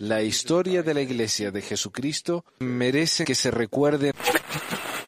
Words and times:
La 0.00 0.22
historia 0.22 0.82
de 0.82 0.94
la 0.94 1.00
Iglesia 1.00 1.50
de 1.50 1.62
Jesucristo 1.62 2.44
merece 2.60 3.24
que 3.24 3.34
se 3.34 3.50
recuerde. 3.50 4.12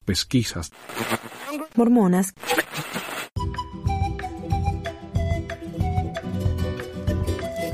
Pesquisas. 0.04 0.70
Mormonas. 1.74 2.32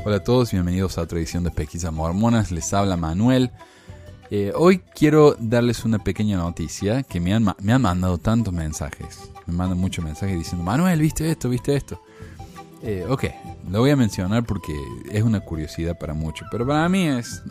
Hola 0.05 0.17
a 0.17 0.23
todos, 0.23 0.51
bienvenidos 0.51 0.97
a 0.97 1.01
otra 1.01 1.17
edición 1.17 1.43
de 1.43 1.51
Pesquisas 1.51 1.91
Mormonas. 1.91 2.51
Les 2.51 2.73
habla 2.73 2.95
Manuel. 2.97 3.51
Eh, 4.29 4.51
hoy 4.55 4.79
quiero 4.79 5.35
darles 5.39 5.85
una 5.85 5.99
pequeña 5.99 6.37
noticia 6.37 7.03
que 7.03 7.19
me 7.19 7.33
han, 7.33 7.53
me 7.59 7.73
han 7.73 7.81
mandado 7.81 8.17
tantos 8.17 8.53
mensajes. 8.53 9.31
Me 9.45 9.53
mandan 9.53 9.77
muchos 9.77 10.03
mensajes 10.05 10.37
diciendo, 10.37 10.63
Manuel, 10.63 10.99
¿viste 10.99 11.29
esto? 11.31 11.49
¿Viste 11.49 11.75
esto? 11.75 12.01
Eh, 12.83 13.05
ok, 13.09 13.25
lo 13.69 13.79
voy 13.79 13.89
a 13.89 13.95
mencionar 13.95 14.45
porque 14.45 14.73
es 15.11 15.23
una 15.23 15.39
curiosidad 15.39 15.97
para 15.97 16.13
muchos, 16.13 16.47
pero 16.51 16.65
para 16.65 16.87
mí 16.89 17.07
es... 17.07 17.41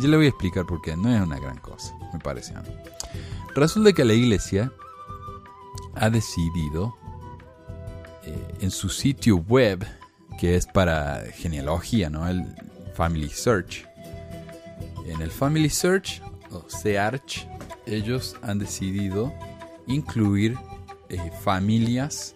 Yo 0.00 0.08
le 0.08 0.16
voy 0.16 0.26
a 0.26 0.28
explicar 0.28 0.66
por 0.66 0.82
qué, 0.82 0.96
no 0.96 1.14
es 1.14 1.20
una 1.20 1.38
gran 1.38 1.58
cosa, 1.58 1.94
me 2.12 2.18
parece 2.18 2.54
a 2.54 2.62
mí. 2.62 2.68
Resulta 3.54 3.92
que 3.92 4.04
la 4.04 4.12
iglesia 4.12 4.72
ha 5.94 6.10
decidido 6.10 6.94
eh, 8.24 8.54
en 8.60 8.70
su 8.70 8.88
sitio 8.88 9.36
web, 9.36 9.86
que 10.38 10.56
es 10.56 10.66
para 10.66 11.22
genealogía, 11.34 12.10
¿no? 12.10 12.28
El 12.28 12.44
Family 12.94 13.30
Search. 13.30 13.86
En 15.06 15.22
el 15.22 15.30
Family 15.30 15.70
Search, 15.70 16.20
o 16.50 16.64
Search, 16.68 17.48
ellos 17.86 18.36
han 18.42 18.58
decidido 18.58 19.32
incluir 19.86 20.58
eh, 21.08 21.30
familias 21.42 22.35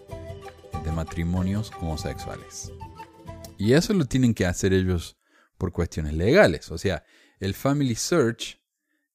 de 0.84 0.92
matrimonios 0.92 1.72
homosexuales. 1.80 2.72
Y 3.58 3.74
eso 3.74 3.92
lo 3.92 4.06
tienen 4.06 4.34
que 4.34 4.46
hacer 4.46 4.72
ellos 4.72 5.18
por 5.58 5.72
cuestiones 5.72 6.14
legales. 6.14 6.70
O 6.70 6.78
sea, 6.78 7.04
el 7.38 7.54
Family 7.54 7.94
Search 7.94 8.60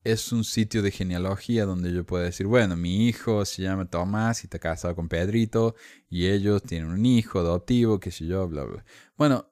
es 0.03 0.31
un 0.31 0.43
sitio 0.43 0.83
de 0.83 0.91
genealogía 0.91 1.65
donde 1.65 1.91
yo 1.91 2.05
puedo 2.05 2.23
decir, 2.23 2.45
bueno, 2.45 2.77
mi 2.77 3.07
hijo 3.07 3.43
se 3.43 3.63
llama 3.63 3.89
Tomás 3.89 4.43
y 4.43 4.45
está 4.45 4.59
casado 4.59 4.95
con 4.95 5.09
Pedrito 5.09 5.75
y 6.09 6.27
ellos 6.27 6.61
tienen 6.61 6.91
un 6.91 7.05
hijo 7.05 7.39
adoptivo, 7.39 7.99
qué 7.99 8.11
sé 8.11 8.27
yo, 8.27 8.47
bla, 8.47 8.65
bla. 8.65 8.85
Bueno, 9.17 9.51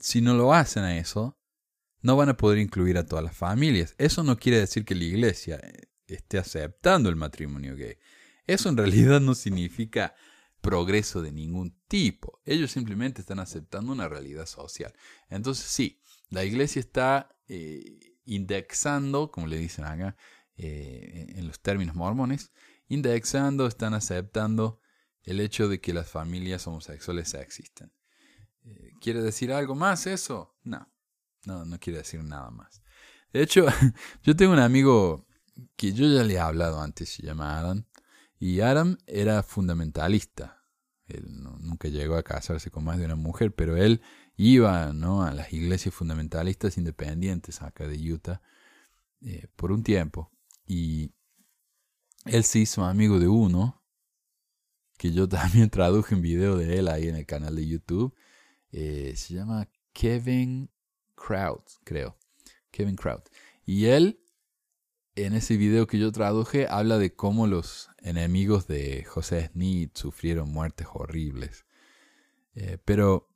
si 0.00 0.20
no 0.20 0.34
lo 0.34 0.52
hacen 0.52 0.82
a 0.82 0.98
eso, 0.98 1.38
no 2.02 2.16
van 2.16 2.28
a 2.28 2.36
poder 2.36 2.58
incluir 2.58 2.98
a 2.98 3.06
todas 3.06 3.24
las 3.24 3.36
familias. 3.36 3.94
Eso 3.96 4.24
no 4.24 4.36
quiere 4.38 4.58
decir 4.58 4.84
que 4.84 4.96
la 4.96 5.04
iglesia 5.04 5.60
esté 6.08 6.38
aceptando 6.38 7.08
el 7.08 7.16
matrimonio 7.16 7.76
gay. 7.76 7.96
Eso 8.46 8.68
en 8.68 8.76
realidad 8.76 9.20
no 9.20 9.36
significa 9.36 10.14
progreso 10.60 11.22
de 11.22 11.32
ningún 11.32 11.78
tipo. 11.88 12.40
Ellos 12.44 12.72
simplemente 12.72 13.20
están 13.20 13.38
aceptando 13.38 13.92
una 13.92 14.08
realidad 14.08 14.46
social. 14.46 14.94
Entonces 15.28 15.66
sí, 15.66 16.00
la 16.30 16.44
iglesia 16.44 16.80
está 16.80 17.36
eh, 17.48 18.16
indexando, 18.24 19.30
como 19.30 19.46
le 19.46 19.58
dicen 19.58 19.84
acá 19.84 20.16
eh, 20.56 21.26
en 21.36 21.46
los 21.46 21.60
términos 21.60 21.94
mormones, 21.94 22.52
indexando, 22.88 23.66
están 23.66 23.94
aceptando 23.94 24.80
el 25.22 25.40
hecho 25.40 25.68
de 25.68 25.80
que 25.80 25.92
las 25.92 26.08
familias 26.08 26.66
homosexuales 26.66 27.34
existen. 27.34 27.92
Eh, 28.64 28.92
¿Quiere 29.00 29.22
decir 29.22 29.52
algo 29.52 29.74
más 29.74 30.06
eso? 30.06 30.56
No, 30.62 30.90
no, 31.44 31.64
no 31.64 31.78
quiere 31.78 31.98
decir 31.98 32.22
nada 32.22 32.50
más. 32.50 32.82
De 33.32 33.42
hecho, 33.42 33.66
yo 34.22 34.34
tengo 34.36 34.52
un 34.52 34.58
amigo 34.58 35.26
que 35.76 35.92
yo 35.92 36.06
ya 36.08 36.24
le 36.24 36.34
he 36.34 36.38
hablado 36.38 36.80
antes, 36.80 37.08
se 37.08 37.22
llama 37.22 37.58
Adam, 37.58 37.86
y 38.38 38.60
Adam 38.60 38.98
era 39.06 39.42
fundamentalista. 39.42 40.62
Él 41.06 41.24
nunca 41.60 41.88
llegó 41.88 42.16
a 42.16 42.22
casarse 42.22 42.70
con 42.70 42.84
más 42.84 42.98
de 42.98 43.04
una 43.04 43.14
mujer, 43.14 43.54
pero 43.54 43.76
él 43.76 44.02
iba 44.36 44.92
¿no? 44.92 45.22
a 45.22 45.32
las 45.32 45.52
iglesias 45.52 45.94
fundamentalistas 45.94 46.76
independientes 46.78 47.62
acá 47.62 47.86
de 47.86 48.12
Utah 48.12 48.42
eh, 49.20 49.46
por 49.56 49.72
un 49.72 49.82
tiempo. 49.82 50.30
Y 50.66 51.12
él 52.24 52.44
se 52.44 52.58
hizo 52.58 52.84
amigo 52.84 53.18
de 53.18 53.28
uno, 53.28 53.82
que 54.98 55.12
yo 55.12 55.28
también 55.28 55.70
traduje 55.70 56.14
un 56.14 56.22
video 56.22 56.56
de 56.56 56.78
él 56.78 56.88
ahí 56.88 57.08
en 57.08 57.16
el 57.16 57.26
canal 57.26 57.54
de 57.54 57.66
YouTube. 57.66 58.14
Eh, 58.72 59.14
se 59.16 59.34
llama 59.34 59.68
Kevin 59.92 60.70
Kraut, 61.14 61.70
creo. 61.84 62.18
Kevin 62.70 62.96
Kraut. 62.96 63.28
Y 63.64 63.86
él 63.86 64.20
en 65.16 65.34
ese 65.34 65.56
video 65.56 65.86
que 65.86 65.98
yo 65.98 66.12
traduje 66.12 66.66
habla 66.68 66.98
de 66.98 67.14
cómo 67.14 67.46
los 67.46 67.88
enemigos 68.02 68.66
de 68.66 69.04
José 69.04 69.50
Smith 69.52 69.96
sufrieron 69.96 70.52
muertes 70.52 70.86
horribles. 70.92 71.64
Eh, 72.54 72.78
pero 72.84 73.28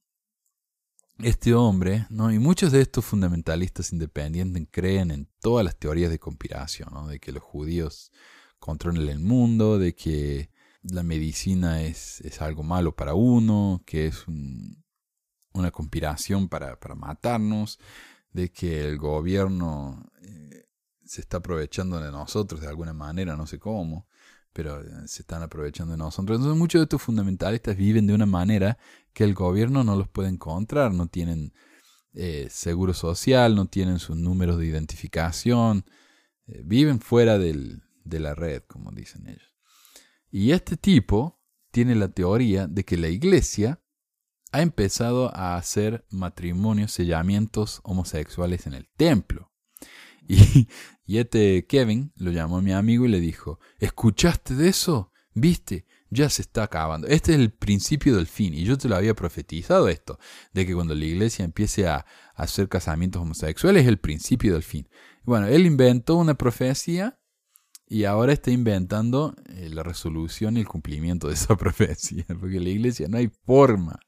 este 1.19 1.54
hombre, 1.54 2.06
¿no? 2.10 2.30
y 2.32 2.38
muchos 2.38 2.70
de 2.72 2.82
estos 2.82 3.04
fundamentalistas 3.04 3.92
independientes 3.92 4.69
creen 4.70 5.10
en 5.10 5.28
todas 5.40 5.64
las 5.64 5.76
teorías 5.76 6.10
de 6.10 6.19
conspiración, 6.19 6.90
¿no? 6.92 7.08
de 7.08 7.19
que 7.19 7.32
los 7.32 7.42
judíos 7.42 8.12
controlan 8.58 9.08
el 9.08 9.19
mundo, 9.19 9.78
de 9.78 9.94
que 9.94 10.50
la 10.82 11.02
medicina 11.02 11.82
es, 11.82 12.20
es 12.20 12.40
algo 12.40 12.62
malo 12.62 12.94
para 12.94 13.14
uno, 13.14 13.82
que 13.86 14.06
es 14.06 14.24
una 15.52 15.70
conspiración 15.70 16.48
para, 16.48 16.78
para, 16.78 16.94
matarnos, 16.94 17.78
de 18.32 18.50
que 18.50 18.86
el 18.86 18.98
gobierno 18.98 20.10
eh, 20.22 20.69
se 21.10 21.22
está 21.22 21.38
aprovechando 21.38 21.98
de 21.98 22.12
nosotros 22.12 22.60
de 22.60 22.69
alguna 22.69 22.93
manera, 22.93 23.34
no 23.34 23.44
sé 23.44 23.59
cómo, 23.59 24.06
pero 24.53 24.81
eh, 24.81 25.09
se 25.09 25.22
están 25.22 25.43
aprovechando 25.43 25.91
de 25.91 25.98
nosotros. 25.98 26.37
Entonces 26.37 26.56
muchos 26.56 26.78
de 26.78 26.84
estos 26.84 27.03
fundamentalistas 27.03 27.76
viven 27.76 28.06
de 28.06 28.15
una 28.15 28.26
manera 28.26 28.78
que 29.12 29.25
el 29.25 29.34
gobierno 29.34 29.82
no 29.82 29.97
los 29.97 30.09
puede 30.09 30.28
encontrar, 30.28 30.94
no 30.94 31.09
tienen 31.09 31.53
eh, 32.12 32.47
seguro 32.49 32.94
social, 32.94 33.56
no 33.56 33.66
tienen 33.66 33.99
sus 33.99 34.16
números 34.16 34.56
de 34.59 34.66
identificación, 34.66 35.84
eh, 36.47 36.62
viven 36.65 37.00
fuera 37.00 37.38
del, 37.38 37.82
de 38.04 38.20
la 38.20 38.37
red, 38.37 38.62
como 38.69 38.93
dicen 38.93 39.26
ellos. 39.26 39.53
Y 40.31 40.53
este 40.53 40.76
tipo 40.76 41.41
tiene 41.72 41.97
la 41.97 42.06
teoría 42.06 42.69
de 42.69 42.84
que 42.84 42.97
la 42.97 43.09
iglesia 43.09 43.82
ha 44.53 44.62
empezado 44.62 45.34
a 45.34 45.56
hacer 45.56 46.06
matrimonios, 46.09 46.93
sellamientos 46.93 47.81
homosexuales 47.82 48.69
en 48.69 48.75
el 48.75 48.88
templo. 48.97 49.50
Y, 50.28 50.69
este 51.19 51.66
Kevin 51.66 52.12
lo 52.16 52.31
llamó 52.31 52.59
a 52.59 52.62
mi 52.62 52.72
amigo 52.72 53.04
y 53.04 53.09
le 53.09 53.21
dijo, 53.21 53.59
¿escuchaste 53.78 54.54
de 54.54 54.69
eso? 54.69 55.12
¿Viste? 55.34 55.87
Ya 56.10 56.28
se 56.28 56.43
está 56.43 56.65
acabando. 56.65 57.06
Este 57.06 57.32
es 57.32 57.38
el 57.38 57.53
principio 57.53 58.16
del 58.16 58.26
fin. 58.26 58.53
Y 58.53 58.65
yo 58.65 58.76
te 58.76 58.88
lo 58.88 58.97
había 58.97 59.15
profetizado 59.15 59.88
esto, 59.88 60.19
de 60.53 60.66
que 60.66 60.75
cuando 60.75 60.94
la 60.94 61.04
iglesia 61.04 61.44
empiece 61.44 61.87
a, 61.87 62.04
hacer 62.34 62.69
casamientos 62.69 63.20
homosexuales 63.20 63.82
es 63.82 63.88
el 63.88 63.99
principio 63.99 64.54
del 64.54 64.62
fin. 64.62 64.88
Bueno, 65.25 65.47
él 65.47 65.66
inventó 65.66 66.16
una 66.16 66.34
profecía 66.34 67.20
y 67.87 68.04
ahora 68.04 68.32
está 68.32 68.50
inventando 68.50 69.34
eh, 69.49 69.69
la 69.70 69.82
resolución 69.82 70.56
y 70.56 70.60
el 70.60 70.69
cumplimiento 70.69 71.28
de 71.28 71.34
esa 71.34 71.56
profecía, 71.59 72.25
porque 72.38 72.60
la 72.60 72.70
iglesia 72.70 73.09
no 73.09 73.19
hay 73.19 73.31
forma, 73.44 73.99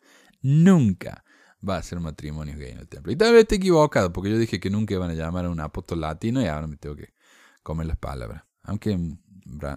nunca 0.41 1.25
va 1.67 1.77
a 1.77 1.78
hacer 1.78 2.00
matrimonios 2.00 2.59
gay 2.59 2.73
en 2.73 2.78
el 2.78 2.89
templo. 2.89 3.12
Y 3.12 3.17
tal 3.17 3.33
vez 3.33 3.43
esté 3.43 3.56
equivocado, 3.56 4.12
porque 4.12 4.31
yo 4.31 4.39
dije 4.39 4.61
que 4.61 4.71
nunca 4.71 4.95
iban 4.95 5.11
a 5.11 5.15
llamar 5.15 5.47
a 5.47 5.50
un 5.50 5.61
apóstol 5.61 6.00
latino 6.00 6.43
y 6.43 6.47
ahora 6.47 6.67
me 6.67 6.77
tengo 6.77 6.97
que 6.97 7.15
comer 7.62 7.87
las 7.87 7.99
palabras. 7.99 8.45
Aunque, 8.62 8.99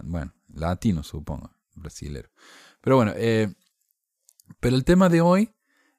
bueno, 0.04 0.34
latino 0.52 1.02
supongo, 1.02 1.50
brasilero. 1.74 2.30
Pero 2.80 2.96
bueno, 2.96 3.12
eh, 3.16 3.54
pero 4.60 4.76
el 4.76 4.84
tema 4.84 5.08
de 5.08 5.20
hoy 5.20 5.50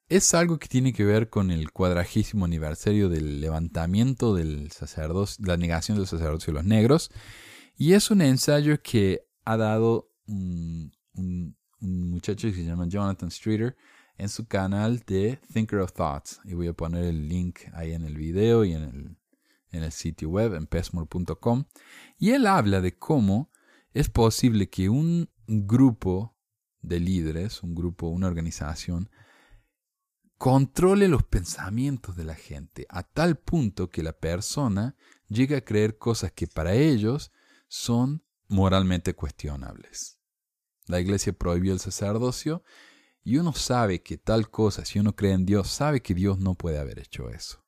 es 0.09 0.33
algo 0.33 0.57
que 0.57 0.67
tiene 0.67 0.93
que 0.93 1.03
ver 1.03 1.29
con 1.29 1.51
el 1.51 1.71
cuadragésimo 1.71 2.45
aniversario 2.45 3.09
del 3.09 3.41
levantamiento 3.41 4.35
del 4.35 4.71
sacerdocio, 4.71 5.45
la 5.45 5.57
negación 5.57 5.97
del 5.97 6.07
sacerdocio 6.07 6.53
de 6.53 6.59
los 6.59 6.65
negros. 6.65 7.11
Y 7.75 7.93
es 7.93 8.09
un 8.09 8.21
ensayo 8.21 8.81
que 8.81 9.27
ha 9.45 9.57
dado 9.57 10.09
un, 10.27 10.91
un 11.13 11.55
muchacho 12.09 12.47
que 12.47 12.53
se 12.53 12.63
llama 12.63 12.87
Jonathan 12.87 13.31
Streeter, 13.31 13.75
en 14.17 14.29
su 14.29 14.47
canal 14.47 15.03
de 15.05 15.39
Thinker 15.53 15.79
of 15.79 15.93
Thoughts. 15.93 16.39
Y 16.43 16.53
voy 16.53 16.67
a 16.67 16.73
poner 16.73 17.05
el 17.05 17.27
link 17.27 17.59
ahí 17.73 17.93
en 17.93 18.03
el 18.03 18.15
video 18.15 18.65
y 18.65 18.73
en 18.73 18.83
el, 18.83 19.17
en 19.71 19.83
el 19.83 19.91
sitio 19.91 20.29
web, 20.29 20.55
en 20.55 20.67
pesmore.com. 20.67 21.65
Y 22.17 22.31
él 22.31 22.47
habla 22.47 22.81
de 22.81 22.97
cómo 22.97 23.51
es 23.93 24.09
posible 24.09 24.69
que 24.69 24.89
un 24.89 25.29
grupo 25.47 26.35
de 26.81 26.99
líderes, 26.99 27.63
un 27.63 27.75
grupo, 27.75 28.07
una 28.07 28.27
organización, 28.27 29.09
controle 30.37 31.07
los 31.07 31.23
pensamientos 31.23 32.15
de 32.15 32.23
la 32.23 32.35
gente 32.35 32.85
a 32.89 33.03
tal 33.03 33.37
punto 33.37 33.89
que 33.89 34.03
la 34.03 34.13
persona 34.13 34.95
llegue 35.27 35.55
a 35.55 35.65
creer 35.65 35.97
cosas 35.97 36.31
que 36.31 36.47
para 36.47 36.73
ellos 36.73 37.31
son 37.67 38.23
moralmente 38.47 39.13
cuestionables. 39.13 40.19
La 40.85 40.99
iglesia 40.99 41.33
prohibió 41.33 41.73
el 41.73 41.79
sacerdocio 41.79 42.63
y 43.27 43.39
uno 43.39 43.51
sabe 43.51 44.01
que 44.01 44.17
tal 44.17 44.49
cosa, 44.49 44.85
si 44.85 44.99
uno 44.99 45.13
cree 45.13 45.33
en 45.33 45.45
Dios, 45.45 45.67
sabe 45.67 46.01
que 46.01 46.13
Dios 46.13 46.39
no 46.39 46.55
puede 46.55 46.79
haber 46.79 46.97
hecho 46.97 47.29
eso. 47.29 47.61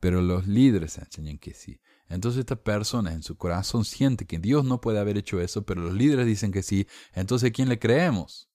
Pero 0.00 0.22
los 0.22 0.46
líderes 0.46 0.96
enseñan 0.96 1.36
que 1.36 1.52
sí. 1.52 1.82
Entonces 2.08 2.40
esta 2.40 2.56
persona 2.56 3.12
en 3.12 3.22
su 3.22 3.36
corazón 3.36 3.84
siente 3.84 4.24
que 4.24 4.38
Dios 4.38 4.64
no 4.64 4.80
puede 4.80 4.98
haber 4.98 5.18
hecho 5.18 5.38
eso, 5.38 5.66
pero 5.66 5.82
los 5.82 5.92
líderes 5.92 6.24
dicen 6.24 6.50
que 6.50 6.62
sí. 6.62 6.86
Entonces 7.12 7.50
¿a 7.50 7.52
quién 7.52 7.68
le 7.68 7.78
creemos? 7.78 8.48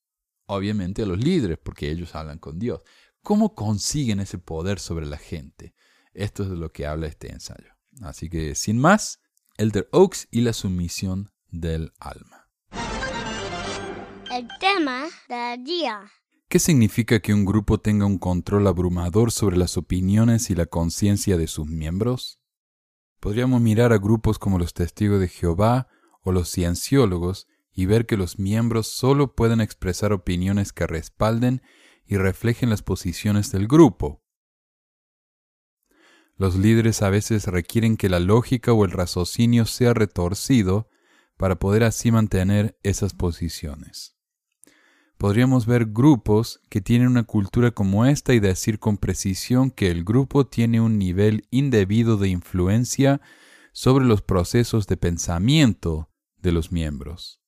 Obviamente 0.48 1.04
a 1.04 1.06
los 1.06 1.20
líderes, 1.20 1.60
porque 1.62 1.92
ellos 1.92 2.16
hablan 2.16 2.40
con 2.40 2.58
Dios. 2.58 2.82
¿Cómo 3.22 3.54
consiguen 3.54 4.20
ese 4.20 4.40
poder 4.40 4.80
sobre 4.80 5.06
la 5.06 5.18
gente? 5.18 5.76
Esto 6.12 6.42
es 6.42 6.50
de 6.50 6.56
lo 6.56 6.72
que 6.72 6.88
habla 6.88 7.06
este 7.06 7.32
ensayo. 7.32 7.70
Así 8.02 8.32
que, 8.32 8.56
sin 8.56 8.80
más, 8.80 9.20
Elder 9.58 9.88
Oaks 9.92 10.28
y 10.32 10.42
la 10.42 10.54
sumisión 10.54 11.32
del 11.52 11.94
alma. 12.00 12.45
El 14.36 14.50
tema 14.60 15.06
del 15.30 15.64
día. 15.64 16.12
¿Qué 16.50 16.60
significa 16.60 17.22
que 17.22 17.34
un 17.34 17.46
grupo 17.46 17.80
tenga 17.80 18.06
un 18.06 18.18
control 18.18 18.68
abrumador 18.68 19.32
sobre 19.32 19.56
las 19.56 19.78
opiniones 19.78 20.50
y 20.50 20.56
la 20.56 20.66
conciencia 20.66 21.38
de 21.38 21.48
sus 21.48 21.68
miembros? 21.68 22.42
Podríamos 23.22 23.62
mirar 23.62 23.94
a 23.94 23.98
grupos 23.98 24.38
como 24.38 24.60
los 24.60 24.74
testigos 24.74 25.22
de 25.22 25.30
Jehová 25.30 25.88
o 26.22 26.34
los 26.34 26.52
cienciólogos 26.52 27.48
y 27.72 27.86
ver 27.86 28.06
que 28.06 28.18
los 28.18 28.38
miembros 28.38 28.88
solo 28.88 29.36
pueden 29.36 29.62
expresar 29.62 30.12
opiniones 30.12 30.74
que 30.74 30.86
respalden 30.86 31.62
y 32.06 32.18
reflejen 32.18 32.70
las 32.70 32.82
posiciones 32.82 33.54
del 33.54 33.70
grupo. 33.70 34.22
Los 36.36 36.58
líderes 36.58 37.02
a 37.04 37.10
veces 37.10 37.48
requieren 37.48 37.96
que 37.96 38.10
la 38.10 38.20
lógica 38.20 38.74
o 38.74 38.84
el 38.84 38.92
raciocinio 38.92 39.66
sea 39.66 39.94
retorcido 39.94 40.90
para 41.38 41.58
poder 41.58 41.86
así 41.86 42.12
mantener 42.12 42.78
esas 42.84 43.14
posiciones. 43.14 44.15
Podríamos 45.18 45.66
ver 45.66 45.86
grupos 45.86 46.60
que 46.70 46.82
tienen 46.82 47.08
una 47.08 47.24
cultura 47.24 47.72
como 47.72 48.06
esta 48.06 48.34
y 48.34 48.40
decir 48.40 48.80
con 48.80 48.98
precisión 48.98 49.72
que 49.72 49.90
el 49.90 50.04
grupo 50.04 50.46
tiene 50.46 50.82
un 50.82 50.98
nivel 50.98 51.48
indebido 51.52 52.18
de 52.18 52.30
influencia 52.30 53.22
sobre 53.72 54.06
los 54.06 54.22
procesos 54.22 54.88
de 54.88 54.98
pensamiento 54.98 56.10
de 56.42 56.52
los 56.52 56.72
miembros. 56.72 57.42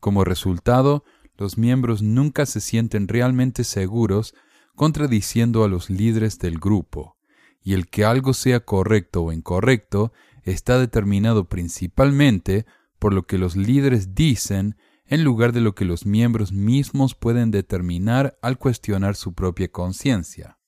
Como 0.00 0.24
resultado, 0.24 1.04
los 1.36 1.58
miembros 1.58 2.02
nunca 2.02 2.46
se 2.46 2.60
sienten 2.60 3.08
realmente 3.08 3.64
seguros 3.64 4.34
contradiciendo 4.74 5.64
a 5.64 5.68
los 5.68 5.90
líderes 5.90 6.38
del 6.38 6.58
grupo, 6.58 7.16
y 7.62 7.74
el 7.74 7.88
que 7.88 8.04
algo 8.04 8.32
sea 8.32 8.60
correcto 8.60 9.22
o 9.22 9.32
incorrecto 9.32 10.12
está 10.44 10.78
determinado 10.78 11.48
principalmente 11.48 12.64
por 12.98 13.12
lo 13.12 13.26
que 13.26 13.38
los 13.38 13.56
líderes 13.56 14.14
dicen 14.14 14.76
en 15.08 15.24
lugar 15.24 15.52
de 15.52 15.60
lo 15.60 15.74
que 15.74 15.84
los 15.84 16.06
miembros 16.06 16.52
mismos 16.52 17.14
pueden 17.14 17.50
determinar 17.50 18.38
al 18.42 18.58
cuestionar 18.58 19.16
su 19.16 19.34
propia 19.34 19.68
conciencia. 19.68 20.58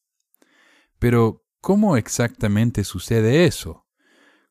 Pero, 0.98 1.44
¿cómo 1.60 1.96
exactamente 1.96 2.84
sucede 2.84 3.44
eso? 3.44 3.86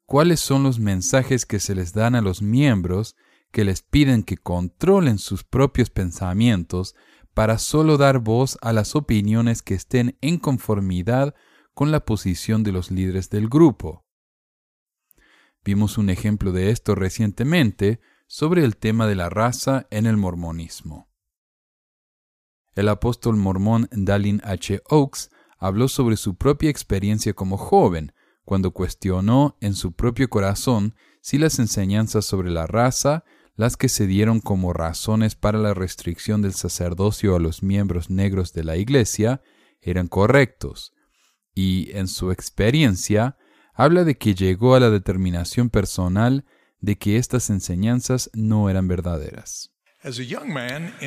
¿Cuáles 0.06 0.40
son 0.40 0.64
los 0.64 0.80
mensajes 0.80 1.46
que 1.46 1.60
se 1.60 1.76
les 1.76 1.94
dan 1.94 2.16
a 2.16 2.22
los 2.22 2.42
miembros 2.42 3.16
que 3.52 3.64
les 3.64 3.82
piden 3.82 4.24
que 4.24 4.38
controlen 4.38 5.18
sus 5.18 5.44
propios 5.44 5.90
pensamientos 5.90 6.96
para 7.34 7.58
solo 7.58 7.98
dar 7.98 8.20
voz 8.20 8.58
a 8.62 8.74
las 8.74 8.96
opiniones 8.96 9.62
que 9.62 9.74
estén 9.74 10.18
en 10.22 10.38
conformidad 10.38 11.36
con 11.74 11.92
la 11.92 12.04
posición 12.06 12.64
de 12.64 12.72
los 12.72 12.90
líderes 12.90 13.30
del 13.30 13.48
grupo. 13.48 14.06
Vimos 15.64 15.98
un 15.98 16.10
ejemplo 16.10 16.52
de 16.52 16.72
esto 16.72 16.96
recientemente 16.96 18.00
sobre 18.28 18.64
el 18.64 18.78
tema 18.78 19.08
de 19.08 19.16
la 19.16 19.30
raza 19.30 19.88
en 19.90 20.06
el 20.06 20.18
mormonismo. 20.18 21.10
El 22.76 22.90
apóstol 22.90 23.38
mormón 23.38 23.90
Dallin 23.92 24.42
H. 24.44 24.82
Oaks 24.90 25.32
habló 25.58 25.88
sobre 25.88 26.18
su 26.18 26.36
propia 26.36 26.70
experiencia 26.70 27.34
como 27.34 27.58
joven, 27.58 28.14
cuando 28.46 28.72
cuestionó 28.72 29.58
en 29.60 29.74
su 29.74 29.94
propio 29.94 30.30
corazón 30.30 30.94
si 31.22 31.38
las 31.38 31.60
enseñanzas 31.60 32.26
sobre 32.26 32.52
la 32.52 32.68
raza 32.68 33.24
las 33.56 33.76
que 33.76 33.90
se 33.90 34.06
dieron 34.06 34.40
como 34.40 34.72
razones 34.72 35.36
para 35.36 35.58
la 35.58 35.74
restricción 35.74 36.44
del 36.44 36.54
sacerdocio 36.54 37.36
a 37.36 37.40
los 37.40 37.64
miembros 37.64 38.12
negros 38.12 38.54
de 38.54 38.64
la 38.64 38.78
Iglesia 38.78 39.42
eran 39.82 40.08
correctos, 40.08 40.94
y 41.56 41.90
en 41.98 42.08
su 42.08 42.32
experiencia 42.32 43.38
habla 43.74 44.04
de 44.04 44.16
que 44.16 44.36
llegó 44.36 44.76
a 44.76 44.80
la 44.80 44.92
determinación 44.92 45.72
personal 45.72 46.46
de 46.80 46.98
que 46.98 47.18
estas 47.18 47.50
enseñanzas 47.50 48.30
no 48.34 48.70
eran 48.70 48.88
verdaderas. 48.88 49.72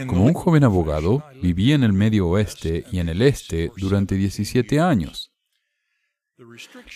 Como 0.06 0.25
un 0.26 0.34
joven 0.34 0.64
abogado, 0.64 1.25
vivía 1.40 1.75
en 1.75 1.84
el 1.84 1.93
medio 1.93 2.28
oeste 2.28 2.84
y 2.90 2.99
en 2.99 3.08
el 3.08 3.22
este 3.22 3.70
durante 3.76 4.17
17 4.17 4.81
años. 4.81 5.32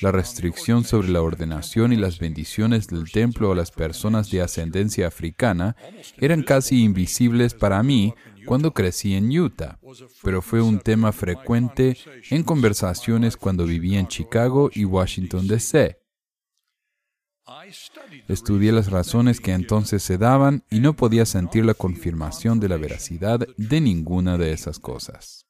La 0.00 0.10
restricción 0.10 0.84
sobre 0.84 1.08
la 1.08 1.22
ordenación 1.22 1.92
y 1.92 1.96
las 1.96 2.18
bendiciones 2.18 2.88
del 2.88 3.10
templo 3.10 3.52
a 3.52 3.54
las 3.54 3.70
personas 3.70 4.30
de 4.30 4.40
ascendencia 4.40 5.06
africana 5.06 5.76
eran 6.16 6.42
casi 6.42 6.82
invisibles 6.82 7.52
para 7.52 7.82
mí 7.82 8.14
cuando 8.46 8.72
crecí 8.72 9.14
en 9.14 9.30
Utah, 9.38 9.78
pero 10.22 10.40
fue 10.42 10.62
un 10.62 10.80
tema 10.80 11.12
frecuente 11.12 11.96
en 12.30 12.42
conversaciones 12.42 13.36
cuando 13.36 13.66
vivía 13.66 14.00
en 14.00 14.08
Chicago 14.08 14.70
y 14.72 14.84
Washington, 14.84 15.46
D.C. 15.46 15.98
Estudié 18.28 18.72
las 18.72 18.90
razones 18.90 19.40
que 19.40 19.52
entonces 19.52 20.02
se 20.02 20.16
daban 20.16 20.64
y 20.70 20.80
no 20.80 20.96
podía 20.96 21.26
sentir 21.26 21.64
la 21.64 21.74
confirmación 21.74 22.58
de 22.58 22.68
la 22.68 22.78
veracidad 22.78 23.46
de 23.56 23.80
ninguna 23.80 24.38
de 24.38 24.52
esas 24.52 24.78
cosas. 24.78 25.46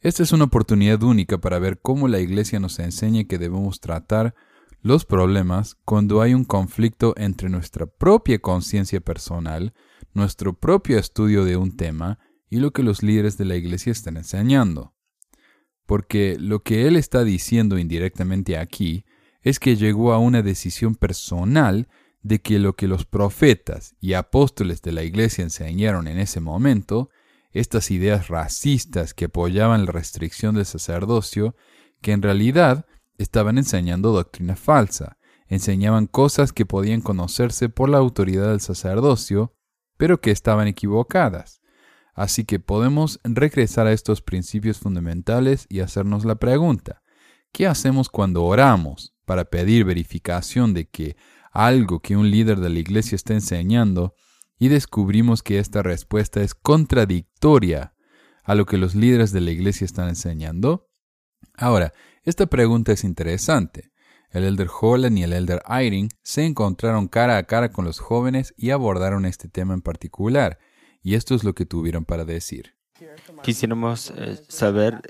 Esta 0.00 0.22
es 0.22 0.32
una 0.32 0.44
oportunidad 0.44 1.02
única 1.02 1.38
para 1.38 1.58
ver 1.58 1.80
cómo 1.80 2.08
la 2.08 2.20
Iglesia 2.20 2.60
nos 2.60 2.78
enseña 2.78 3.24
que 3.24 3.38
debemos 3.38 3.80
tratar 3.80 4.34
los 4.82 5.04
problemas 5.04 5.76
cuando 5.84 6.20
hay 6.20 6.34
un 6.34 6.44
conflicto 6.44 7.14
entre 7.16 7.48
nuestra 7.48 7.86
propia 7.86 8.38
conciencia 8.40 9.00
personal, 9.00 9.72
nuestro 10.14 10.52
propio 10.52 10.98
estudio 10.98 11.44
de 11.44 11.56
un 11.56 11.76
tema 11.76 12.18
y 12.50 12.58
lo 12.58 12.72
que 12.72 12.82
los 12.82 13.02
líderes 13.02 13.38
de 13.38 13.46
la 13.46 13.56
Iglesia 13.56 13.92
están 13.92 14.16
enseñando. 14.16 14.94
Porque 15.86 16.36
lo 16.38 16.62
que 16.62 16.86
él 16.86 16.96
está 16.96 17.24
diciendo 17.24 17.78
indirectamente 17.78 18.58
aquí 18.58 19.04
es 19.46 19.60
que 19.60 19.76
llegó 19.76 20.12
a 20.12 20.18
una 20.18 20.42
decisión 20.42 20.96
personal 20.96 21.86
de 22.22 22.40
que 22.40 22.58
lo 22.58 22.74
que 22.74 22.88
los 22.88 23.04
profetas 23.04 23.94
y 24.00 24.14
apóstoles 24.14 24.82
de 24.82 24.90
la 24.90 25.04
Iglesia 25.04 25.44
enseñaron 25.44 26.08
en 26.08 26.18
ese 26.18 26.40
momento 26.40 27.10
estas 27.52 27.92
ideas 27.92 28.26
racistas 28.26 29.14
que 29.14 29.26
apoyaban 29.26 29.84
la 29.84 29.92
restricción 29.92 30.56
del 30.56 30.66
sacerdocio, 30.66 31.54
que 32.00 32.10
en 32.10 32.22
realidad 32.22 32.86
estaban 33.18 33.56
enseñando 33.56 34.10
doctrina 34.10 34.56
falsa, 34.56 35.16
enseñaban 35.46 36.08
cosas 36.08 36.52
que 36.52 36.66
podían 36.66 37.00
conocerse 37.00 37.68
por 37.68 37.88
la 37.88 37.98
autoridad 37.98 38.48
del 38.48 38.60
sacerdocio, 38.60 39.54
pero 39.96 40.20
que 40.20 40.32
estaban 40.32 40.66
equivocadas. 40.66 41.60
Así 42.14 42.44
que 42.44 42.58
podemos 42.58 43.20
regresar 43.22 43.86
a 43.86 43.92
estos 43.92 44.22
principios 44.22 44.78
fundamentales 44.78 45.66
y 45.68 45.78
hacernos 45.78 46.24
la 46.24 46.34
pregunta, 46.34 47.04
¿qué 47.56 47.66
hacemos 47.66 48.10
cuando 48.10 48.44
oramos 48.44 49.14
para 49.24 49.46
pedir 49.46 49.86
verificación 49.86 50.74
de 50.74 50.90
que 50.90 51.16
algo 51.52 52.00
que 52.00 52.14
un 52.14 52.30
líder 52.30 52.60
de 52.60 52.68
la 52.68 52.78
iglesia 52.78 53.16
está 53.16 53.32
enseñando 53.32 54.14
y 54.58 54.68
descubrimos 54.68 55.42
que 55.42 55.58
esta 55.58 55.82
respuesta 55.82 56.42
es 56.42 56.54
contradictoria 56.54 57.94
a 58.44 58.54
lo 58.54 58.66
que 58.66 58.76
los 58.76 58.94
líderes 58.94 59.32
de 59.32 59.40
la 59.40 59.52
iglesia 59.52 59.86
están 59.86 60.10
enseñando? 60.10 60.90
Ahora, 61.54 61.94
esta 62.24 62.44
pregunta 62.44 62.92
es 62.92 63.04
interesante. 63.04 63.90
El 64.28 64.44
elder 64.44 64.68
Holland 64.78 65.16
y 65.16 65.22
el 65.22 65.32
elder 65.32 65.62
Eyring 65.66 66.10
se 66.22 66.44
encontraron 66.44 67.08
cara 67.08 67.38
a 67.38 67.44
cara 67.44 67.72
con 67.72 67.86
los 67.86 68.00
jóvenes 68.00 68.52
y 68.58 68.68
abordaron 68.68 69.24
este 69.24 69.48
tema 69.48 69.72
en 69.72 69.80
particular, 69.80 70.58
y 71.00 71.14
esto 71.14 71.34
es 71.34 71.42
lo 71.42 71.54
que 71.54 71.64
tuvieron 71.64 72.04
para 72.04 72.26
decir. 72.26 72.74
Quisiéramos 73.42 74.10
eh, 74.10 74.42
saber 74.46 75.00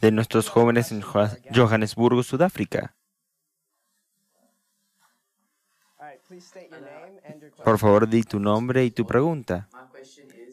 de 0.00 0.10
nuestros 0.10 0.48
jóvenes 0.48 0.92
en 0.92 1.02
Johannesburgo, 1.02 2.22
Sudáfrica. 2.22 2.94
Por 7.64 7.78
favor, 7.78 8.08
di 8.08 8.22
tu 8.22 8.40
nombre 8.40 8.84
y 8.84 8.90
tu 8.90 9.06
pregunta. 9.06 9.68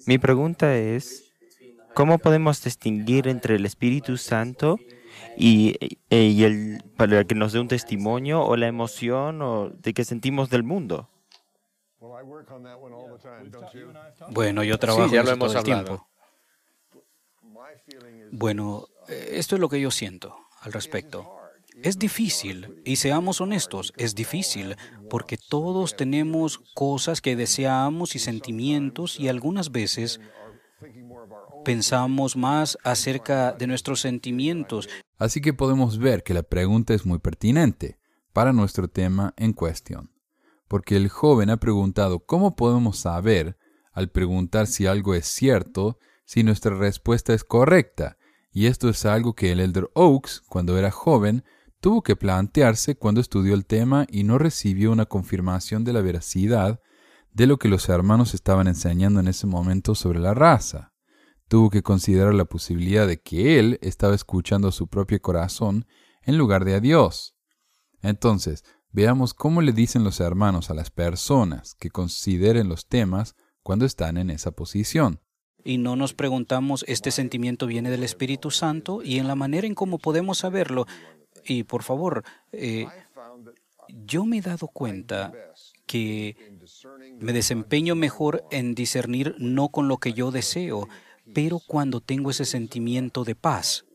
Mi 0.06 0.18
pregunta 0.18 0.75
es, 0.75 1.32
¿cómo 1.94 2.20
podemos 2.20 2.63
distinguir 2.63 3.28
entre 3.28 3.56
el 3.56 3.66
Espíritu 3.66 4.18
Santo 4.18 4.78
y, 5.38 5.75
y 6.10 6.44
el, 6.44 6.84
para 6.98 7.24
que 7.24 7.36
nos 7.36 7.54
dé 7.54 7.60
un 7.60 7.68
testimonio 7.68 8.44
o 8.44 8.56
la 8.56 8.68
emoción 8.68 9.42
o 9.42 9.70
de 9.70 9.94
que 9.94 10.04
sentimos 10.04 10.50
del 10.50 10.63
mundo? 10.63 11.10
Bueno, 14.32 14.63
yo 14.63 14.78
trabajo 14.78 15.10
sí, 15.10 15.16
ya 15.16 15.24
lo 15.24 15.32
hemos 15.32 15.50
todo 15.50 15.60
el 15.60 15.63
tiempo. 15.63 16.08
Bueno, 18.32 18.88
esto 19.07 19.55
es 19.55 19.62
lo 19.62 19.69
que 19.69 19.81
yo 19.81 19.91
siento 19.91 20.36
al 20.62 20.74
respecto. 20.74 21.29
Es 21.81 21.98
difícil, 21.98 22.81
y 22.86 22.98
seamos 22.98 23.41
honestos, 23.41 23.93
es 23.98 24.13
difícil, 24.13 24.75
porque 25.10 25.38
todos 25.38 25.95
tenemos 25.98 26.60
cosas 26.75 27.19
que 27.19 27.36
deseamos 27.36 28.15
y 28.15 28.19
sentimientos 28.19 29.19
y 29.19 29.27
algunas 29.27 29.72
veces 29.72 30.19
pensamos 31.65 32.36
más 32.36 32.77
acerca 32.83 33.53
de 33.53 33.67
nuestros 33.67 34.01
sentimientos. 34.01 34.88
Así 35.17 35.41
que 35.41 35.53
podemos 35.53 35.98
ver 35.98 36.24
que 36.24 36.33
la 36.33 36.43
pregunta 36.43 36.93
es 36.93 37.05
muy 37.05 37.19
pertinente 37.19 37.98
para 38.33 38.53
nuestro 38.53 38.88
tema 38.88 39.33
en 39.38 39.53
cuestión, 39.53 40.12
porque 40.67 40.95
el 40.95 41.10
joven 41.10 41.50
ha 41.50 41.57
preguntado 41.57 42.19
cómo 42.19 42.55
podemos 42.55 43.00
saber, 43.00 43.57
al 43.91 44.10
preguntar 44.10 44.67
si 44.67 44.86
algo 44.86 45.15
es 45.15 45.25
cierto, 45.25 45.98
si 46.25 46.43
nuestra 46.43 46.75
respuesta 46.75 47.33
es 47.33 47.43
correcta, 47.43 48.17
y 48.53 48.67
esto 48.67 48.88
es 48.88 49.05
algo 49.05 49.33
que 49.33 49.51
el 49.51 49.60
elder 49.60 49.89
Oaks, 49.95 50.41
cuando 50.48 50.77
era 50.77 50.91
joven, 50.91 51.43
tuvo 51.79 52.03
que 52.03 52.15
plantearse 52.15 52.95
cuando 52.95 53.19
estudió 53.19 53.55
el 53.55 53.65
tema 53.65 54.05
y 54.10 54.24
no 54.24 54.38
recibió 54.38 54.91
una 54.91 55.07
confirmación 55.07 55.83
de 55.83 55.91
la 55.91 56.01
veracidad 56.01 56.79
de 57.31 57.48
lo 57.48 57.57
que 57.57 57.67
los 57.67 57.89
hermanos 57.89 58.36
estaban 58.36 58.67
enseñando 58.67 59.19
en 59.19 59.27
ese 59.27 59.48
momento 59.48 59.95
sobre 59.95 60.19
la 60.19 60.36
raza. 60.36 60.93
Tuvo 61.48 61.72
que 61.72 61.81
considerar 61.81 62.36
la 62.36 62.45
posibilidad 62.45 63.07
de 63.07 63.19
que 63.22 63.60
él 63.60 63.79
estaba 63.81 64.13
escuchando 64.13 64.67
a 64.67 64.72
su 64.72 64.88
propio 64.88 65.19
corazón 65.19 65.88
en 66.22 66.38
lugar 66.38 66.63
de 66.63 66.75
a 66.75 66.79
Dios. 66.79 67.36
Entonces, 68.03 68.63
veamos 68.91 69.33
cómo 69.33 69.63
le 69.63 69.72
dicen 69.72 70.03
los 70.03 70.19
hermanos 70.19 70.69
a 70.69 70.75
las 70.75 70.91
personas 70.91 71.74
que 71.74 71.89
consideren 71.89 72.69
los 72.69 72.88
temas 72.88 73.36
cuando 73.63 73.86
están 73.86 74.17
en 74.17 74.29
esa 74.29 74.51
posición. 74.51 75.23
Y 75.63 75.77
no 75.77 75.96
nos 75.96 76.13
preguntamos, 76.13 76.84
¿este 76.88 77.12
sentimiento 77.12 77.67
viene 77.67 77.89
del 77.89 78.03
Espíritu 78.03 78.51
Santo? 78.51 79.01
Y 79.03 79.20
en 79.20 79.27
la 79.27 79.36
manera 79.36 79.65
en 79.65 79.75
cómo 79.75 79.98
podemos 79.98 80.39
saberlo. 80.39 80.86
Y 81.46 81.63
por 81.63 81.84
favor, 81.84 82.24
eh, 82.51 82.86
yo 84.05 84.25
me 84.25 84.38
he 84.38 84.41
dado 84.41 84.67
cuenta 84.67 85.32
que 85.86 86.36
me 87.20 87.34
desempeño 87.34 87.96
mejor 87.96 88.43
en 88.51 88.75
discernir 88.75 89.36
no 89.38 89.70
con 89.70 89.88
lo 89.88 89.98
que 89.98 90.13
yo 90.13 90.32
deseo, 90.32 90.88
pero 91.34 91.60
cuando 91.60 92.01
tengo 92.01 92.32
ese 92.32 92.46
sentimiento 92.46 93.24
de 93.24 93.36
paz. 93.36 93.86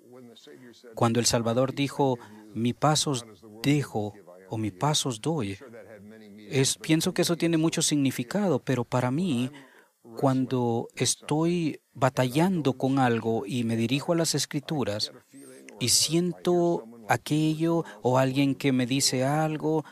Cuando 0.94 1.20
el 1.20 1.26
Salvador 1.26 1.75
dijo, 1.75 2.18
mi 2.54 2.72
paz 2.72 3.06
os 3.06 3.26
dejo 3.62 4.14
o 4.48 4.56
mi 4.56 4.70
paz 4.70 5.06
os 5.06 5.20
doy, 5.20 5.58
es, 6.50 6.78
pienso 6.78 7.12
que 7.12 7.22
eso 7.22 7.37
tiene 7.37 7.58
mucho 7.58 7.82
significado, 7.82 8.58
pero 8.58 8.84
para 8.84 9.10
mí 9.10 9.50
cuando 10.18 10.88
estoy 10.96 11.80
batallando 11.94 12.72
con 12.72 12.98
algo 12.98 13.46
y 13.46 13.62
me 13.62 13.76
dirijo 13.76 14.12
a 14.12 14.16
las 14.16 14.34
escrituras 14.34 15.12
y 15.78 15.90
siento 15.90 16.82
aquello 17.08 17.84
o 18.02 18.18
alguien 18.18 18.56
que 18.56 18.72
me 18.72 18.84
dice 18.84 19.25
algo 19.25 19.84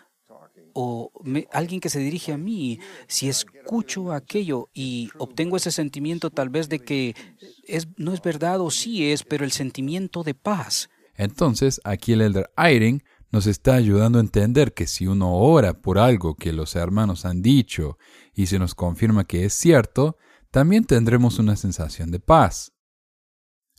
o 0.72 1.12
alguien 1.52 1.78
que 1.78 1.90
se 1.90 2.00
dirige 2.00 2.32
a 2.32 2.38
mí, 2.38 2.80
si 3.06 3.28
escucho 3.28 4.10
aquello 4.10 4.68
y 4.74 5.10
obtengo 5.16 5.56
ese 5.56 5.70
sentimiento 5.70 6.30
tal 6.30 6.48
vez 6.48 6.68
de 6.68 6.80
que 6.80 7.14
es, 7.62 7.86
no 7.96 8.12
es 8.12 8.20
verdad 8.20 8.60
o 8.60 8.72
sí 8.72 9.12
es, 9.12 9.22
pero 9.22 9.44
el 9.44 9.52
sentimiento 9.52 10.24
de 10.24 10.34
paz. 10.34 10.90
Entonces, 11.14 11.80
aquí 11.84 12.14
el 12.14 12.22
elder 12.22 12.50
Eyring 12.56 13.04
nos 13.36 13.46
está 13.46 13.74
ayudando 13.74 14.16
a 14.16 14.22
entender 14.22 14.72
que 14.72 14.86
si 14.86 15.06
uno 15.06 15.34
ora 15.34 15.82
por 15.82 15.98
algo 15.98 16.36
que 16.36 16.54
los 16.54 16.74
hermanos 16.74 17.26
han 17.26 17.42
dicho 17.42 17.98
y 18.32 18.46
se 18.46 18.58
nos 18.58 18.74
confirma 18.74 19.24
que 19.24 19.44
es 19.44 19.52
cierto, 19.52 20.16
también 20.50 20.86
tendremos 20.86 21.38
una 21.38 21.54
sensación 21.54 22.10
de 22.10 22.18
paz. 22.18 22.72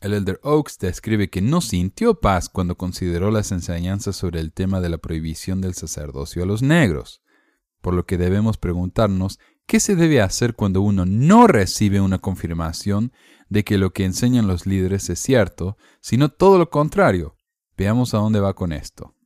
El 0.00 0.14
elder 0.14 0.38
Oaks 0.44 0.78
describe 0.78 1.28
que 1.28 1.42
no 1.42 1.60
sintió 1.60 2.20
paz 2.20 2.48
cuando 2.48 2.76
consideró 2.78 3.32
las 3.32 3.50
enseñanzas 3.50 4.14
sobre 4.14 4.38
el 4.38 4.52
tema 4.52 4.80
de 4.80 4.90
la 4.90 4.98
prohibición 4.98 5.60
del 5.60 5.74
sacerdocio 5.74 6.44
a 6.44 6.46
los 6.46 6.62
negros, 6.62 7.20
por 7.80 7.94
lo 7.94 8.06
que 8.06 8.16
debemos 8.16 8.58
preguntarnos 8.58 9.40
qué 9.66 9.80
se 9.80 9.96
debe 9.96 10.20
hacer 10.20 10.54
cuando 10.54 10.82
uno 10.82 11.04
no 11.04 11.48
recibe 11.48 12.00
una 12.00 12.20
confirmación 12.20 13.10
de 13.48 13.64
que 13.64 13.76
lo 13.76 13.92
que 13.92 14.04
enseñan 14.04 14.46
los 14.46 14.66
líderes 14.66 15.10
es 15.10 15.18
cierto, 15.18 15.76
sino 16.00 16.28
todo 16.28 16.58
lo 16.58 16.70
contrario. 16.70 17.34
Veamos 17.76 18.14
a 18.14 18.18
dónde 18.18 18.38
va 18.38 18.54
con 18.54 18.70
esto. 18.70 19.17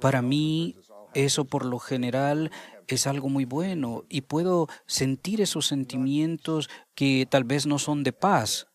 Para 0.00 0.22
mí, 0.22 0.76
eso 1.14 1.44
por 1.44 1.64
lo 1.64 1.78
general 1.78 2.50
es 2.86 3.06
algo 3.06 3.28
muy 3.28 3.44
bueno 3.44 4.04
y 4.08 4.22
puedo 4.22 4.68
sentir 4.86 5.40
esos 5.40 5.66
sentimientos 5.66 6.68
que 6.94 7.26
tal 7.28 7.44
vez 7.44 7.66
no 7.66 7.78
son 7.78 8.02
de 8.02 8.12
paz. 8.12 8.66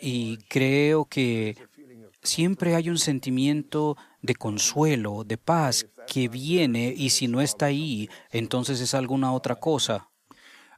Y 0.00 0.38
creo 0.48 1.04
que 1.04 1.56
siempre 2.22 2.74
hay 2.74 2.88
un 2.88 2.98
sentimiento 2.98 3.96
de 4.22 4.34
consuelo, 4.34 5.24
de 5.24 5.36
paz 5.38 5.86
que 6.06 6.28
viene 6.28 6.94
y 6.96 7.10
si 7.10 7.28
no 7.28 7.40
está 7.40 7.66
ahí, 7.66 8.08
entonces 8.30 8.80
es 8.80 8.94
alguna 8.94 9.32
otra 9.32 9.56
cosa. 9.56 10.08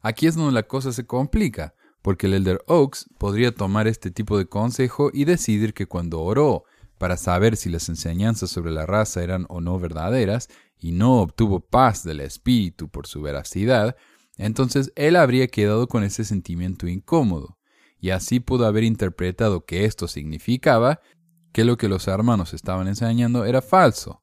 Aquí 0.02 0.26
es 0.26 0.34
donde 0.34 0.52
la 0.52 0.62
cosa 0.62 0.92
se 0.92 1.06
complica, 1.06 1.74
porque 2.02 2.26
el 2.26 2.34
elder 2.34 2.62
Oaks 2.66 3.08
podría 3.18 3.54
tomar 3.54 3.86
este 3.86 4.10
tipo 4.10 4.38
de 4.38 4.46
consejo 4.46 5.10
y 5.12 5.24
decidir 5.24 5.74
que 5.74 5.86
cuando 5.86 6.20
oró 6.20 6.64
para 7.00 7.16
saber 7.16 7.56
si 7.56 7.70
las 7.70 7.88
enseñanzas 7.88 8.50
sobre 8.50 8.72
la 8.72 8.84
raza 8.84 9.24
eran 9.24 9.46
o 9.48 9.62
no 9.62 9.78
verdaderas, 9.78 10.50
y 10.78 10.92
no 10.92 11.22
obtuvo 11.22 11.60
paz 11.60 12.04
del 12.04 12.20
espíritu 12.20 12.90
por 12.90 13.06
su 13.06 13.22
veracidad, 13.22 13.96
entonces 14.36 14.92
él 14.96 15.16
habría 15.16 15.48
quedado 15.48 15.88
con 15.88 16.04
ese 16.04 16.24
sentimiento 16.24 16.86
incómodo, 16.88 17.56
y 17.98 18.10
así 18.10 18.38
pudo 18.38 18.66
haber 18.66 18.84
interpretado 18.84 19.64
que 19.64 19.86
esto 19.86 20.08
significaba 20.08 21.00
que 21.54 21.64
lo 21.64 21.78
que 21.78 21.88
los 21.88 22.06
hermanos 22.06 22.52
estaban 22.52 22.86
enseñando 22.86 23.46
era 23.46 23.62
falso, 23.62 24.22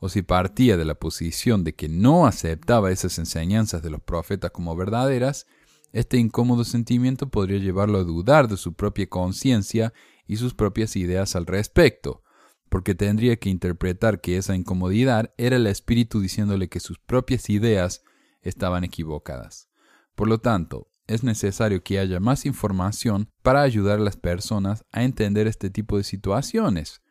o 0.00 0.08
si 0.08 0.22
partía 0.22 0.76
de 0.76 0.86
la 0.86 0.96
posición 0.96 1.62
de 1.62 1.76
que 1.76 1.88
no 1.88 2.26
aceptaba 2.26 2.90
esas 2.90 3.20
enseñanzas 3.20 3.82
de 3.82 3.90
los 3.90 4.00
profetas 4.00 4.50
como 4.50 4.74
verdaderas, 4.74 5.46
este 5.92 6.16
incómodo 6.16 6.64
sentimiento 6.64 7.28
podría 7.28 7.60
llevarlo 7.60 7.98
a 7.98 8.04
dudar 8.04 8.48
de 8.48 8.56
su 8.56 8.74
propia 8.74 9.08
conciencia 9.08 9.92
y 10.30 10.36
sus 10.36 10.54
propias 10.54 10.94
ideas 10.94 11.34
al 11.34 11.44
respecto, 11.44 12.22
porque 12.68 12.94
tendría 12.94 13.34
que 13.34 13.48
interpretar 13.48 14.20
que 14.20 14.36
esa 14.36 14.54
incomodidad 14.54 15.34
era 15.38 15.56
el 15.56 15.66
espíritu 15.66 16.20
diciéndole 16.20 16.68
que 16.68 16.78
sus 16.78 17.00
propias 17.00 17.50
ideas 17.50 18.04
estaban 18.40 18.84
equivocadas. 18.84 19.70
Por 20.14 20.28
lo 20.28 20.38
tanto, 20.38 20.88
es 21.08 21.24
necesario 21.24 21.82
que 21.82 21.98
haya 21.98 22.20
más 22.20 22.46
información 22.46 23.28
para 23.42 23.62
ayudar 23.62 23.98
a 23.98 24.04
las 24.04 24.16
personas 24.16 24.84
a 24.92 25.02
entender 25.02 25.48
este 25.48 25.68
tipo 25.68 25.96
de 25.96 26.04
situaciones, 26.04 27.02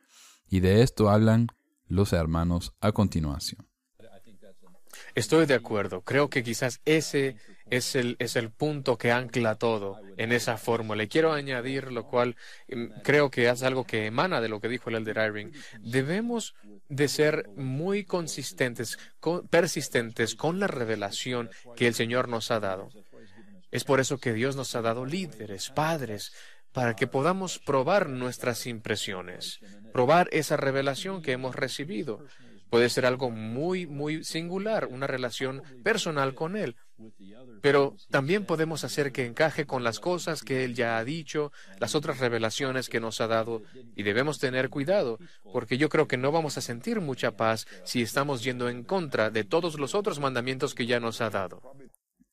y 0.48 0.62
de 0.62 0.82
esto 0.82 1.10
hablan 1.10 1.48
los 1.88 2.14
hermanos 2.14 2.74
a 2.80 2.94
continuación. 2.94 3.68
Estoy 5.14 5.46
de 5.46 5.56
acuerdo. 5.56 6.04
Creo 6.04 6.30
que 6.30 6.42
quizás 6.42 6.80
ese 6.86 7.36
es 7.70 7.96
el, 7.96 8.16
es 8.20 8.36
el 8.36 8.52
punto 8.52 8.98
que 8.98 9.12
ancla 9.12 9.56
todo 9.56 10.00
en 10.18 10.32
esa 10.32 10.58
fórmula. 10.58 11.04
Y 11.04 11.08
quiero 11.08 11.34
añadir, 11.34 11.92
lo 11.92 12.06
cual 12.06 12.36
mm, 12.68 13.02
creo 13.04 13.30
que 13.30 13.50
es 13.50 13.64
algo 13.64 13.86
que 13.86 14.06
emana 14.06 14.42
de 14.42 14.50
lo 14.50 14.60
que 14.60 14.70
dijo 14.70 14.90
el 14.90 14.98
Elder 14.98 15.18
Irving. 15.28 15.52
Debemos 15.80 16.56
de 16.88 17.08
ser 17.08 17.50
muy 17.56 18.04
consistentes, 18.04 18.98
persistentes 19.50 20.36
con 20.36 20.60
la 20.60 20.68
revelación 20.68 21.50
que 21.76 21.88
el 21.88 21.94
Señor 21.94 22.28
nos 22.28 22.52
ha 22.52 22.60
dado. 22.60 22.90
Es 23.72 23.84
por 23.84 24.00
eso 24.00 24.18
que 24.18 24.34
Dios 24.34 24.56
nos 24.56 24.76
ha 24.76 24.82
dado 24.82 25.06
líderes, 25.06 25.70
padres, 25.70 26.34
para 26.72 26.96
que 26.96 27.08
podamos 27.08 27.60
probar 27.60 28.10
nuestras 28.10 28.66
impresiones, 28.68 29.60
probar 29.92 30.28
esa 30.32 30.58
revelación 30.58 31.22
que 31.22 31.32
hemos 31.32 31.56
recibido. 31.56 32.26
Puede 32.70 32.90
ser 32.90 33.06
algo 33.06 33.32
muy, 33.32 33.88
muy 33.88 34.24
singular, 34.24 34.88
una 34.88 35.08
relación 35.08 35.64
personal 35.84 36.36
con 36.36 36.56
Él. 36.56 36.76
Pero 37.62 37.96
también 38.10 38.46
podemos 38.46 38.84
hacer 38.84 39.12
que 39.12 39.26
encaje 39.26 39.66
con 39.66 39.84
las 39.84 40.00
cosas 40.00 40.44
que 40.44 40.64
Él 40.64 40.76
ya 40.76 40.98
ha 40.98 41.04
dicho, 41.04 41.52
las 41.80 41.96
otras 41.96 42.20
revelaciones 42.20 42.90
que 42.90 43.00
nos 43.00 43.22
ha 43.22 43.28
dado, 43.28 43.64
y 43.96 44.04
debemos 44.04 44.40
tener 44.40 44.70
cuidado, 44.70 45.18
porque 45.52 45.78
yo 45.78 45.90
creo 45.90 46.08
que 46.08 46.18
no 46.18 46.32
vamos 46.32 46.58
a 46.58 46.62
sentir 46.62 47.02
mucha 47.02 47.36
paz 47.36 47.68
si 47.86 48.02
estamos 48.02 48.44
yendo 48.44 48.70
en 48.70 48.84
contra 48.84 49.30
de 49.30 49.44
todos 49.44 49.80
los 49.80 49.96
otros 49.96 50.20
mandamientos 50.20 50.76
que 50.76 50.86
ya 50.86 51.00
nos 51.00 51.22
ha 51.22 51.30
dado. 51.30 51.62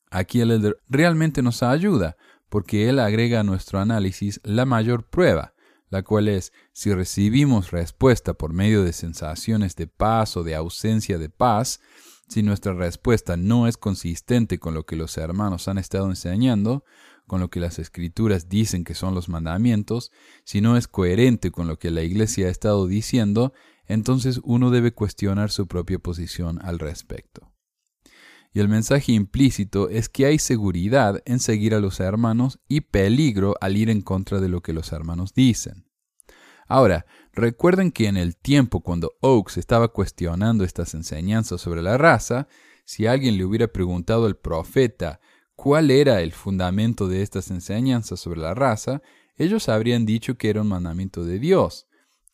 Aquí 0.09 0.39
el 0.39 0.51
elder 0.51 0.77
realmente 0.87 1.41
nos 1.41 1.63
ayuda, 1.63 2.15
porque 2.49 2.89
él 2.89 2.99
agrega 2.99 3.41
a 3.41 3.43
nuestro 3.43 3.79
análisis 3.79 4.39
la 4.43 4.65
mayor 4.65 5.09
prueba, 5.09 5.53
la 5.89 6.03
cual 6.03 6.27
es 6.27 6.53
si 6.73 6.93
recibimos 6.93 7.71
respuesta 7.71 8.33
por 8.33 8.53
medio 8.53 8.83
de 8.83 8.93
sensaciones 8.93 9.75
de 9.75 9.87
paz 9.87 10.37
o 10.37 10.43
de 10.43 10.55
ausencia 10.55 11.17
de 11.17 11.29
paz, 11.29 11.79
si 12.27 12.43
nuestra 12.43 12.73
respuesta 12.73 13.37
no 13.37 13.67
es 13.67 13.77
consistente 13.77 14.59
con 14.59 14.73
lo 14.73 14.85
que 14.85 14.97
los 14.97 15.17
hermanos 15.17 15.67
han 15.67 15.77
estado 15.77 16.09
enseñando, 16.09 16.83
con 17.25 17.39
lo 17.39 17.49
que 17.49 17.59
las 17.59 17.79
escrituras 17.79 18.49
dicen 18.49 18.83
que 18.83 18.95
son 18.95 19.13
los 19.13 19.29
mandamientos, 19.29 20.11
si 20.43 20.61
no 20.61 20.77
es 20.77 20.87
coherente 20.87 21.51
con 21.51 21.67
lo 21.67 21.77
que 21.77 21.91
la 21.91 22.03
iglesia 22.03 22.47
ha 22.47 22.49
estado 22.49 22.87
diciendo, 22.87 23.53
entonces 23.85 24.41
uno 24.43 24.71
debe 24.71 24.93
cuestionar 24.93 25.51
su 25.51 25.67
propia 25.67 25.99
posición 25.99 26.59
al 26.61 26.79
respecto. 26.79 27.46
Y 28.57 28.59
el 28.59 28.69
mensaje 28.69 29.11
implícito 29.11 29.87
es 29.87 30.09
que 30.09 30.25
hay 30.25 30.39
seguridad 30.39 31.21
en 31.25 31.39
seguir 31.39 31.75
a 31.75 31.79
los 31.79 31.99
hermanos 31.99 32.57
y 32.67 32.81
peligro 32.81 33.53
al 33.61 33.77
ir 33.77 33.87
en 33.87 34.01
contra 34.01 34.39
de 34.39 34.49
lo 34.49 34.61
que 34.61 34.73
los 34.73 34.93
hermanos 34.93 35.35
dicen. 35.35 35.85
Ahora, 36.67 37.05
recuerden 37.33 37.91
que 37.91 38.07
en 38.07 38.17
el 38.17 38.35
tiempo 38.35 38.81
cuando 38.81 39.13
Oakes 39.21 39.59
estaba 39.59 39.89
cuestionando 39.89 40.63
estas 40.63 40.95
enseñanzas 40.95 41.61
sobre 41.61 41.83
la 41.83 41.99
raza, 41.99 42.47
si 42.83 43.05
alguien 43.05 43.37
le 43.37 43.45
hubiera 43.45 43.67
preguntado 43.67 44.25
al 44.25 44.37
profeta 44.37 45.19
cuál 45.55 45.91
era 45.91 46.21
el 46.21 46.31
fundamento 46.31 47.07
de 47.07 47.21
estas 47.21 47.51
enseñanzas 47.51 48.19
sobre 48.19 48.39
la 48.39 48.55
raza, 48.55 49.03
ellos 49.35 49.69
habrían 49.69 50.07
dicho 50.07 50.35
que 50.39 50.49
era 50.49 50.61
un 50.61 50.69
mandamiento 50.69 51.25
de 51.25 51.37
Dios, 51.37 51.85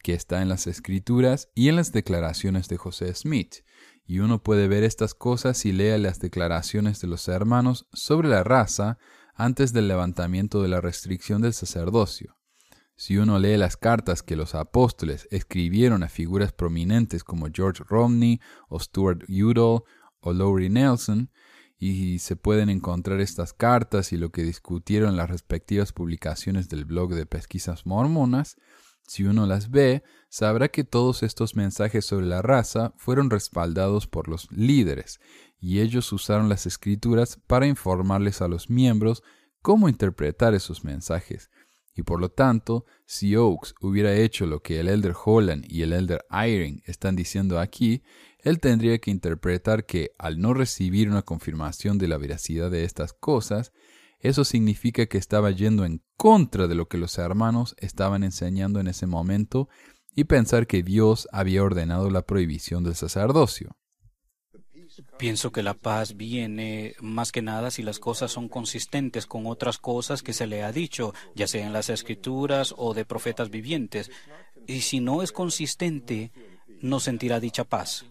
que 0.02 0.14
está 0.14 0.42
en 0.42 0.48
las 0.48 0.68
escrituras 0.68 1.50
y 1.54 1.68
en 1.68 1.76
las 1.76 1.92
declaraciones 1.92 2.70
de 2.70 2.78
José 2.78 3.14
Smith, 3.14 3.56
y 4.06 4.20
uno 4.20 4.42
puede 4.44 4.68
ver 4.68 4.84
estas 4.84 5.14
cosas 5.14 5.58
si 5.58 5.72
lee 5.72 5.98
las 5.98 6.20
declaraciones 6.20 7.00
de 7.00 7.08
los 7.08 7.28
hermanos 7.28 7.88
sobre 7.94 8.30
la 8.30 8.44
raza 8.44 8.98
antes 9.34 9.74
del 9.74 9.88
levantamiento 9.88 10.62
de 10.62 10.68
la 10.68 10.82
restricción 10.82 11.42
del 11.42 11.54
sacerdocio. 11.54 12.38
Si 12.96 13.18
uno 13.18 13.40
lee 13.40 13.58
las 13.58 13.76
cartas 13.76 14.22
que 14.22 14.36
los 14.36 14.54
apóstoles 14.54 15.28
escribieron 15.32 16.04
a 16.04 16.10
figuras 16.10 16.54
prominentes 16.54 17.24
como 17.24 17.48
George 17.52 17.84
Romney 17.88 18.40
o 18.70 18.80
Stuart 18.80 19.24
Udall 19.30 19.84
o 20.20 20.34
Lowry 20.34 20.70
Nelson, 20.70 21.30
y 21.84 22.20
se 22.20 22.38
pueden 22.38 22.70
encontrar 22.70 23.20
estas 23.20 23.52
cartas 23.52 24.14
y 24.14 24.18
lo 24.18 24.32
que 24.32 24.44
discutieron 24.44 25.10
en 25.10 25.18
las 25.18 25.30
respectivas 25.30 25.92
publicaciones 25.92 26.70
del 26.70 26.86
blog 26.86 27.14
de 27.14 27.26
pesquisas 27.26 27.86
mormonas, 27.86 28.56
si 29.08 29.24
uno 29.24 29.46
las 29.46 29.70
ve, 29.70 30.04
sabrá 30.30 30.70
que 30.70 30.84
todos 30.84 31.24
estos 31.24 31.56
mensajes 31.56 32.06
sobre 32.06 32.26
la 32.26 32.42
raza 32.42 32.94
fueron 32.98 33.30
respaldados 33.30 34.08
por 34.08 34.28
los 34.28 34.52
líderes, 34.52 35.20
y 35.60 35.80
ellos 35.80 36.12
usaron 36.12 36.50
las 36.50 36.66
escrituras 36.66 37.40
para 37.48 37.68
informarles 37.68 38.42
a 38.42 38.48
los 38.48 38.70
miembros 38.70 39.24
cómo 39.62 39.88
interpretar 39.88 40.54
esos 40.54 40.84
mensajes. 40.84 41.50
Y 41.96 42.02
por 42.02 42.20
lo 42.20 42.30
tanto, 42.30 42.86
si 43.06 43.36
Oakes 43.36 43.74
hubiera 43.80 44.16
hecho 44.16 44.48
lo 44.48 44.62
que 44.62 44.80
el 44.80 44.88
Elder 44.88 45.14
Holland 45.24 45.64
y 45.68 45.84
el 45.84 45.94
Elder 45.94 46.26
Eyring 46.32 46.82
están 46.86 47.16
diciendo 47.16 47.60
aquí, 47.60 48.04
él 48.40 48.60
tendría 48.60 48.98
que 48.98 49.12
interpretar 49.12 49.86
que, 49.86 50.12
al 50.18 50.40
no 50.40 50.54
recibir 50.54 51.10
una 51.10 51.22
confirmación 51.22 51.98
de 51.98 52.08
la 52.08 52.18
veracidad 52.18 52.72
de 52.72 52.84
estas 52.84 53.14
cosas, 53.14 53.72
eso 54.24 54.46
significa 54.46 55.06
que 55.06 55.18
estaba 55.18 55.52
yendo 55.52 55.86
en 55.86 56.02
contra 56.16 56.68
de 56.68 56.76
lo 56.76 56.88
que 56.88 56.98
los 56.98 57.18
hermanos 57.18 57.76
estaban 57.78 58.24
enseñando 58.24 58.80
en 58.80 58.88
ese 58.88 59.06
momento 59.06 59.68
y 60.16 60.24
pensar 60.24 60.66
que 60.66 60.82
Dios 60.82 61.28
había 61.32 61.62
ordenado 61.62 62.10
la 62.10 62.22
prohibición 62.22 62.86
del 62.86 62.96
sacerdocio. 62.96 63.76
Pienso 65.18 65.52
que 65.52 65.64
la 65.64 65.74
paz 65.74 66.16
viene 66.16 66.96
más 67.02 67.32
que 67.32 67.42
nada 67.42 67.70
si 67.70 67.84
las 67.84 68.00
cosas 68.00 68.32
son 68.32 68.48
consistentes 68.48 69.26
con 69.26 69.46
otras 69.46 69.78
cosas 69.78 70.24
que 70.24 70.34
se 70.34 70.48
le 70.48 70.64
ha 70.64 70.72
dicho, 70.72 71.14
ya 71.36 71.48
sea 71.48 71.66
en 71.66 71.74
las 71.74 71.90
escrituras 71.90 72.74
o 72.78 72.94
de 72.94 73.04
profetas 73.04 73.50
vivientes. 73.50 74.10
Y 74.68 74.82
si 74.82 75.00
no 75.00 75.22
es 75.22 75.32
consistente, 75.32 76.32
no 76.82 77.00
sentirá 77.00 77.40
dicha 77.40 77.64
paz. 77.66 78.06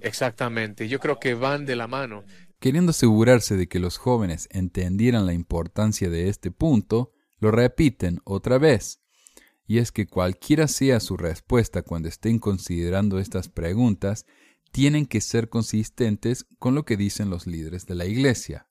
Exactamente, 0.00 0.88
yo 0.88 1.00
creo 1.00 1.18
que 1.18 1.34
van 1.34 1.66
de 1.66 1.76
la 1.76 1.86
mano. 1.86 2.24
Queriendo 2.60 2.90
asegurarse 2.90 3.56
de 3.56 3.68
que 3.68 3.78
los 3.78 3.96
jóvenes 3.96 4.46
entendieran 4.50 5.24
la 5.24 5.32
importancia 5.32 6.10
de 6.10 6.28
este 6.28 6.50
punto, 6.50 7.10
lo 7.38 7.50
repiten 7.50 8.20
otra 8.24 8.58
vez. 8.58 9.00
Y 9.66 9.78
es 9.78 9.92
que 9.92 10.06
cualquiera 10.06 10.68
sea 10.68 11.00
su 11.00 11.16
respuesta 11.16 11.80
cuando 11.80 12.08
estén 12.08 12.38
considerando 12.38 13.18
estas 13.18 13.48
preguntas, 13.48 14.26
tienen 14.72 15.06
que 15.06 15.22
ser 15.22 15.48
consistentes 15.48 16.46
con 16.58 16.74
lo 16.74 16.84
que 16.84 16.98
dicen 16.98 17.30
los 17.30 17.46
líderes 17.46 17.86
de 17.86 17.94
la 17.94 18.04
Iglesia. 18.04 18.68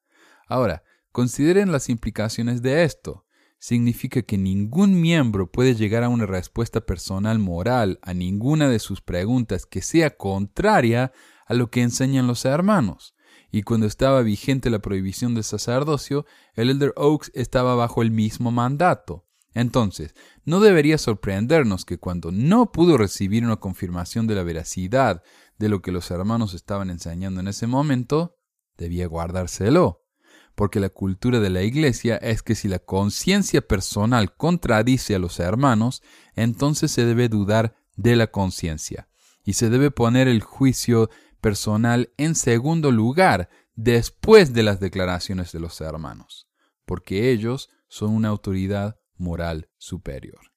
Ahora, 0.48 0.84
consideren 1.12 1.72
las 1.72 1.89
implicaciones 1.89 2.62
de 2.62 2.84
esto. 2.84 3.25
Significa 3.58 4.22
que 4.22 4.38
ningún 4.38 5.01
miembro 5.01 5.51
puede 5.51 5.74
llegar 5.74 6.03
a 6.03 6.10
una 6.10 6.27
respuesta 6.27 6.81
personal 6.81 7.39
moral 7.39 7.98
a 8.03 8.13
ninguna 8.13 8.69
de 8.69 8.77
sus 8.77 9.01
preguntas 9.01 9.65
que 9.65 9.81
sea 9.81 10.15
contraria 10.15 11.12
a 11.48 11.55
lo 11.55 11.72
que 11.72 11.81
enseñan 11.81 12.27
los 12.27 12.46
hermanos. 12.46 13.15
Y 13.51 13.63
cuando 13.63 13.88
estaba 13.88 14.22
vigente 14.22 14.70
la 14.70 14.79
prohibición 14.79 15.34
del 15.34 15.44
sacerdocio, 15.44 16.25
el 16.53 16.70
Elder 16.70 16.94
Oaks 16.96 17.32
estaba 17.34 17.75
bajo 17.75 18.01
el 18.01 18.12
mismo 18.12 18.51
mandato. 18.51 19.25
Entonces, 19.53 20.13
no 20.46 20.60
debería 20.60 20.98
sorprendernos 20.98 21.84
que 21.84 21.98
cuando 21.98 22.32
no 22.32 22.72
pudo 22.72 22.98
recibir 22.98 23.44
una 23.44 23.58
confirmación 23.58 24.27
de 24.27 24.36
la 24.36 24.44
veracidad 24.44 25.24
de 25.58 25.70
lo 25.70 25.82
que 25.82 25.91
los 25.91 26.12
hermanos 26.12 26.53
estaban 26.53 26.89
enseñando 26.89 27.39
en 27.41 27.48
ese 27.48 27.65
momento, 27.65 28.38
debía 28.77 29.08
guardárselo. 29.08 30.06
Porque 30.53 30.79
la 30.79 30.89
cultura 30.89 31.39
de 31.39 31.50
la 31.50 31.63
iglesia 31.63 32.18
es 32.18 32.44
que 32.44 32.53
si 32.53 32.68
la 32.68 32.79
conciencia 32.79 33.62
personal 33.62 34.36
contradice 34.36 35.15
a 35.15 35.20
los 35.20 35.39
hermanos, 35.39 36.03
entonces 36.36 36.91
se 36.91 37.06
debe 37.06 37.29
dudar 37.29 37.75
de 37.96 38.15
la 38.15 38.27
conciencia 38.27 39.10
y 39.44 39.53
se 39.53 39.70
debe 39.70 39.89
poner 39.89 40.27
el 40.27 40.41
juicio 40.41 41.10
personal 41.41 42.11
en 42.18 42.35
segundo 42.35 42.92
lugar 42.92 43.50
después 43.75 44.53
de 44.53 44.63
las 44.63 44.79
declaraciones 44.79 45.51
de 45.51 45.59
los 45.59 45.79
hermanos, 45.81 46.48
porque 46.85 47.31
ellos 47.31 47.70
son 47.87 48.11
una 48.11 48.29
autoridad 48.29 49.00
moral 49.18 49.70
superior. 49.77 50.49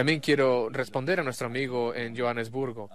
También 0.00 0.20
quiero 0.20 0.70
responder 0.70 1.20
a 1.20 1.22
nuestro 1.22 1.48
amigo 1.48 1.94
en 1.94 2.16
Johannesburgo. 2.16 2.88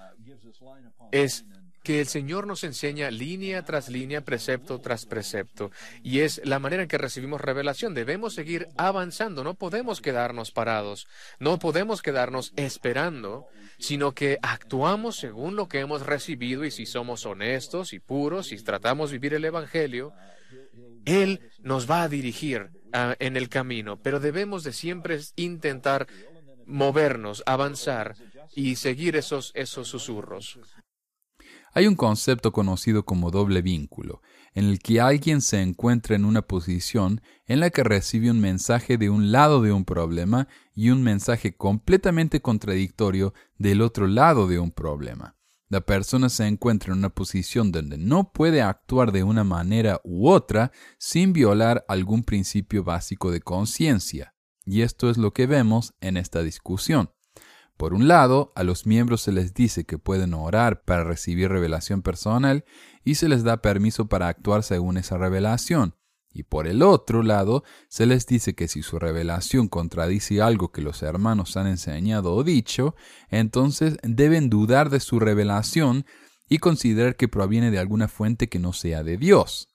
Es 1.11 1.45
que 1.83 1.99
el 1.99 2.07
Señor 2.07 2.47
nos 2.47 2.63
enseña 2.63 3.11
línea 3.11 3.63
tras 3.63 3.89
línea, 3.89 4.21
precepto 4.21 4.81
tras 4.81 5.05
precepto. 5.05 5.69
Y 6.01 6.21
es 6.21 6.41
la 6.43 6.57
manera 6.57 6.81
en 6.81 6.89
que 6.89 6.97
recibimos 6.97 7.41
revelación. 7.41 7.93
Debemos 7.93 8.33
seguir 8.33 8.69
avanzando, 8.75 9.43
no 9.43 9.53
podemos 9.53 10.01
quedarnos 10.01 10.49
parados, 10.49 11.07
no 11.37 11.59
podemos 11.59 12.01
quedarnos 12.01 12.53
esperando, 12.55 13.45
sino 13.77 14.13
que 14.13 14.39
actuamos 14.41 15.17
según 15.17 15.55
lo 15.55 15.67
que 15.67 15.81
hemos 15.81 16.07
recibido 16.07 16.65
y 16.65 16.71
si 16.71 16.87
somos 16.87 17.27
honestos 17.27 17.93
y 17.93 17.99
puros, 17.99 18.51
y 18.51 18.57
tratamos 18.63 19.11
de 19.11 19.19
vivir 19.19 19.35
el 19.35 19.45
Evangelio, 19.45 20.11
Él 21.05 21.51
nos 21.59 21.87
va 21.87 22.01
a 22.01 22.09
dirigir 22.09 22.71
ah, 22.93 23.15
en 23.19 23.37
el 23.37 23.47
camino, 23.47 24.01
pero 24.01 24.19
debemos 24.19 24.63
de 24.63 24.73
siempre 24.73 25.19
intentar 25.35 26.07
movernos, 26.67 27.43
avanzar 27.45 28.15
y 28.55 28.75
seguir 28.75 29.15
esos, 29.15 29.51
esos 29.55 29.87
susurros. 29.87 30.59
Hay 31.73 31.87
un 31.87 31.95
concepto 31.95 32.53
conocido 32.53 33.03
como 33.03 33.31
doble 33.31 33.61
vínculo, 33.61 34.21
en 34.53 34.65
el 34.65 34.79
que 34.79 35.01
alguien 35.01 35.41
se 35.41 35.61
encuentra 35.61 36.15
en 36.15 36.23
una 36.23 36.41
posición 36.41 37.21
en 37.47 37.59
la 37.59 37.69
que 37.69 37.83
recibe 37.83 38.31
un 38.31 38.39
mensaje 38.39 38.97
de 38.97 39.09
un 39.09 39.33
lado 39.33 39.61
de 39.61 39.73
un 39.73 39.83
problema 39.83 40.47
y 40.73 40.89
un 40.91 41.03
mensaje 41.03 41.57
completamente 41.57 42.41
contradictorio 42.41 43.33
del 43.57 43.81
otro 43.81 44.07
lado 44.07 44.47
de 44.47 44.57
un 44.57 44.71
problema. 44.71 45.35
La 45.67 45.81
persona 45.81 46.29
se 46.29 46.45
encuentra 46.47 46.93
en 46.93 46.99
una 46.99 47.09
posición 47.09 47.71
donde 47.71 47.97
no 47.97 48.31
puede 48.31 48.61
actuar 48.61 49.11
de 49.11 49.23
una 49.23 49.43
manera 49.43 49.99
u 50.03 50.29
otra 50.29 50.71
sin 50.97 51.33
violar 51.33 51.83
algún 51.87 52.23
principio 52.23 52.83
básico 52.83 53.31
de 53.31 53.41
conciencia. 53.41 54.34
Y 54.65 54.81
esto 54.81 55.09
es 55.09 55.17
lo 55.17 55.31
que 55.31 55.47
vemos 55.47 55.93
en 56.01 56.17
esta 56.17 56.41
discusión. 56.41 57.11
Por 57.77 57.93
un 57.93 58.07
lado, 58.07 58.53
a 58.55 58.63
los 58.63 58.85
miembros 58.85 59.21
se 59.21 59.33
les 59.33 59.53
dice 59.53 59.85
que 59.85 59.97
pueden 59.97 60.33
orar 60.33 60.83
para 60.83 61.03
recibir 61.03 61.49
revelación 61.49 62.01
personal 62.01 62.63
y 63.03 63.15
se 63.15 63.27
les 63.27 63.43
da 63.43 63.61
permiso 63.61 64.07
para 64.07 64.29
actuar 64.29 64.63
según 64.63 64.97
esa 64.97 65.17
revelación. 65.17 65.95
Y 66.31 66.43
por 66.43 66.67
el 66.67 66.81
otro 66.81 67.21
lado, 67.21 67.63
se 67.87 68.05
les 68.05 68.25
dice 68.25 68.55
que 68.55 68.67
si 68.67 68.81
su 68.81 68.99
revelación 68.99 69.67
contradice 69.67 70.41
algo 70.41 70.71
que 70.71 70.81
los 70.81 71.01
hermanos 71.01 71.55
han 71.57 71.67
enseñado 71.67 72.33
o 72.33 72.43
dicho, 72.43 72.95
entonces 73.29 73.97
deben 74.03 74.49
dudar 74.49 74.89
de 74.89 74.99
su 74.99 75.19
revelación 75.19 76.05
y 76.49 76.59
considerar 76.59 77.15
que 77.15 77.27
proviene 77.27 77.71
de 77.71 77.79
alguna 77.79 78.07
fuente 78.07 78.49
que 78.49 78.59
no 78.59 78.73
sea 78.73 79.03
de 79.03 79.17
Dios. 79.17 79.69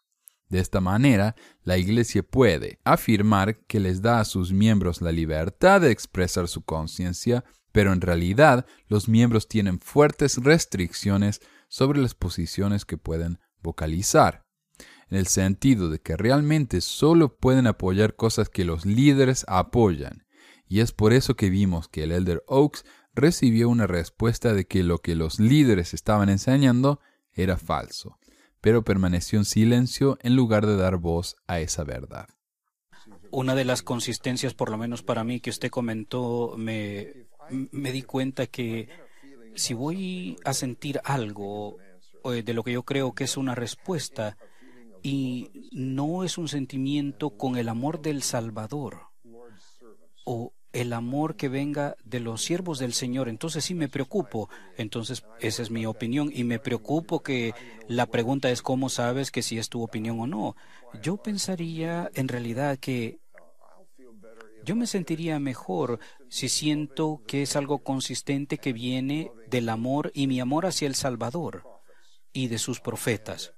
De 0.51 0.59
esta 0.59 0.81
manera, 0.81 1.35
la 1.65 1.79
Iglesia 1.79 2.23
puede 2.23 2.79
afirmar 2.85 3.57
que 3.67 3.81
les 3.81 4.03
da 4.03 4.21
a 4.21 4.25
sus 4.25 4.53
miembros 4.53 5.01
la 5.01 5.13
libertad 5.13 5.81
de 5.81 5.91
expresar 5.91 6.49
su 6.49 6.63
conciencia 6.63 7.45
pero 7.73 7.93
en 7.93 8.01
realidad 8.01 8.67
los 8.89 9.09
miembros 9.09 9.49
tienen 9.49 9.81
fuertes 9.81 10.39
restricciones 10.39 11.41
sobre 11.69 12.01
las 12.01 12.15
posiciones 12.15 12.85
que 12.85 12.97
pueden 12.97 13.39
vocalizar, 13.63 14.45
en 15.09 15.19
el 15.19 15.27
sentido 15.27 15.89
de 15.89 16.01
que 16.01 16.17
realmente 16.17 16.81
solo 16.81 17.37
pueden 17.37 17.67
apoyar 17.67 18.17
cosas 18.17 18.49
que 18.49 18.65
los 18.65 18.87
líderes 18.87 19.45
apoyan, 19.49 20.27
y 20.67 20.81
es 20.81 20.93
por 20.93 21.13
eso 21.13 21.37
que 21.37 21.51
vimos 21.51 21.89
que 21.89 22.05
el 22.05 22.13
Elder 22.13 22.43
Oaks 22.47 22.85
recibió 23.15 23.69
una 23.69 23.87
respuesta 23.87 24.53
de 24.55 24.67
que 24.67 24.83
lo 24.83 24.99
que 24.99 25.15
los 25.15 25.39
líderes 25.41 25.95
estaban 25.95 26.29
enseñando 26.29 27.01
era 27.33 27.57
falso, 27.57 28.19
pero 28.61 28.83
permaneció 28.85 29.39
en 29.39 29.45
silencio 29.45 30.19
en 30.23 30.37
lugar 30.37 30.67
de 30.67 30.77
dar 30.77 30.97
voz 30.97 31.37
a 31.47 31.61
esa 31.61 31.85
verdad. 31.85 32.29
Una 33.31 33.55
de 33.55 33.65
las 33.65 33.83
consistencias, 33.83 34.55
por 34.55 34.71
lo 34.71 34.77
menos 34.77 35.03
para 35.03 35.25
mí, 35.25 35.41
que 35.41 35.51
usted 35.51 35.71
comentó, 35.71 36.55
me 36.57 37.27
di 37.93 38.03
cuenta 38.03 38.47
que 38.47 38.89
si 39.55 39.75
voy 39.75 40.37
a 40.45 40.53
sentir 40.53 41.01
algo 41.05 41.77
eh, 42.25 42.43
de 42.43 42.55
lo 42.55 42.63
que 42.63 42.73
yo 42.73 42.83
creo 42.83 43.15
que 43.15 43.25
es 43.25 43.37
una 43.37 43.55
respuesta 43.55 44.37
y 45.03 45.71
no 45.73 46.25
es 46.25 46.39
un 46.39 46.49
sentimiento 46.49 47.31
con 47.31 47.57
el 47.57 47.69
amor 47.69 48.03
del 48.03 48.23
Salvador 48.23 49.10
el 50.73 50.93
amor 50.93 51.37
que 51.37 51.49
venga 51.49 51.97
de 52.05 52.21
los 52.21 52.43
siervos 52.43 52.79
del 52.79 52.93
Señor. 52.93 53.29
Entonces 53.29 53.65
sí 53.65 53.75
me 53.75 53.89
preocupo. 53.89 54.49
Entonces 54.77 55.25
esa 55.41 55.63
es 55.63 55.71
mi 55.71 55.87
opinión 55.87 56.31
y 56.33 56.45
me 56.45 56.59
preocupo 56.59 57.23
que 57.23 57.55
la 57.89 58.07
pregunta 58.07 58.51
es 58.51 58.63
cómo 58.63 58.89
sabes 58.89 59.31
que 59.31 59.43
si 59.43 59.59
es 59.59 59.69
tu 59.69 59.83
opinión 59.83 60.21
o 60.21 60.27
no. 60.27 60.57
Yo 61.03 61.17
pensaría 61.17 62.11
en 62.15 62.29
realidad 62.29 62.79
que 62.79 63.19
yo 64.65 64.77
me 64.77 64.87
sentiría 64.87 65.41
mejor 65.41 65.99
si 66.29 66.49
siento 66.49 67.23
que 67.27 67.43
es 67.43 67.57
algo 67.57 67.79
consistente 67.79 68.59
que 68.59 68.73
viene 68.73 69.33
del 69.49 69.69
amor 69.69 70.13
y 70.15 70.27
mi 70.27 70.41
amor 70.41 70.67
hacia 70.67 70.87
el 70.87 70.95
Salvador 70.95 71.65
y 72.33 72.49
de 72.49 72.59
sus 72.59 72.81
profetas. 72.81 73.55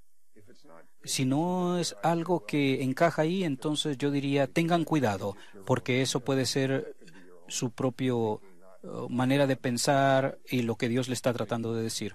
Si 1.04 1.24
no 1.24 1.78
es 1.78 1.96
algo 2.02 2.46
que 2.46 2.82
encaja 2.82 3.22
ahí, 3.22 3.42
entonces 3.42 3.98
yo 3.98 4.12
diría, 4.12 4.46
tengan 4.46 4.84
cuidado, 4.84 5.36
porque 5.66 6.00
eso 6.00 6.20
puede 6.20 6.46
ser 6.46 6.94
su 7.48 7.72
propia 7.72 8.14
uh, 8.14 8.38
manera 9.08 9.46
de 9.46 9.56
pensar 9.56 10.38
y 10.48 10.62
lo 10.62 10.76
que 10.76 10.88
Dios 10.88 11.08
le 11.08 11.14
está 11.14 11.32
tratando 11.32 11.74
de 11.74 11.82
decir. 11.82 12.14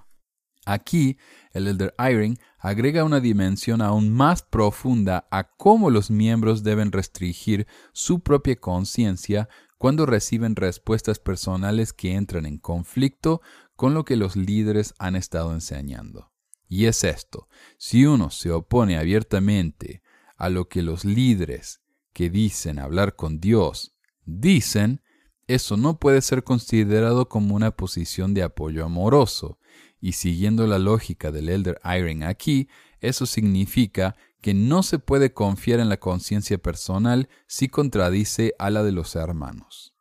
Aquí, 0.66 1.18
el 1.54 1.68
elder 1.68 1.96
Eyring 1.98 2.38
agrega 2.60 3.06
una 3.06 3.22
dimensión 3.22 3.82
aún 3.82 4.12
más 4.12 4.42
profunda 4.42 5.26
a 5.32 5.50
cómo 5.56 5.90
los 5.90 6.12
miembros 6.12 6.62
deben 6.62 6.92
restringir 6.92 7.68
su 7.94 8.20
propia 8.20 8.58
conciencia 8.58 9.48
cuando 9.78 10.06
reciben 10.06 10.58
respuestas 10.58 11.20
personales 11.20 11.94
que 11.94 12.16
entran 12.16 12.46
en 12.46 12.58
conflicto 12.58 13.42
con 13.78 13.94
lo 13.94 14.04
que 14.04 14.18
los 14.18 14.36
líderes 14.36 14.94
han 15.00 15.16
estado 15.16 15.54
enseñando. 15.54 16.34
Y 16.68 16.86
es 16.86 17.06
esto, 17.06 17.48
si 17.78 18.06
uno 18.06 18.30
se 18.30 18.52
opone 18.52 18.98
abiertamente 18.98 20.02
a 20.36 20.50
lo 20.50 20.68
que 20.68 20.82
los 20.82 21.06
líderes 21.06 21.82
que 22.12 22.30
dicen 22.30 22.78
hablar 22.78 23.16
con 23.16 23.40
Dios 23.40 23.96
dicen, 24.26 25.02
eso 25.48 25.78
no 25.78 25.98
puede 26.00 26.22
ser 26.22 26.44
considerado 26.44 27.30
como 27.30 27.56
una 27.56 27.72
posición 27.72 28.34
de 28.34 28.44
apoyo 28.44 28.86
amoroso, 28.86 29.60
y 30.00 30.12
siguiendo 30.14 30.68
la 30.68 30.78
lógica 30.78 31.32
del 31.32 31.50
Elder 31.50 31.80
Eyring 31.84 32.24
aquí, 32.24 32.70
eso 33.00 33.26
significa 33.26 34.16
que 34.42 34.54
no 34.54 34.84
se 34.84 35.00
puede 35.00 35.34
confiar 35.34 35.80
en 35.80 35.90
la 35.90 35.98
conciencia 35.98 36.58
personal 36.58 37.30
si 37.48 37.68
contradice 37.70 38.54
a 38.60 38.70
la 38.70 38.84
de 38.84 38.92
los 38.92 39.16
hermanos. 39.16 39.94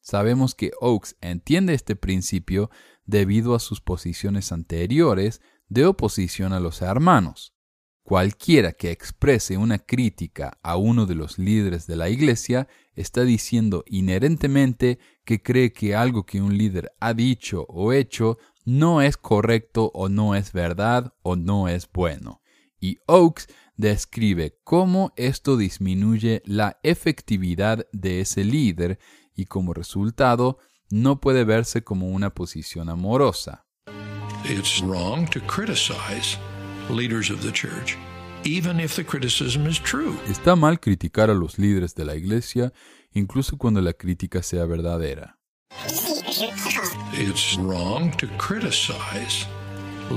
Sabemos 0.00 0.54
que 0.54 0.72
Oakes 0.80 1.14
entiende 1.20 1.74
este 1.74 1.94
principio 1.96 2.70
debido 3.04 3.54
a 3.54 3.60
sus 3.60 3.80
posiciones 3.80 4.52
anteriores 4.52 5.40
de 5.68 5.86
oposición 5.86 6.52
a 6.52 6.60
los 6.60 6.82
hermanos. 6.82 7.54
Cualquiera 8.02 8.72
que 8.72 8.90
exprese 8.90 9.56
una 9.56 9.78
crítica 9.78 10.58
a 10.62 10.76
uno 10.76 11.06
de 11.06 11.14
los 11.14 11.38
líderes 11.38 11.86
de 11.86 11.96
la 11.96 12.08
Iglesia 12.08 12.66
está 12.94 13.24
diciendo 13.24 13.84
inherentemente 13.86 14.98
que 15.24 15.42
cree 15.42 15.72
que 15.72 15.94
algo 15.94 16.24
que 16.24 16.40
un 16.40 16.56
líder 16.56 16.92
ha 17.00 17.14
dicho 17.14 17.66
o 17.68 17.92
hecho 17.92 18.38
no 18.64 19.02
es 19.02 19.16
correcto 19.16 19.90
o 19.94 20.08
no 20.08 20.34
es 20.34 20.52
verdad 20.52 21.14
o 21.22 21.36
no 21.36 21.68
es 21.68 21.88
bueno. 21.92 22.40
Y 22.80 22.98
Oakes 23.06 23.44
describe 23.76 24.58
cómo 24.64 25.12
esto 25.16 25.56
disminuye 25.56 26.42
la 26.44 26.78
efectividad 26.82 27.86
de 27.92 28.20
ese 28.20 28.44
líder 28.44 28.98
y 29.34 29.46
como 29.46 29.72
resultado 29.72 30.58
no 30.90 31.20
puede 31.20 31.44
verse 31.44 31.82
como 31.82 32.08
una 32.08 32.34
posición 32.34 32.90
amorosa. 32.90 33.66
Está 40.28 40.56
mal 40.56 40.80
criticar 40.80 41.30
a 41.30 41.34
los 41.34 41.58
líderes 41.58 41.94
de 41.94 42.04
la 42.04 42.16
iglesia, 42.16 42.72
incluso 43.12 43.56
cuando 43.56 43.80
la 43.80 43.92
crítica 43.92 44.42
sea 44.42 44.64
verdadera. 44.66 45.38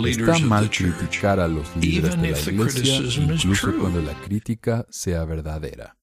Está 0.05 0.39
mal 0.39 0.69
criticar 0.71 1.39
a 1.39 1.47
los 1.47 1.75
líderes 1.75 2.19
de 2.19 2.31
la 2.31 2.39
iglesia, 2.39 3.21
incluso 3.21 3.77
cuando 3.77 4.01
la 4.01 4.13
crítica 4.13 4.85
sea 4.89 5.23
verdadera. 5.25 5.95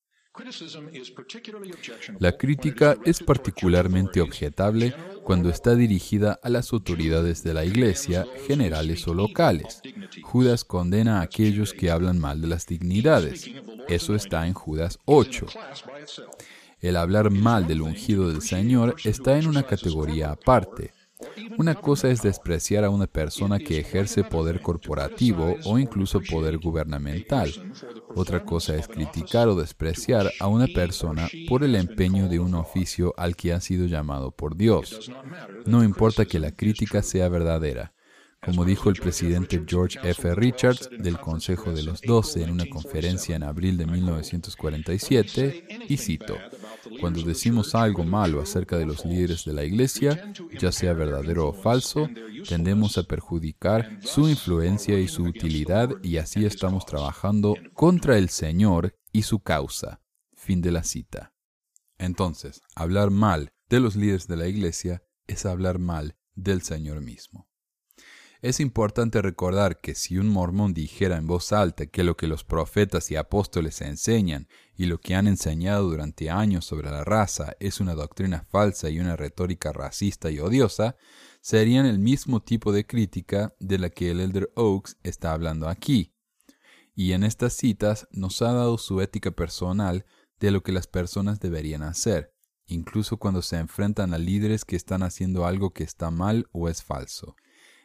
La 2.19 2.33
crítica 2.39 2.97
es 3.05 3.23
particularmente 3.23 4.21
objetable 4.21 4.95
cuando 5.25 5.49
está 5.49 5.75
dirigida 5.75 6.39
a 6.43 6.49
las 6.49 6.73
autoridades 6.73 7.43
de 7.43 7.55
la 7.55 7.65
Iglesia, 7.65 8.27
generales 8.47 9.07
o 9.09 9.15
locales. 9.15 9.81
Judas 10.23 10.65
condena 10.65 11.21
a 11.21 11.23
aquellos 11.23 11.73
que 11.73 11.91
hablan 11.91 12.19
mal 12.19 12.41
de 12.41 12.49
las 12.49 12.67
dignidades. 12.67 13.51
Eso 13.89 14.15
está 14.15 14.47
en 14.47 14.55
Judas 14.55 14.99
8. 15.05 15.47
El 16.81 16.97
hablar 16.97 17.31
mal 17.31 17.67
del 17.67 17.83
ungido 17.83 18.29
del 18.29 18.43
Señor 18.43 18.97
está 19.05 19.39
en 19.39 19.47
una 19.47 19.63
categoría 19.63 20.33
aparte. 20.33 20.93
Una 21.59 21.75
cosa 21.75 22.09
es 22.09 22.23
despreciar 22.23 22.85
a 22.85 22.91
una 22.91 23.07
persona 23.07 23.59
que 23.59 23.79
ejerce 23.79 24.25
poder 24.25 24.61
corporativo 24.61 25.57
o 25.65 25.79
incluso 25.79 26.21
poder 26.21 26.59
gubernamental. 26.59 27.53
Otra 28.15 28.45
cosa 28.45 28.75
es 28.77 28.89
criticar 28.89 29.49
o 29.49 29.55
despreciar 29.55 30.31
a 30.41 30.47
una 30.47 30.67
persona 30.67 31.29
por 31.49 31.65
el 31.65 31.77
empeño 31.77 32.29
de 32.29 32.39
un 32.39 32.55
oficio 32.55 33.15
al 33.17 33.37
que 33.37 33.53
ha 33.53 33.61
sido 33.61 33.87
llamado 33.87 34.31
por 34.31 34.57
Dios. 34.57 35.11
No 35.67 35.85
importa 35.85 36.25
que 36.25 36.39
la 36.39 36.53
crítica 36.53 37.03
sea 37.03 37.29
verdadera. 37.29 37.93
Como 38.45 38.65
dijo 38.65 38.91
el 38.91 38.97
presidente 38.97 39.63
George 39.65 40.01
F. 40.03 40.35
Richards 40.35 40.91
del 40.99 41.17
Consejo 41.21 41.73
de 41.73 41.85
los 41.85 42.01
Doce 42.01 42.43
en 42.43 42.51
una 42.51 42.67
conferencia 42.67 43.37
en 43.37 43.45
abril 43.45 43.77
de 43.77 43.87
1947, 43.87 45.65
y 45.89 45.97
cito, 45.97 46.37
cuando 47.01 47.23
decimos 47.23 47.75
algo 47.75 48.05
malo 48.05 48.41
acerca 48.41 48.77
de 48.77 48.87
los 48.87 49.05
líderes 49.05 49.45
de 49.45 49.53
la 49.53 49.65
Iglesia, 49.65 50.33
ya 50.59 50.73
sea 50.73 50.93
verdadero 50.93 51.49
o 51.49 51.53
falso, 51.53 52.09
tendemos 52.49 52.99
a 52.99 53.05
perjudicar 53.05 53.99
su 54.03 54.29
influencia 54.29 54.99
y 54.99 55.09
su 55.09 55.25
utilidad 55.25 55.91
y 56.03 56.17
así 56.17 56.45
estamos 56.45 56.87
trabajando 56.87 57.55
contra 57.75 58.19
el 58.19 58.29
Señor 58.29 58.97
y 59.13 59.23
su 59.23 59.41
causa. 59.41 60.01
Fin 60.35 60.61
de 60.61 60.73
la 60.73 60.83
cita. 60.83 61.33
Entonces, 61.99 62.63
hablar 62.75 63.11
mal 63.11 63.53
de 63.69 63.81
los 63.81 63.95
líderes 63.95 64.27
de 64.27 64.37
la 64.37 64.49
Iglesia 64.49 65.03
es 65.27 65.47
hablar 65.47 65.79
mal 65.79 66.17
del 66.35 66.63
Señor 66.63 67.01
mismo. 67.01 67.49
Es 68.43 68.59
importante 68.59 69.23
recordar 69.23 69.81
que 69.81 69.95
si 69.95 70.19
un 70.19 70.29
mormón 70.29 70.75
dijera 70.75 71.17
en 71.17 71.29
voz 71.29 71.53
alta 71.53 71.87
que 71.87 72.03
lo 72.03 72.17
que 72.17 72.27
los 72.27 72.43
profetas 72.43 73.09
y 73.13 73.15
apóstoles 73.15 73.81
enseñan 73.81 74.49
y 74.75 74.87
lo 74.87 74.99
que 74.99 75.15
han 75.15 75.29
enseñado 75.29 75.89
durante 75.89 76.29
años 76.29 76.65
sobre 76.65 76.91
la 76.91 77.05
raza 77.05 77.55
es 77.61 77.79
una 77.79 77.95
doctrina 77.95 78.45
falsa 78.51 78.91
y 78.91 78.99
una 78.99 79.15
retórica 79.15 79.73
racista 79.73 80.29
y 80.29 80.41
odiosa, 80.41 80.97
serían 81.41 81.87
el 81.87 82.01
mismo 82.01 82.43
tipo 82.43 82.73
de 82.73 82.85
crítica 82.85 83.55
de 83.61 83.79
la 83.79 83.91
que 83.91 84.11
el 84.11 84.19
Elder 84.19 84.51
Oaks 84.57 84.97
está 85.05 85.35
hablando 85.35 85.69
aquí. 85.69 86.13
Y 86.97 87.13
en 87.13 87.23
estas 87.23 87.53
citas 87.53 88.09
nos 88.11 88.43
ha 88.43 88.53
dado 88.53 88.77
su 88.77 89.01
ética 89.01 89.31
personal 89.31 90.05
de 90.41 90.51
lo 90.51 90.65
que 90.65 90.73
las 90.73 90.89
personas 90.89 91.39
deberían 91.39 91.85
hacer, 91.85 92.35
incluso 92.67 93.19
cuando 93.19 93.41
se 93.41 93.59
enfrentan 93.59 94.13
a 94.13 94.19
líderes 94.19 94.65
que 94.65 94.75
están 94.75 95.05
haciendo 95.05 95.47
algo 95.47 95.73
que 95.73 95.85
está 95.85 96.11
mal 96.11 96.49
o 96.51 96.69
es 96.69 96.83
falso 96.83 97.37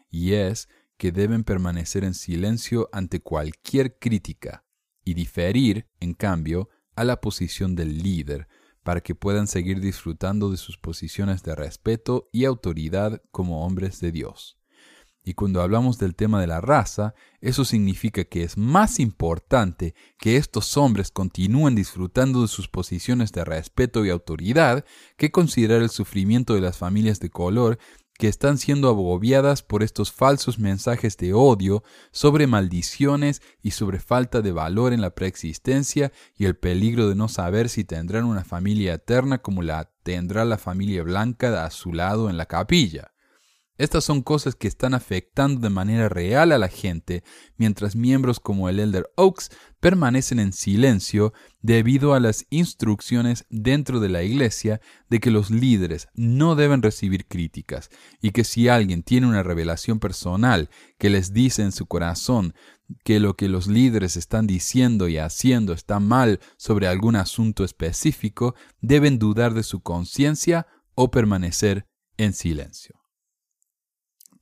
y 0.10 0.34
es 0.34 0.70
que 0.98 1.12
deben 1.12 1.44
permanecer 1.44 2.04
en 2.04 2.14
silencio 2.14 2.90
ante 2.92 3.22
cualquier 3.22 4.00
crítica 4.00 4.66
y 5.04 5.14
diferir, 5.14 5.88
en 6.00 6.14
cambio, 6.14 6.70
a 6.96 7.04
la 7.04 7.22
posición 7.22 7.76
del 7.76 8.02
líder 8.02 8.48
para 8.84 9.02
que 9.02 9.16
puedan 9.16 9.48
seguir 9.48 9.80
disfrutando 9.80 10.50
de 10.50 10.58
sus 10.58 10.78
posiciones 10.78 11.44
de 11.44 11.56
respeto 11.56 12.30
y 12.32 12.46
autoridad 12.46 13.22
como 13.32 13.66
hombres 13.66 14.00
de 14.00 14.12
Dios. 14.12 14.58
Y 15.28 15.34
cuando 15.34 15.62
hablamos 15.62 15.98
del 15.98 16.16
tema 16.16 16.40
de 16.40 16.48
la 16.48 16.62
raza, 16.62 17.14
eso 17.42 17.66
significa 17.66 18.24
que 18.24 18.44
es 18.44 18.58
más 18.58 19.02
importante 19.02 19.94
que 20.18 20.38
estos 20.38 20.78
hombres 20.78 21.12
continúen 21.12 21.76
disfrutando 21.76 22.44
de 22.44 22.48
sus 22.48 22.70
posiciones 22.70 23.34
de 23.34 23.44
respeto 23.44 24.06
y 24.06 24.10
autoridad 24.10 24.86
que 25.18 25.30
considerar 25.30 25.82
el 25.82 25.90
sufrimiento 25.90 26.54
de 26.54 26.62
las 26.62 26.78
familias 26.78 27.20
de 27.20 27.30
color 27.30 27.78
que 28.18 28.28
están 28.28 28.58
siendo 28.58 28.90
agobiadas 28.90 29.62
por 29.62 29.84
estos 29.84 30.12
falsos 30.12 30.60
mensajes 30.60 31.18
de 31.18 31.34
odio 31.34 31.84
sobre 32.12 32.48
maldiciones 32.48 33.42
y 33.62 33.72
sobre 33.72 34.00
falta 34.00 34.42
de 34.42 34.52
valor 34.52 34.94
en 34.94 35.02
la 35.02 35.12
preexistencia 35.12 36.12
y 36.36 36.46
el 36.46 36.56
peligro 36.56 37.10
de 37.10 37.16
no 37.16 37.28
saber 37.28 37.70
si 37.70 37.84
tendrán 37.84 38.26
una 38.26 38.44
familia 38.44 38.96
eterna 38.96 39.40
como 39.40 39.62
la 39.62 39.92
tendrá 40.04 40.46
la 40.46 40.58
familia 40.58 41.04
blanca 41.04 41.66
a 41.66 41.70
su 41.70 41.94
lado 41.94 42.30
en 42.30 42.38
la 42.38 42.46
capilla. 42.46 43.12
Estas 43.78 44.04
son 44.04 44.24
cosas 44.24 44.56
que 44.56 44.68
están 44.68 44.96
afectando 44.96 45.62
de 45.62 45.70
manera 45.70 46.10
real 46.10 46.52
a 46.52 46.58
la 46.58 46.68
gente, 46.68 47.24
mientras 47.58 47.96
miembros 47.96 48.40
como 48.40 48.70
el 48.70 48.80
Elder 48.80 49.08
Oaks 49.16 49.52
permanecen 49.80 50.40
en 50.40 50.52
silencio 50.52 51.32
debido 51.62 52.16
a 52.16 52.20
las 52.20 52.48
instrucciones 52.50 53.46
dentro 53.52 54.00
de 54.00 54.10
la 54.10 54.24
iglesia 54.24 54.82
de 55.10 55.20
que 55.20 55.30
los 55.30 55.52
líderes 55.52 56.08
no 56.16 56.56
deben 56.56 56.82
recibir 56.82 57.28
críticas 57.28 57.90
y 58.20 58.32
que 58.32 58.44
si 58.44 58.68
alguien 58.68 59.04
tiene 59.04 59.28
una 59.28 59.44
revelación 59.44 60.00
personal 60.00 60.70
que 60.98 61.12
les 61.12 61.32
dice 61.32 61.62
en 61.62 61.72
su 61.72 61.86
corazón 61.86 62.56
que 63.04 63.20
lo 63.20 63.36
que 63.36 63.48
los 63.48 63.68
líderes 63.68 64.18
están 64.18 64.48
diciendo 64.48 65.08
y 65.08 65.20
haciendo 65.20 65.74
está 65.74 66.00
mal 66.00 66.40
sobre 66.58 66.88
algún 66.88 67.16
asunto 67.16 67.64
específico, 67.64 68.56
deben 68.82 69.20
dudar 69.20 69.54
de 69.54 69.64
su 69.64 69.82
conciencia 69.82 70.66
o 70.96 71.12
permanecer 71.12 71.86
en 72.18 72.34
silencio. 72.34 73.07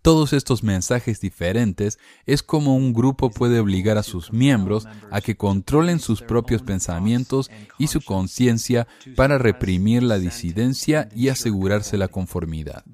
Todos 0.05 0.33
estos 0.33 0.61
mensajes 0.61 1.19
diferentes 1.19 1.97
es 2.27 2.43
como 2.43 2.75
un 2.75 2.93
grupo 2.93 3.31
puede 3.31 3.59
obligar 3.59 3.97
a 3.97 4.03
sus 4.03 4.31
miembros 4.31 4.87
a 5.09 5.19
que 5.19 5.35
controlen 5.35 5.99
sus 5.99 6.21
propios 6.21 6.61
pensamientos 6.61 7.49
y 7.79 7.87
su 7.87 8.01
conciencia 8.01 8.85
para 9.15 9.39
reprimir 9.39 10.03
la 10.03 10.19
disidencia 10.19 11.09
y 11.15 11.29
asegurarse 11.29 11.97
la 11.97 12.07
conformidad. 12.07 12.85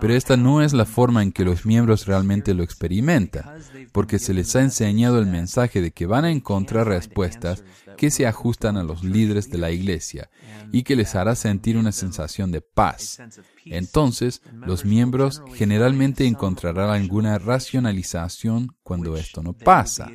Pero 0.00 0.14
esta 0.14 0.38
no 0.38 0.62
es 0.62 0.72
la 0.72 0.86
forma 0.86 1.22
en 1.22 1.32
que 1.32 1.44
los 1.44 1.66
miembros 1.66 2.06
realmente 2.06 2.54
lo 2.54 2.62
experimentan, 2.62 3.44
porque 3.92 4.18
se 4.18 4.32
les 4.32 4.56
ha 4.56 4.62
enseñado 4.62 5.18
el 5.18 5.26
mensaje 5.26 5.82
de 5.82 5.90
que 5.90 6.06
van 6.06 6.24
a 6.24 6.30
encontrar 6.30 6.88
respuestas 6.88 7.62
que 7.98 8.10
se 8.10 8.26
ajustan 8.26 8.78
a 8.78 8.82
los 8.82 9.04
líderes 9.04 9.50
de 9.50 9.58
la 9.58 9.70
iglesia 9.70 10.30
y 10.72 10.82
que 10.82 10.96
les 10.96 11.14
hará 11.14 11.34
sentir 11.34 11.76
una 11.76 11.92
sensación 11.92 12.50
de 12.50 12.62
paz. 12.62 13.18
Entonces, 13.66 14.42
los 14.52 14.84
miembros 14.84 15.42
generalmente 15.54 16.21
encontrarán 16.26 16.90
alguna 16.90 17.38
racionalización 17.38 18.76
cuando 18.82 19.16
esto 19.16 19.42
no 19.42 19.52
pasa, 19.52 20.10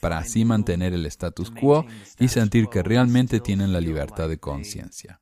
para 0.00 0.18
así 0.18 0.44
mantener 0.44 0.92
el 0.94 1.06
status 1.06 1.50
quo 1.50 1.86
y 2.18 2.28
sentir 2.28 2.68
que 2.68 2.82
realmente 2.82 3.40
tienen 3.40 3.72
la 3.72 3.80
libertad 3.80 4.28
de 4.28 4.38
conciencia. 4.38 5.20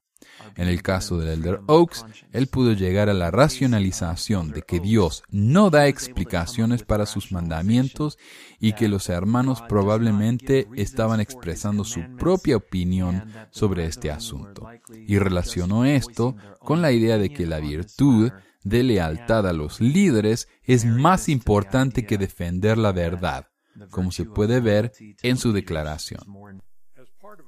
En 0.57 0.69
el 0.69 0.83
caso 0.83 1.19
del 1.19 1.41
Elder 1.41 1.61
Oaks, 1.67 2.05
él 2.33 2.47
pudo 2.47 2.73
llegar 2.73 3.09
a 3.09 3.15
la 3.15 3.31
racionalización 3.31 4.51
de 4.51 4.63
que 4.63 4.81
Dios 4.81 5.23
no 5.31 5.71
da 5.71 5.87
explicaciones 5.87 6.83
para 6.83 7.07
sus 7.07 7.33
mandamientos 7.33 8.19
y 8.61 8.73
que 8.73 8.89
los 8.89 9.09
hermanos 9.09 9.63
probablemente 9.69 10.69
estaban 10.77 11.21
expresando 11.21 11.85
su 11.85 12.01
propia 12.17 12.57
opinión 12.57 13.25
sobre 13.51 13.87
este 13.87 14.11
asunto. 14.11 14.69
Y 15.07 15.19
relacionó 15.19 15.85
esto 15.85 16.37
con 16.61 16.83
la 16.83 16.93
idea 16.93 17.19
de 17.19 17.31
que 17.31 17.47
la 17.47 17.59
virtud 17.59 18.31
de 18.65 18.83
lealtad 18.83 19.47
a 19.47 19.53
los 19.53 19.81
líderes 19.81 20.49
es 20.63 20.85
más 20.85 21.29
importante 21.29 22.07
que 22.07 22.19
defender 22.19 22.79
la 22.79 22.93
verdad, 22.93 23.47
como 23.91 24.11
se 24.11 24.25
puede 24.25 24.61
ver 24.61 24.93
en 25.23 25.37
su 25.37 25.53
declaración. 25.53 26.23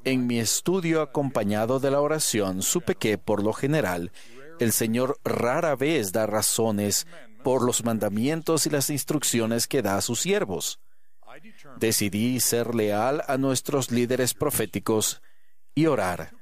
En 0.05 0.27
mi 0.27 0.39
estudio 0.39 1.03
acompañado 1.03 1.81
de 1.81 1.91
la 1.91 2.01
oración 2.01 2.63
supe 2.63 2.95
que, 2.95 3.19
por 3.19 3.43
lo 3.43 3.53
general, 3.53 4.13
el 4.61 4.73
Señor 4.73 5.19
rara 5.25 5.75
vez 5.77 6.13
da 6.13 6.27
razones 6.27 7.07
por 7.43 7.63
los 7.63 7.85
mandamientos 7.85 8.67
y 8.67 8.71
las 8.71 8.91
instrucciones 8.91 9.67
que 9.67 9.83
da 9.83 9.97
a 9.97 10.01
sus 10.01 10.21
siervos. 10.21 10.81
Decidí 11.79 12.41
ser 12.41 12.75
leal 12.75 13.23
a 13.29 13.37
nuestros 13.37 13.91
líderes 13.91 14.35
proféticos 14.35 15.23
y 15.75 15.87
orar, 15.87 16.33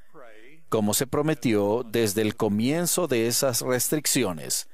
como 0.74 0.92
se 0.92 1.06
prometió 1.06 1.86
desde 1.88 2.20
el 2.22 2.34
comienzo 2.34 3.06
de 3.06 3.28
esas 3.28 3.60
restricciones, 3.60 4.68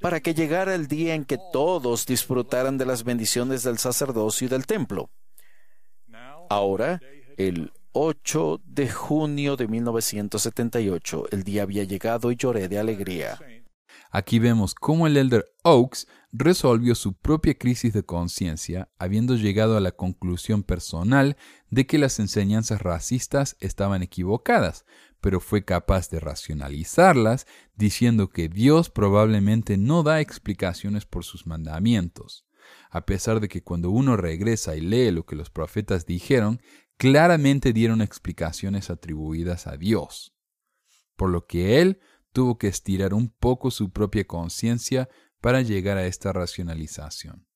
para 0.00 0.20
que 0.20 0.34
llegara 0.34 0.72
el 0.72 0.86
día 0.86 1.16
en 1.16 1.24
que 1.24 1.36
todos 1.52 2.06
disfrutaran 2.06 2.78
de 2.78 2.86
las 2.86 3.02
bendiciones 3.02 3.64
del 3.64 3.78
sacerdocio 3.78 4.46
y 4.46 4.48
del 4.48 4.66
templo. 4.66 5.10
Ahora, 6.48 7.00
el 7.36 7.72
8 7.90 8.60
de 8.64 8.88
junio 8.88 9.56
de 9.56 9.66
1978. 9.66 11.24
El 11.32 11.42
día 11.42 11.64
había 11.64 11.82
llegado 11.82 12.30
y 12.30 12.36
lloré 12.36 12.68
de 12.68 12.78
alegría. 12.78 13.36
Aquí 14.12 14.38
vemos 14.38 14.74
cómo 14.74 15.06
el 15.06 15.16
Elder 15.16 15.44
Oaks 15.64 16.06
resolvió 16.30 16.94
su 16.94 17.14
propia 17.14 17.54
crisis 17.54 17.92
de 17.92 18.04
conciencia, 18.04 18.90
habiendo 18.98 19.34
llegado 19.34 19.76
a 19.76 19.80
la 19.80 19.92
conclusión 19.92 20.62
personal 20.62 21.36
de 21.70 21.86
que 21.86 21.98
las 21.98 22.18
enseñanzas 22.18 22.82
racistas 22.82 23.56
estaban 23.60 24.02
equivocadas, 24.02 24.84
pero 25.20 25.40
fue 25.40 25.64
capaz 25.64 26.10
de 26.10 26.20
racionalizarlas, 26.20 27.46
diciendo 27.74 28.28
que 28.28 28.48
Dios 28.48 28.90
probablemente 28.90 29.76
no 29.76 30.02
da 30.02 30.20
explicaciones 30.20 31.06
por 31.06 31.24
sus 31.24 31.46
mandamientos 31.46 32.46
a 32.90 33.04
pesar 33.04 33.40
de 33.40 33.48
que 33.48 33.62
cuando 33.62 33.90
uno 33.90 34.16
regresa 34.16 34.76
y 34.76 34.80
lee 34.80 35.10
lo 35.10 35.24
que 35.26 35.36
los 35.36 35.50
profetas 35.50 36.06
dijeron, 36.06 36.60
claramente 36.96 37.72
dieron 37.72 38.00
explicaciones 38.00 38.90
atribuidas 38.90 39.66
a 39.66 39.76
Dios, 39.76 40.34
por 41.16 41.30
lo 41.30 41.46
que 41.46 41.80
él 41.80 42.00
tuvo 42.32 42.58
que 42.58 42.68
estirar 42.68 43.14
un 43.14 43.30
poco 43.30 43.70
su 43.70 43.90
propia 43.90 44.26
conciencia 44.26 45.08
para 45.40 45.62
llegar 45.62 45.98
a 45.98 46.06
esta 46.06 46.32
racionalización. 46.32 47.46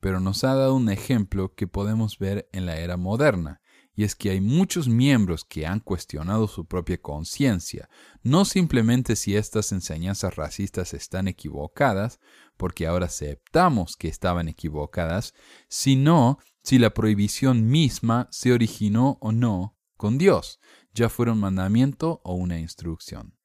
Pero 0.00 0.20
nos 0.20 0.44
ha 0.44 0.54
dado 0.54 0.74
un 0.74 0.90
ejemplo 0.90 1.54
que 1.54 1.66
podemos 1.66 2.18
ver 2.18 2.48
en 2.52 2.66
la 2.66 2.76
era 2.78 2.96
moderna, 2.96 3.60
y 3.96 4.04
es 4.04 4.14
que 4.14 4.30
hay 4.30 4.40
muchos 4.40 4.88
miembros 4.88 5.44
que 5.44 5.66
han 5.66 5.80
cuestionado 5.80 6.48
su 6.48 6.66
propia 6.66 7.00
conciencia, 7.00 7.88
no 8.22 8.44
simplemente 8.44 9.16
si 9.16 9.36
estas 9.36 9.72
enseñanzas 9.72 10.36
racistas 10.36 10.94
están 10.94 11.28
equivocadas, 11.28 12.20
porque 12.56 12.86
ahora 12.86 13.06
aceptamos 13.06 13.96
que 13.96 14.08
estaban 14.08 14.48
equivocadas, 14.48 15.34
sino 15.68 16.38
si 16.62 16.78
la 16.78 16.94
prohibición 16.94 17.68
misma 17.68 18.28
se 18.30 18.52
originó 18.52 19.18
o 19.20 19.32
no 19.32 19.76
con 19.96 20.18
Dios, 20.18 20.60
ya 20.92 21.08
fuera 21.08 21.32
un 21.32 21.40
mandamiento 21.40 22.20
o 22.24 22.34
una 22.34 22.58
instrucción. 22.58 23.36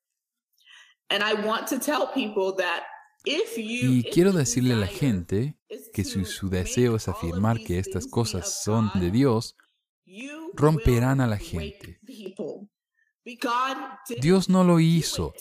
Y 3.26 4.04
quiero 4.04 4.32
decirle 4.32 4.74
a 4.76 4.78
la 4.78 4.88
gente 4.88 5.58
que 5.94 6.04
si 6.04 6.26
su 6.26 6.50
deseo 6.50 6.96
es 6.96 7.08
afirmar 7.08 7.60
que 7.60 7.80
estas 7.80 8.08
cosas 8.08 8.64
son 8.64 8.92
de 8.96 9.12
Dios, 9.12 9.58
romperán 10.54 11.22
a 11.22 11.28
la 11.28 11.38
gente. 11.38 12.00
Dios 14.22 14.50
no 14.50 14.64
lo 14.64 14.80
hizo. 14.80 15.34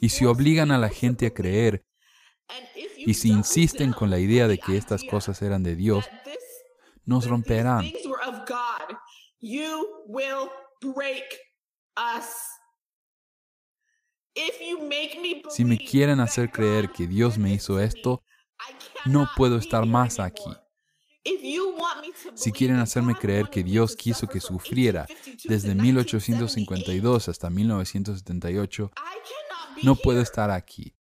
Y 0.00 0.08
si 0.08 0.24
obligan 0.24 0.70
a 0.70 0.78
la 0.78 0.88
gente 0.88 1.26
a 1.26 1.34
creer 1.34 1.84
y 2.96 3.14
si 3.14 3.28
insisten 3.28 3.92
con 3.92 4.10
la 4.10 4.18
idea 4.18 4.48
de 4.48 4.58
que 4.58 4.76
estas 4.76 5.04
cosas 5.04 5.40
eran 5.42 5.62
de 5.62 5.76
Dios, 5.76 6.08
nos 7.04 7.26
romperán. 7.26 7.90
Si 15.50 15.64
me 15.64 15.78
quieren 15.78 16.20
hacer 16.20 16.50
creer 16.50 16.90
que 16.90 17.06
Dios 17.06 17.38
me 17.38 17.52
hizo 17.52 17.80
esto, 17.80 18.22
no 19.04 19.28
puedo 19.36 19.56
estar 19.56 19.86
más 19.86 20.20
aquí. 20.20 20.50
Si 22.34 22.52
quieren 22.52 22.78
hacerme 22.78 23.14
creer 23.14 23.48
que 23.50 23.62
Dios 23.62 23.96
quiso 23.96 24.26
que 24.26 24.40
sufriera 24.40 25.06
desde 25.44 25.74
1852 25.74 27.28
hasta 27.28 27.50
1978, 27.50 28.90
no 29.82 29.96
puedo 29.96 30.20
estar 30.20 30.50
aquí. 30.50 30.94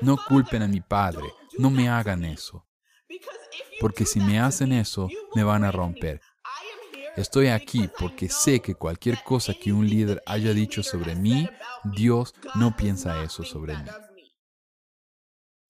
No 0.00 0.16
culpen 0.16 0.62
a 0.62 0.68
mi 0.68 0.80
padre, 0.80 1.24
no 1.58 1.70
me 1.70 1.88
hagan 1.88 2.24
eso. 2.24 2.66
Porque 3.80 4.06
si 4.06 4.20
me 4.20 4.38
hacen 4.38 4.72
eso, 4.72 5.08
me 5.34 5.42
van 5.42 5.64
a 5.64 5.72
romper. 5.72 6.20
Estoy 7.16 7.48
aquí 7.48 7.88
porque 7.98 8.28
sé 8.28 8.60
que 8.60 8.76
cualquier 8.76 9.22
cosa 9.24 9.52
que 9.52 9.72
un 9.72 9.88
líder 9.88 10.22
haya 10.24 10.52
dicho 10.52 10.84
sobre 10.84 11.16
mí, 11.16 11.48
Dios 11.82 12.32
no 12.54 12.76
piensa 12.76 13.22
eso 13.24 13.42
sobre 13.42 13.76
mí. 13.76 13.88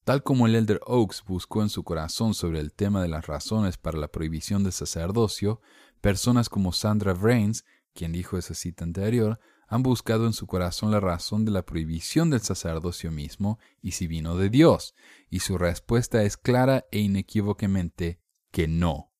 Tal 0.08 0.22
como 0.22 0.46
el 0.46 0.54
Elder 0.54 0.80
Oaks 0.86 1.22
buscó 1.26 1.60
en 1.60 1.68
su 1.68 1.84
corazón 1.84 2.32
sobre 2.32 2.60
el 2.60 2.72
tema 2.72 3.02
de 3.02 3.08
las 3.08 3.26
razones 3.26 3.76
para 3.76 3.98
la 3.98 4.08
prohibición 4.08 4.62
del 4.62 4.72
sacerdocio, 4.72 5.60
personas 6.00 6.48
como 6.48 6.72
Sandra 6.72 7.12
Vrains, 7.12 7.66
quien 7.92 8.12
dijo 8.12 8.38
esa 8.38 8.54
cita 8.54 8.84
anterior, 8.84 9.38
han 9.66 9.82
buscado 9.82 10.24
en 10.24 10.32
su 10.32 10.46
corazón 10.46 10.92
la 10.92 11.00
razón 11.00 11.44
de 11.44 11.50
la 11.50 11.66
prohibición 11.66 12.30
del 12.30 12.40
sacerdocio 12.40 13.12
mismo 13.12 13.58
y 13.82 13.90
si 13.90 14.06
vino 14.06 14.38
de 14.38 14.48
Dios, 14.48 14.94
y 15.28 15.40
su 15.40 15.58
respuesta 15.58 16.22
es 16.22 16.38
clara 16.38 16.86
e 16.90 17.00
inequívocamente 17.00 18.18
que 18.50 18.66
no. 18.66 19.12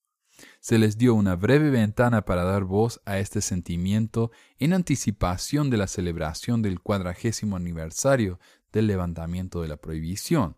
Se 0.59 0.79
les 0.79 0.97
dio 0.97 1.15
una 1.15 1.37
breve 1.37 1.69
ventana 1.69 2.25
para 2.25 2.45
dar 2.45 2.65
voz 2.65 3.03
a 3.05 3.19
este 3.19 3.43
sentimiento 3.43 4.31
en 4.59 4.73
anticipación 4.73 5.69
de 5.69 5.77
la 5.77 5.87
celebración 5.87 6.63
del 6.63 6.81
cuadragésimo 6.81 7.57
aniversario 7.57 8.41
del 8.73 8.87
levantamiento 8.87 9.61
de 9.61 9.69
la 9.69 9.77
prohibición, 9.77 10.57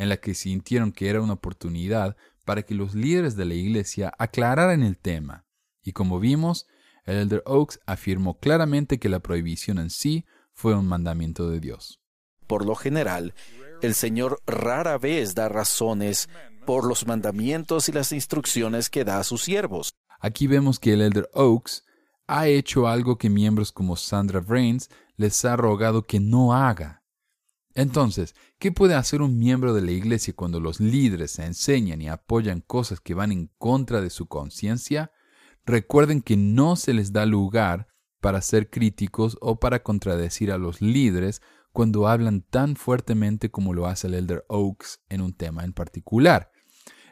en 0.00 0.08
la 0.08 0.16
que 0.16 0.34
sintieron 0.34 0.92
que 0.92 1.10
era 1.10 1.20
una 1.20 1.34
oportunidad 1.34 2.16
para 2.46 2.62
que 2.62 2.74
los 2.74 2.94
líderes 2.94 3.36
de 3.36 3.44
la 3.44 3.52
Iglesia 3.52 4.14
aclararan 4.16 4.82
el 4.82 4.96
tema, 4.96 5.44
y 5.82 5.92
como 5.92 6.18
vimos, 6.18 6.66
el 7.04 7.16
Elder 7.16 7.42
Oaks 7.44 7.80
afirmó 7.84 8.38
claramente 8.38 8.98
que 8.98 9.10
la 9.10 9.20
prohibición 9.20 9.78
en 9.78 9.90
sí 9.90 10.24
fue 10.54 10.74
un 10.74 10.86
mandamiento 10.86 11.50
de 11.50 11.60
Dios. 11.60 12.00
Por 12.46 12.64
lo 12.64 12.76
general, 12.76 13.34
el 13.82 13.92
Señor 13.92 14.40
rara 14.46 14.96
vez 14.96 15.34
da 15.34 15.50
razones 15.50 16.30
por 16.64 16.86
los 16.86 17.06
mandamientos 17.06 17.90
y 17.90 17.92
las 17.92 18.12
instrucciones 18.12 18.88
que 18.88 19.04
da 19.04 19.18
a 19.18 19.24
sus 19.24 19.42
siervos. 19.42 19.90
Aquí 20.18 20.46
vemos 20.46 20.80
que 20.80 20.94
el 20.94 21.02
elder 21.02 21.28
Oaks 21.34 21.84
ha 22.26 22.48
hecho 22.48 22.88
algo 22.88 23.18
que 23.18 23.28
miembros 23.28 23.70
como 23.70 23.96
Sandra 23.96 24.40
Brains 24.40 24.88
les 25.16 25.44
ha 25.44 25.56
rogado 25.56 26.06
que 26.06 26.20
no 26.20 26.54
haga. 26.54 26.99
Entonces, 27.74 28.34
¿qué 28.58 28.72
puede 28.72 28.94
hacer 28.94 29.22
un 29.22 29.38
miembro 29.38 29.72
de 29.74 29.82
la 29.82 29.92
iglesia 29.92 30.34
cuando 30.34 30.60
los 30.60 30.80
líderes 30.80 31.38
enseñan 31.38 32.02
y 32.02 32.08
apoyan 32.08 32.60
cosas 32.60 33.00
que 33.00 33.14
van 33.14 33.32
en 33.32 33.50
contra 33.58 34.00
de 34.00 34.10
su 34.10 34.26
conciencia? 34.26 35.12
Recuerden 35.64 36.20
que 36.20 36.36
no 36.36 36.76
se 36.76 36.94
les 36.94 37.12
da 37.12 37.26
lugar 37.26 37.86
para 38.20 38.42
ser 38.42 38.70
críticos 38.70 39.38
o 39.40 39.60
para 39.60 39.82
contradecir 39.82 40.50
a 40.50 40.58
los 40.58 40.80
líderes 40.82 41.42
cuando 41.72 42.08
hablan 42.08 42.42
tan 42.42 42.74
fuertemente 42.74 43.50
como 43.50 43.72
lo 43.72 43.86
hace 43.86 44.08
el 44.08 44.14
Elder 44.14 44.44
Oaks 44.48 45.00
en 45.08 45.20
un 45.20 45.32
tema 45.32 45.64
en 45.64 45.72
particular. 45.72 46.50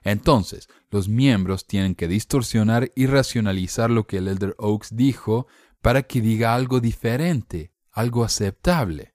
Entonces, 0.02 0.68
los 0.90 1.08
miembros 1.08 1.66
tienen 1.66 1.94
que 1.94 2.08
distorsionar 2.08 2.90
y 2.96 3.06
racionalizar 3.06 3.90
lo 3.90 4.06
que 4.06 4.18
el 4.18 4.28
Elder 4.28 4.54
Oaks 4.58 4.96
dijo 4.96 5.46
para 5.80 6.02
que 6.02 6.20
diga 6.20 6.54
algo 6.54 6.80
diferente, 6.80 7.72
algo 7.92 8.24
aceptable. 8.24 9.14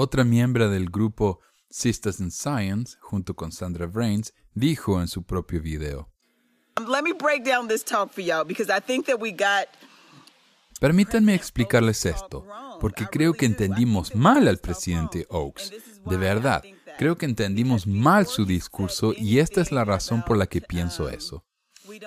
Otra 0.00 0.22
miembro 0.22 0.70
del 0.70 0.90
grupo 0.90 1.40
Sisters 1.70 2.20
in 2.20 2.30
Science, 2.30 2.96
junto 3.00 3.34
con 3.34 3.50
Sandra 3.50 3.86
Brains, 3.86 4.32
dijo 4.54 5.00
en 5.00 5.08
su 5.08 5.24
propio 5.24 5.60
video. 5.60 6.08
Permítanme 10.78 11.34
explicarles 11.34 12.06
esto, 12.06 12.46
porque 12.80 13.06
creo 13.06 13.32
que 13.32 13.46
entendimos 13.46 14.14
mal 14.14 14.46
al 14.46 14.58
presidente 14.58 15.26
Oaks. 15.30 15.72
De 16.06 16.16
verdad, 16.16 16.62
creo 16.96 17.18
que 17.18 17.26
entendimos 17.26 17.88
mal 17.88 18.28
su 18.28 18.44
discurso 18.44 19.12
y 19.16 19.40
esta 19.40 19.60
es 19.60 19.72
la 19.72 19.84
razón 19.84 20.22
por 20.24 20.36
la 20.36 20.46
que 20.46 20.60
pienso 20.60 21.08
eso. 21.08 21.44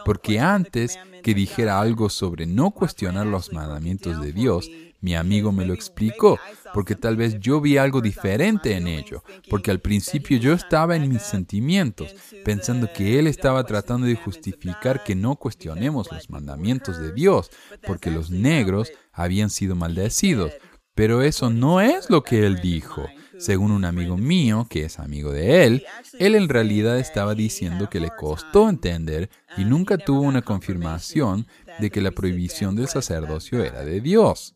Porque 0.06 0.40
antes 0.40 0.98
que 1.24 1.34
dijera 1.34 1.82
algo 1.82 2.10
sobre 2.10 2.46
no 2.46 2.72
cuestionar 2.72 3.28
los 3.28 3.52
mandamientos 3.52 4.22
de 4.22 4.32
Dios, 4.32 4.70
mi 5.02 5.16
amigo 5.16 5.52
me 5.52 5.66
lo 5.66 5.74
explicó, 5.74 6.40
porque 6.74 6.96
tal 6.96 7.16
vez 7.16 7.40
yo 7.40 7.62
vi 7.62 7.78
algo 7.78 8.02
diferente 8.02 8.76
en 8.76 8.88
ello, 8.88 9.24
porque 9.50 9.72
al 9.72 9.80
principio 9.80 10.38
yo 10.38 10.54
estaba 10.54 10.96
en 10.96 11.10
mis 11.10 11.22
sentimientos, 11.22 12.14
pensando 12.44 12.92
que 12.94 13.20
él 13.20 13.28
estaba 13.28 13.64
tratando 13.66 14.08
de 14.08 14.16
justificar 14.16 15.04
que 15.04 15.16
no 15.16 15.36
cuestionemos 15.36 16.12
los 16.12 16.30
mandamientos 16.30 17.00
de 17.00 17.14
Dios, 17.14 17.50
porque 17.86 18.12
los 18.12 18.30
negros 18.32 18.92
habían 19.12 19.50
sido 19.50 19.76
maldecidos. 19.76 20.52
Pero 20.94 21.22
eso 21.22 21.50
no 21.50 21.82
es 21.82 22.10
lo 22.10 22.24
que 22.24 22.46
él 22.46 22.60
dijo. 22.62 23.08
Según 23.38 23.72
un 23.72 23.86
amigo 23.86 24.18
mío, 24.18 24.68
que 24.70 24.84
es 24.86 25.00
amigo 25.00 25.32
de 25.32 25.66
él, 25.66 25.86
él 26.20 26.36
en 26.36 26.48
realidad 26.48 27.00
estaba 27.00 27.34
diciendo 27.34 27.90
que 27.90 28.00
le 28.00 28.12
costó 28.12 28.70
entender 28.70 29.32
y 29.58 29.66
nunca 29.66 29.98
tuvo 29.98 30.22
una 30.22 30.44
confirmación 30.44 31.48
de 31.80 31.90
que 31.90 32.02
la 32.02 32.12
prohibición 32.12 32.76
del 32.76 32.88
sacerdocio 32.88 33.64
era 33.64 33.84
de 33.84 34.00
Dios. 34.00 34.54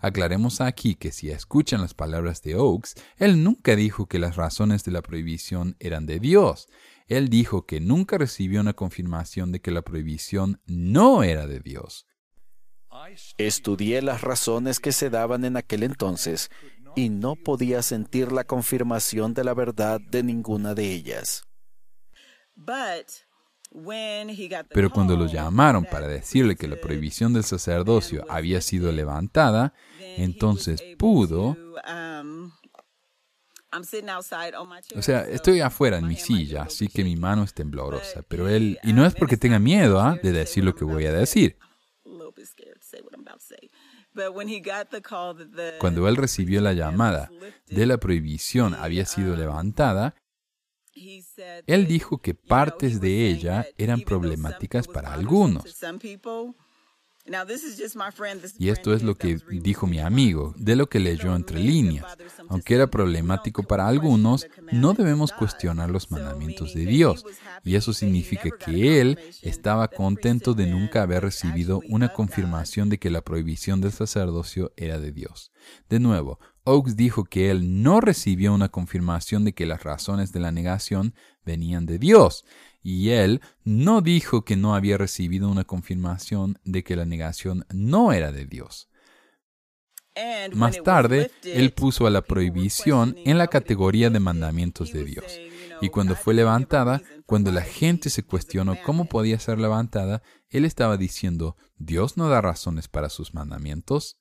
Aclaremos 0.00 0.60
aquí 0.60 0.94
que 0.94 1.12
si 1.12 1.30
escuchan 1.30 1.80
las 1.80 1.94
palabras 1.94 2.42
de 2.42 2.56
Oakes, 2.56 2.90
él 3.16 3.42
nunca 3.42 3.76
dijo 3.76 4.06
que 4.06 4.18
las 4.18 4.36
razones 4.36 4.84
de 4.84 4.92
la 4.92 5.02
prohibición 5.02 5.76
eran 5.78 6.06
de 6.06 6.20
Dios. 6.20 6.68
Él 7.06 7.28
dijo 7.28 7.66
que 7.66 7.80
nunca 7.80 8.18
recibió 8.18 8.60
una 8.60 8.72
confirmación 8.72 9.52
de 9.52 9.60
que 9.60 9.70
la 9.70 9.82
prohibición 9.82 10.60
no 10.66 11.22
era 11.22 11.46
de 11.46 11.60
Dios. 11.60 12.06
Estudié 13.38 14.02
las 14.02 14.22
razones 14.22 14.80
que 14.80 14.92
se 14.92 15.10
daban 15.10 15.44
en 15.44 15.56
aquel 15.56 15.82
entonces 15.82 16.50
y 16.94 17.10
no 17.10 17.36
podía 17.36 17.82
sentir 17.82 18.32
la 18.32 18.44
confirmación 18.44 19.34
de 19.34 19.44
la 19.44 19.54
verdad 19.54 20.00
de 20.00 20.22
ninguna 20.22 20.74
de 20.74 20.92
ellas. 20.92 21.44
Pero 24.70 24.90
cuando 24.90 25.16
lo 25.16 25.26
llamaron 25.26 25.84
para 25.84 26.08
decirle 26.08 26.56
que 26.56 26.68
la 26.68 26.76
prohibición 26.76 27.32
del 27.32 27.44
sacerdocio 27.44 28.24
había 28.28 28.60
sido 28.60 28.92
levantada, 28.92 29.74
entonces 29.98 30.82
pudo... 30.98 31.56
O 34.96 35.02
sea, 35.02 35.22
estoy 35.28 35.60
afuera 35.60 35.98
en 35.98 36.06
mi 36.06 36.16
silla, 36.16 36.62
así 36.62 36.88
que 36.88 37.04
mi 37.04 37.16
mano 37.16 37.42
es 37.42 37.52
temblorosa, 37.52 38.22
pero 38.26 38.48
él... 38.48 38.78
Y 38.82 38.92
no 38.92 39.04
es 39.04 39.14
porque 39.14 39.36
tenga 39.36 39.58
miedo 39.58 40.00
¿ah? 40.00 40.18
de 40.22 40.32
decir 40.32 40.64
lo 40.64 40.74
que 40.74 40.84
voy 40.84 41.04
a 41.06 41.12
decir. 41.12 41.58
Cuando 45.78 46.08
él 46.08 46.16
recibió 46.16 46.60
la 46.60 46.72
llamada 46.72 47.30
de 47.66 47.86
la 47.86 47.98
prohibición 47.98 48.74
había 48.74 49.04
sido 49.04 49.36
levantada, 49.36 50.14
él 51.66 51.86
dijo 51.86 52.18
que 52.18 52.34
partes 52.34 53.00
de 53.00 53.28
ella 53.28 53.66
eran 53.76 54.00
problemáticas 54.00 54.88
para 54.88 55.12
algunos. 55.12 55.64
Y 58.58 58.68
esto 58.68 58.94
es 58.94 59.02
lo 59.02 59.16
que 59.16 59.38
dijo 59.50 59.86
mi 59.86 59.98
amigo, 59.98 60.54
de 60.56 60.76
lo 60.76 60.88
que 60.88 61.00
leyó 61.00 61.34
entre 61.34 61.58
líneas. 61.58 62.06
Aunque 62.48 62.74
era 62.74 62.86
problemático 62.86 63.64
para 63.64 63.88
algunos, 63.88 64.46
no 64.72 64.94
debemos 64.94 65.32
cuestionar 65.32 65.90
los 65.90 66.10
mandamientos 66.10 66.72
de 66.74 66.86
Dios. 66.86 67.24
Y 67.64 67.74
eso 67.74 67.92
significa 67.92 68.50
que 68.50 69.00
él 69.00 69.18
estaba 69.42 69.88
contento 69.88 70.54
de 70.54 70.66
nunca 70.66 71.02
haber 71.02 71.22
recibido 71.22 71.80
una 71.88 72.12
confirmación 72.12 72.88
de 72.88 72.98
que 72.98 73.10
la 73.10 73.22
prohibición 73.22 73.80
del 73.80 73.92
sacerdocio 73.92 74.72
era 74.76 74.98
de 75.00 75.10
Dios. 75.10 75.50
De 75.88 75.98
nuevo, 75.98 76.38
Oakes 76.66 76.96
dijo 76.96 77.24
que 77.24 77.50
él 77.50 77.82
no 77.82 78.00
recibió 78.00 78.52
una 78.52 78.68
confirmación 78.68 79.44
de 79.44 79.54
que 79.54 79.66
las 79.66 79.84
razones 79.84 80.32
de 80.32 80.40
la 80.40 80.50
negación 80.50 81.14
venían 81.44 81.86
de 81.86 81.98
Dios, 81.98 82.44
y 82.82 83.10
él 83.10 83.40
no 83.64 84.02
dijo 84.02 84.44
que 84.44 84.56
no 84.56 84.74
había 84.74 84.98
recibido 84.98 85.48
una 85.48 85.64
confirmación 85.64 86.58
de 86.64 86.82
que 86.82 86.96
la 86.96 87.04
negación 87.04 87.64
no 87.72 88.12
era 88.12 88.32
de 88.32 88.46
Dios. 88.46 88.88
Más 90.54 90.82
tarde, 90.82 91.30
él 91.44 91.72
puso 91.72 92.06
a 92.06 92.10
la 92.10 92.22
prohibición 92.22 93.16
en 93.24 93.38
la 93.38 93.48
categoría 93.48 94.10
de 94.10 94.18
mandamientos 94.18 94.92
de 94.92 95.04
Dios. 95.04 95.38
Y 95.80 95.90
cuando 95.90 96.16
fue 96.16 96.34
levantada, 96.34 97.02
cuando 97.26 97.52
la 97.52 97.62
gente 97.62 98.08
se 98.10 98.22
cuestionó 98.22 98.76
cómo 98.82 99.04
podía 99.06 99.38
ser 99.38 99.58
levantada, 99.58 100.22
él 100.48 100.64
estaba 100.64 100.96
diciendo, 100.96 101.56
¿Dios 101.76 102.16
no 102.16 102.28
da 102.28 102.40
razones 102.40 102.88
para 102.88 103.10
sus 103.10 103.34
mandamientos? 103.34 104.18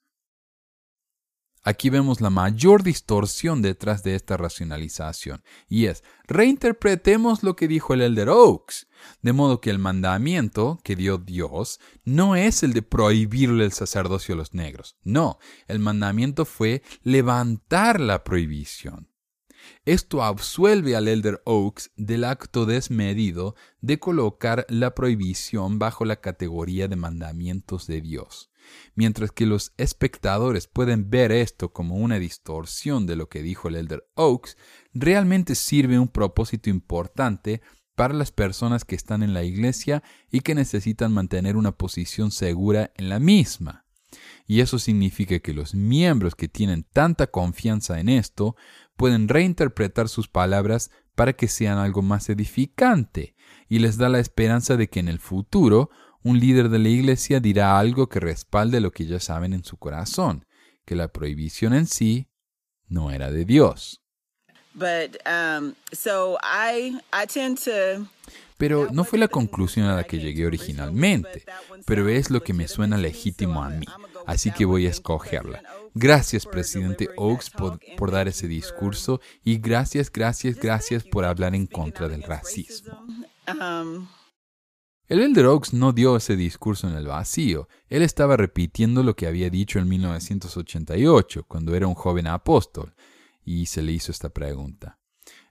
Aquí 1.67 1.89
vemos 1.89 2.21
la 2.21 2.30
mayor 2.30 2.84
distorsión 2.84 3.63
detrás 3.63 4.04
de 4.04 4.13
esta 4.13 4.38
racionalización, 4.38 5.43
y 5.67 5.88
es, 5.88 6.04
reinterpretemos 6.28 7.41
lo 7.41 7.56
que 7.56 7.67
dijo 7.67 7.95
el 7.95 8.04
Elder 8.04 8.30
Oaks, 8.30 8.88
de 9.23 9.34
modo 9.34 9.62
que 9.62 9.71
el 9.71 9.80
mandamiento 9.80 10.80
que 10.84 10.95
dio 10.95 11.17
Dios 11.17 11.80
no 12.04 12.36
es 12.36 12.62
el 12.62 12.73
de 12.73 12.84
prohibirle 12.84 13.65
el 13.65 13.71
sacerdocio 13.71 14.36
a 14.36 14.38
los 14.38 14.54
negros, 14.54 14.95
no, 15.04 15.39
el 15.67 15.80
mandamiento 15.80 16.45
fue 16.45 16.84
levantar 17.01 17.99
la 17.99 18.23
prohibición. 18.23 19.10
Esto 19.86 20.21
absuelve 20.21 20.95
al 20.95 21.08
Elder 21.08 21.41
Oaks 21.45 21.89
del 21.95 22.25
acto 22.25 22.67
desmedido 22.67 23.56
de 23.82 23.97
colocar 23.97 24.67
la 24.69 24.93
prohibición 24.93 25.80
bajo 25.80 26.06
la 26.06 26.17
categoría 26.17 26.88
de 26.88 26.95
mandamientos 26.95 27.88
de 27.88 28.01
Dios. 28.01 28.51
Mientras 28.95 29.32
que 29.32 29.45
los 29.45 29.73
espectadores 29.78 30.67
pueden 30.67 31.10
ver 31.10 31.32
esto 31.32 31.73
como 31.73 31.95
una 31.95 32.19
distorsión 32.19 33.06
de 33.06 33.15
lo 33.15 33.30
que 33.30 33.41
dijo 33.41 33.67
el 33.67 33.75
Elder 33.75 34.08
Oaks, 34.15 34.58
realmente 34.93 35.56
sirve 35.56 35.99
un 35.99 36.08
propósito 36.08 36.69
importante 36.69 37.62
para 37.95 38.13
las 38.13 38.32
personas 38.32 38.86
que 38.86 38.95
están 38.95 39.23
en 39.23 39.34
la 39.34 39.43
iglesia 39.43 40.04
y 40.30 40.41
que 40.41 40.56
necesitan 40.56 41.13
mantener 41.13 41.58
una 41.58 41.71
posición 41.71 42.32
segura 42.32 42.91
en 42.97 43.10
la 43.10 43.19
misma. 43.19 43.86
Y 44.47 44.60
eso 44.60 44.80
significa 44.80 45.39
que 45.39 45.54
los 45.54 45.73
miembros 45.73 46.36
que 46.36 46.47
tienen 46.47 46.84
tanta 46.84 47.28
confianza 47.28 47.99
en 47.99 48.10
esto 48.10 48.56
pueden 48.95 49.28
reinterpretar 49.28 50.08
sus 50.08 50.28
palabras 50.28 50.91
para 51.15 51.34
que 51.34 51.47
sean 51.47 51.78
algo 51.78 52.01
más 52.01 52.30
edificante 52.30 53.36
y 53.67 53.80
les 53.80 53.97
da 53.97 54.10
la 54.10 54.19
esperanza 54.19 54.78
de 54.78 54.89
que 54.89 54.99
en 54.99 55.08
el 55.08 55.19
futuro 55.19 55.89
un 56.25 56.39
líder 56.39 56.69
de 56.69 56.79
la 56.79 56.89
iglesia 56.89 57.39
dirá 57.39 57.77
algo 57.77 58.09
que 58.09 58.19
respalde 58.19 58.81
lo 58.81 58.91
que 58.91 59.05
ya 59.05 59.19
saben 59.19 59.53
en 59.53 59.63
su 59.63 59.77
corazón, 59.77 60.43
que 60.83 60.95
la 60.95 61.07
prohibición 61.07 61.75
en 61.75 61.85
sí 61.85 62.27
no 62.88 63.11
era 63.11 63.29
de 63.29 63.45
Dios. 63.45 64.01
Um, 64.73 65.75
pero 68.57 68.89
no 68.91 69.03
fue 69.03 69.19
la 69.19 69.27
conclusión 69.27 69.85
a 69.85 69.95
la 69.95 70.03
que 70.03 70.17
llegué 70.17 70.47
originalmente, 70.47 71.45
pero 71.85 72.09
es 72.09 72.31
lo 72.31 72.41
que 72.41 72.53
me 72.53 72.67
suena 72.67 72.97
legítimo 72.97 73.63
a 73.63 73.69
mí, 73.69 73.85
así 74.25 74.49
que 74.49 74.65
voy 74.65 74.88
a 74.88 74.89
escogerla. 74.89 75.61
Gracias, 75.93 76.47
presidente 76.47 77.07
Oaks, 77.17 77.51
por, 77.51 77.79
por, 77.97 78.09
dar 78.09 78.27
ese 78.27 78.47
discurso 78.47 79.21
y 79.43 79.60
gracias, 79.60 80.12
gracias, 80.12 80.56
gracias 80.56 81.04
por 81.04 81.23
hablar 81.23 81.54
en 81.54 81.67
contra 81.67 82.10
del 82.10 82.23
racismo. 82.23 83.06
El 85.08 85.21
Elder 85.21 85.45
Oaks 85.45 85.73
no 85.73 85.93
dio 85.93 86.15
ese 86.15 86.35
discurso 86.35 86.89
en 86.89 86.95
el 86.95 87.06
vacío. 87.06 87.67
Él 87.89 88.01
estaba 88.01 88.37
repitiendo 88.37 89.03
lo 89.03 89.15
que 89.15 89.27
había 89.27 89.51
dicho 89.51 89.77
en 89.77 89.87
1988, 89.87 91.45
cuando 91.47 91.75
era 91.75 91.85
un 91.85 91.93
joven 91.93 92.25
apóstol, 92.25 92.95
y 93.43 93.67
se 93.67 93.83
le 93.83 93.91
hizo 93.91 94.12
esta 94.12 94.29
pregunta. 94.29 94.97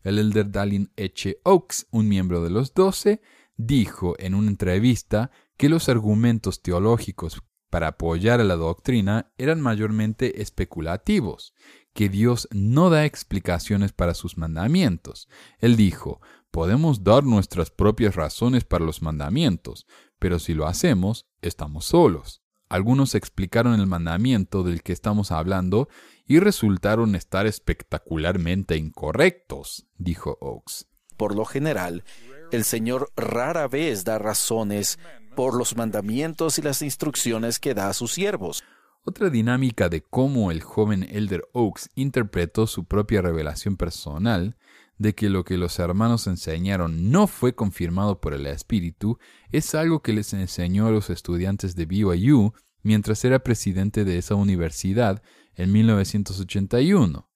El 0.02 0.18
Elder 0.18 0.50
Dallin 0.50 0.90
H. 0.98 1.38
Oaks, 1.44 1.86
un 1.92 2.08
miembro 2.08 2.42
de 2.42 2.50
los 2.50 2.74
doce, 2.74 3.22
dijo 3.56 4.16
en 4.18 4.34
una 4.34 4.48
entrevista 4.48 5.30
que 5.56 5.68
los 5.68 5.88
argumentos 5.88 6.60
teológicos 6.60 7.40
para 7.70 7.88
apoyar 7.88 8.40
a 8.40 8.44
la 8.44 8.56
doctrina 8.56 9.32
eran 9.38 9.60
mayormente 9.60 10.42
especulativos, 10.42 11.54
que 11.92 12.08
Dios 12.08 12.48
no 12.50 12.90
da 12.90 13.04
explicaciones 13.04 13.92
para 13.92 14.14
sus 14.14 14.36
mandamientos. 14.36 15.28
Él 15.60 15.76
dijo, 15.76 16.20
podemos 16.54 17.02
dar 17.02 17.24
nuestras 17.24 17.72
propias 17.72 18.14
razones 18.14 18.62
para 18.62 18.84
los 18.84 19.02
mandamientos, 19.02 19.88
pero 20.20 20.38
si 20.38 20.54
lo 20.54 20.68
hacemos, 20.68 21.26
estamos 21.42 21.86
solos. 21.86 22.42
Algunos 22.68 23.16
explicaron 23.16 23.80
el 23.80 23.88
mandamiento 23.88 24.62
del 24.62 24.84
que 24.84 24.92
estamos 24.92 25.32
hablando 25.32 25.88
y 26.28 26.38
resultaron 26.38 27.16
estar 27.16 27.48
espectacularmente 27.48 28.76
incorrectos, 28.76 29.88
dijo 29.98 30.38
Oaks. 30.40 30.86
Por 31.16 31.34
lo 31.34 31.44
general, 31.44 32.04
el 32.52 32.62
Señor 32.62 33.10
rara 33.16 33.66
vez 33.66 34.04
da 34.04 34.20
razones 34.20 35.00
por 35.34 35.56
los 35.56 35.76
mandamientos 35.76 36.60
y 36.60 36.62
las 36.62 36.82
instrucciones 36.82 37.58
que 37.58 37.74
da 37.74 37.88
a 37.88 37.94
sus 37.94 38.12
siervos. 38.12 38.62
Otra 39.02 39.28
dinámica 39.28 39.88
de 39.88 40.02
cómo 40.02 40.52
el 40.52 40.62
joven 40.62 41.02
Elder 41.10 41.42
Oaks 41.52 41.90
interpretó 41.96 42.68
su 42.68 42.84
propia 42.84 43.22
revelación 43.22 43.76
personal 43.76 44.56
de 44.98 45.14
que 45.14 45.28
lo 45.28 45.44
que 45.44 45.56
los 45.56 45.78
hermanos 45.78 46.26
enseñaron 46.26 47.10
no 47.10 47.26
fue 47.26 47.54
confirmado 47.54 48.20
por 48.20 48.34
el 48.34 48.46
Espíritu 48.46 49.18
es 49.50 49.74
algo 49.74 50.02
que 50.02 50.12
les 50.12 50.32
enseñó 50.32 50.86
a 50.86 50.90
los 50.90 51.10
estudiantes 51.10 51.74
de 51.74 51.86
BYU 51.86 52.52
mientras 52.82 53.24
era 53.24 53.40
presidente 53.40 54.04
de 54.04 54.18
esa 54.18 54.34
universidad 54.36 55.22
en 55.54 55.72
1981. 55.72 57.28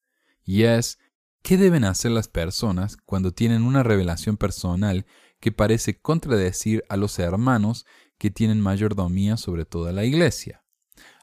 Y 0.44 0.62
es, 0.62 0.98
¿qué 1.42 1.56
deben 1.56 1.84
hacer 1.84 2.12
las 2.12 2.28
personas 2.28 2.96
cuando 2.96 3.32
tienen 3.32 3.62
una 3.62 3.82
revelación 3.82 4.36
personal 4.36 5.06
que 5.40 5.52
parece 5.52 6.00
contradecir 6.00 6.84
a 6.88 6.96
los 6.96 7.18
hermanos 7.18 7.86
que 8.18 8.30
tienen 8.30 8.60
mayordomía 8.60 9.36
sobre 9.36 9.64
toda 9.64 9.92
la 9.92 10.04
iglesia? 10.04 10.64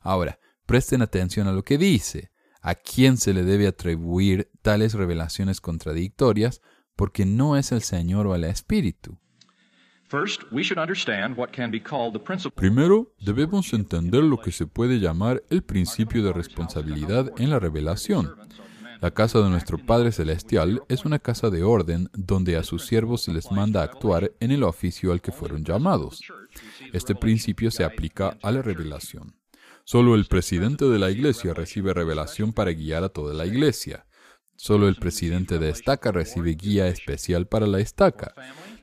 Ahora, 0.01 0.39
presten 0.65 1.01
atención 1.01 1.47
a 1.47 1.51
lo 1.51 1.63
que 1.63 1.77
dice 1.77 2.31
a 2.66 2.74
quién 2.74 3.18
se 3.18 3.32
le 3.32 3.43
debe 3.43 3.68
atribuir 3.68 4.49
tales 4.63 4.95
revelaciones 4.95 5.61
contradictorias, 5.61 6.63
porque 6.95 7.24
no 7.24 7.57
es 7.57 7.72
el 7.72 7.84
Señor 7.84 8.26
o 8.26 8.34
el 8.34 8.43
Espíritu. 8.43 9.20
Primero, 12.55 13.13
debemos 13.20 13.72
entender 13.72 14.24
lo 14.24 14.41
que 14.41 14.51
se 14.51 14.66
puede 14.66 14.99
llamar 14.99 15.43
el 15.51 15.61
principio 15.61 16.24
de 16.24 16.34
responsabilidad 16.34 17.32
en 17.38 17.51
la 17.51 17.59
revelación. 17.59 18.34
La 18.99 19.11
casa 19.11 19.41
de 19.41 19.49
nuestro 19.51 19.78
Padre 19.78 20.11
Celestial 20.11 20.82
es 20.89 21.05
una 21.05 21.20
casa 21.20 21.51
de 21.51 21.61
orden 21.61 22.09
donde 22.13 22.57
a 22.57 22.63
sus 22.63 22.88
siervos 22.88 23.22
se 23.22 23.32
les 23.32 23.51
manda 23.51 23.84
actuar 23.84 24.32
en 24.39 24.49
el 24.49 24.63
oficio 24.63 25.11
al 25.11 25.22
que 25.22 25.32
fueron 25.32 25.63
llamados. 25.63 26.24
Este 26.93 27.13
principio 27.13 27.70
se 27.70 27.84
aplica 27.84 28.39
a 28.41 28.51
la 28.51 28.63
revelación. 28.63 29.36
Solo 29.88 30.15
el 30.15 30.25
presidente 30.25 30.86
de 30.86 30.97
la 30.97 31.11
iglesia 31.11 31.53
recibe 31.53 31.93
revelación 31.93 32.53
para 32.53 32.71
guiar 32.71 33.03
a 33.03 33.09
toda 33.09 33.36
la 33.36 33.45
iglesia. 33.45 34.07
Solo 34.55 34.88
el 34.88 34.95
presidente 34.95 35.59
de 35.59 35.69
estaca 35.69 36.11
recibe 36.11 36.55
guía 36.55 36.88
especial 36.88 37.45
para 37.45 37.67
la 37.67 37.79
estaca. 37.79 38.33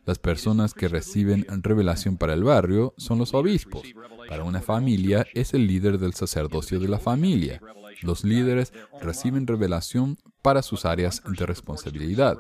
Las 0.07 0.20
personas 0.20 0.74
que 0.74 0.86
reciben 0.86 1.44
revelación 1.64 2.18
para 2.18 2.34
el 2.34 2.44
barrio 2.44 2.94
son 2.98 3.18
los 3.18 3.34
obispos. 3.34 3.82
Para 4.28 4.44
una 4.44 4.61
familia 4.61 5.26
es 5.34 5.55
el 5.55 5.66
líder 5.66 5.98
del 5.98 6.14
sacerdocio 6.14 6.78
de 6.78 6.86
la 6.86 7.00
familia. 7.00 7.61
Los 8.03 8.22
líderes 8.22 8.72
reciben 9.00 9.48
revelación 9.48 10.18
para 10.40 10.62
sus 10.62 10.84
áreas 10.84 11.20
de 11.26 11.46
responsabilidad. 11.46 12.38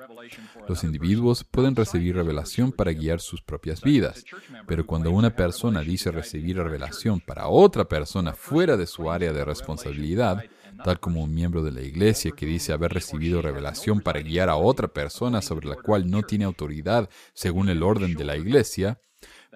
Los 0.68 0.84
individuos 0.84 1.44
pueden 1.44 1.74
recibir 1.74 2.16
revelación 2.16 2.72
para 2.72 2.92
guiar 2.92 3.20
sus 3.20 3.42
propias 3.42 3.82
vidas, 3.82 4.24
pero 4.66 4.86
cuando 4.86 5.10
una 5.10 5.34
persona 5.34 5.80
dice 5.82 6.10
recibir 6.10 6.56
revelación 6.56 7.20
para 7.20 7.48
otra 7.48 7.84
persona 7.86 8.32
fuera 8.32 8.76
de 8.76 8.86
su 8.86 9.10
área 9.10 9.32
de 9.32 9.44
responsabilidad, 9.44 10.44
tal 10.84 11.00
como 11.00 11.22
un 11.22 11.34
miembro 11.34 11.62
de 11.62 11.72
la 11.72 11.82
iglesia 11.82 12.32
que 12.32 12.46
dice 12.46 12.72
haber 12.72 12.92
recibido 12.92 13.42
revelación 13.42 14.00
para 14.00 14.20
guiar 14.20 14.48
a 14.48 14.56
otra 14.56 14.88
persona 14.88 15.42
sobre 15.42 15.68
la 15.68 15.76
cual 15.76 16.10
no 16.10 16.22
tiene 16.22 16.44
autoridad 16.44 17.08
según 17.34 17.68
el 17.68 17.82
orden 17.82 18.14
de 18.14 18.24
la 18.24 18.36
iglesia, 18.36 19.00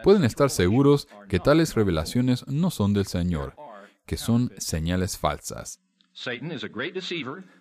pueden 0.03 0.25
estar 0.25 0.51
seguros 0.51 1.09
que 1.29 1.41
tales 1.41 1.75
revelaciones 1.75 2.47
no 2.47 2.71
son 2.71 2.93
del 2.93 3.07
Señor, 3.07 3.55
que 4.05 4.17
son 4.17 4.53
señales 4.59 5.17
falsas. 5.19 5.81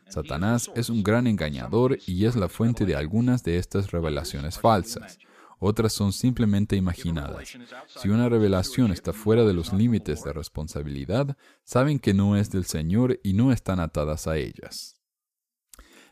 Satanás 0.09 0.71
es 0.75 0.89
un 0.89 1.03
gran 1.03 1.27
engañador 1.27 1.97
y 2.05 2.25
es 2.25 2.35
la 2.35 2.49
fuente 2.49 2.85
de 2.85 2.95
algunas 2.95 3.43
de 3.43 3.57
estas 3.57 3.91
revelaciones 3.91 4.59
falsas. 4.59 5.17
Otras 5.59 5.93
son 5.93 6.13
simplemente 6.13 6.75
imaginadas. 6.75 7.57
Si 7.87 8.09
una 8.09 8.29
revelación 8.29 8.91
está 8.91 9.13
fuera 9.13 9.45
de 9.45 9.53
los 9.53 9.73
límites 9.73 10.23
de 10.23 10.33
responsabilidad, 10.33 11.37
saben 11.63 11.99
que 11.99 12.13
no 12.13 12.37
es 12.37 12.51
del 12.51 12.65
Señor 12.65 13.19
y 13.23 13.33
no 13.33 13.51
están 13.51 13.79
atadas 13.79 14.27
a 14.27 14.37
ellas. 14.37 15.01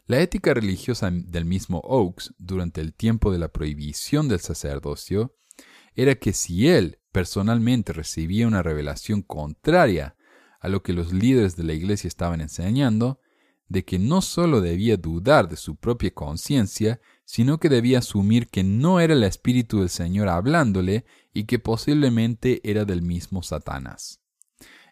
La 0.05 0.19
ética 0.19 0.53
religiosa 0.53 1.09
del 1.11 1.45
mismo 1.45 1.79
Oakes, 1.79 2.33
durante 2.37 2.81
el 2.81 2.93
tiempo 2.93 3.31
de 3.31 3.39
la 3.39 3.49
prohibición 3.49 4.27
del 4.27 4.39
sacerdocio, 4.39 5.37
era 5.95 6.15
que 6.15 6.33
si 6.33 6.67
él 6.67 6.99
personalmente 7.11 7.93
recibía 7.93 8.47
una 8.47 8.63
revelación 8.63 9.21
contraria 9.21 10.15
a 10.59 10.67
lo 10.67 10.81
que 10.83 10.93
los 10.93 11.13
líderes 11.13 11.55
de 11.55 11.63
la 11.63 11.73
iglesia 11.73 12.07
estaban 12.07 12.41
enseñando, 12.41 13.19
de 13.67 13.85
que 13.85 13.99
no 13.99 14.21
solo 14.21 14.61
debía 14.61 14.97
dudar 14.97 15.49
de 15.49 15.55
su 15.55 15.75
propia 15.75 16.11
conciencia, 16.11 16.99
sino 17.25 17.59
que 17.59 17.69
debía 17.69 17.99
asumir 17.99 18.47
que 18.47 18.63
no 18.63 18.99
era 18.99 19.13
el 19.13 19.23
Espíritu 19.23 19.79
del 19.79 19.89
Señor 19.89 20.29
hablándole 20.29 21.05
y 21.33 21.45
que 21.45 21.59
posiblemente 21.59 22.61
era 22.69 22.85
del 22.85 23.01
mismo 23.01 23.41
Satanás. 23.41 24.21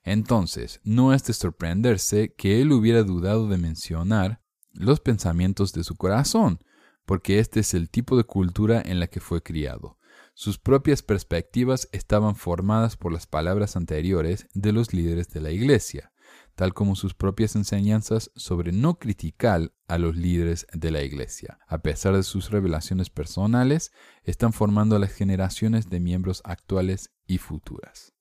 Entonces, 0.03 0.79
no 0.83 1.13
es 1.13 1.23
de 1.25 1.33
sorprenderse 1.33 2.33
que 2.33 2.61
él 2.61 2.71
hubiera 2.71 3.03
dudado 3.03 3.47
de 3.47 3.57
mencionar 3.57 4.41
los 4.73 4.99
pensamientos 4.99 5.73
de 5.73 5.83
su 5.83 5.95
corazón, 5.95 6.59
porque 7.05 7.39
este 7.39 7.59
es 7.59 7.73
el 7.73 7.89
tipo 7.89 8.17
de 8.17 8.23
cultura 8.23 8.81
en 8.83 8.99
la 8.99 9.07
que 9.07 9.19
fue 9.19 9.43
criado. 9.43 9.97
Sus 10.33 10.57
propias 10.57 11.03
perspectivas 11.03 11.89
estaban 11.91 12.35
formadas 12.35 12.97
por 12.97 13.11
las 13.11 13.27
palabras 13.27 13.75
anteriores 13.75 14.47
de 14.53 14.71
los 14.71 14.93
líderes 14.93 15.29
de 15.29 15.41
la 15.41 15.51
Iglesia, 15.51 16.10
tal 16.55 16.73
como 16.73 16.95
sus 16.95 17.13
propias 17.13 17.55
enseñanzas 17.55 18.31
sobre 18.35 18.71
no 18.71 18.99
criticar 18.99 19.73
a 19.87 19.97
los 19.97 20.15
líderes 20.15 20.67
de 20.73 20.91
la 20.91 21.01
Iglesia. 21.01 21.59
A 21.67 21.81
pesar 21.81 22.15
de 22.15 22.23
sus 22.23 22.51
revelaciones 22.51 23.09
personales, 23.09 23.91
están 24.23 24.53
formando 24.53 24.95
a 24.95 24.99
las 24.99 25.11
generaciones 25.11 25.89
de 25.89 25.99
miembros 25.99 26.41
actuales 26.45 27.11
y 27.27 27.37
futuras. 27.37 28.13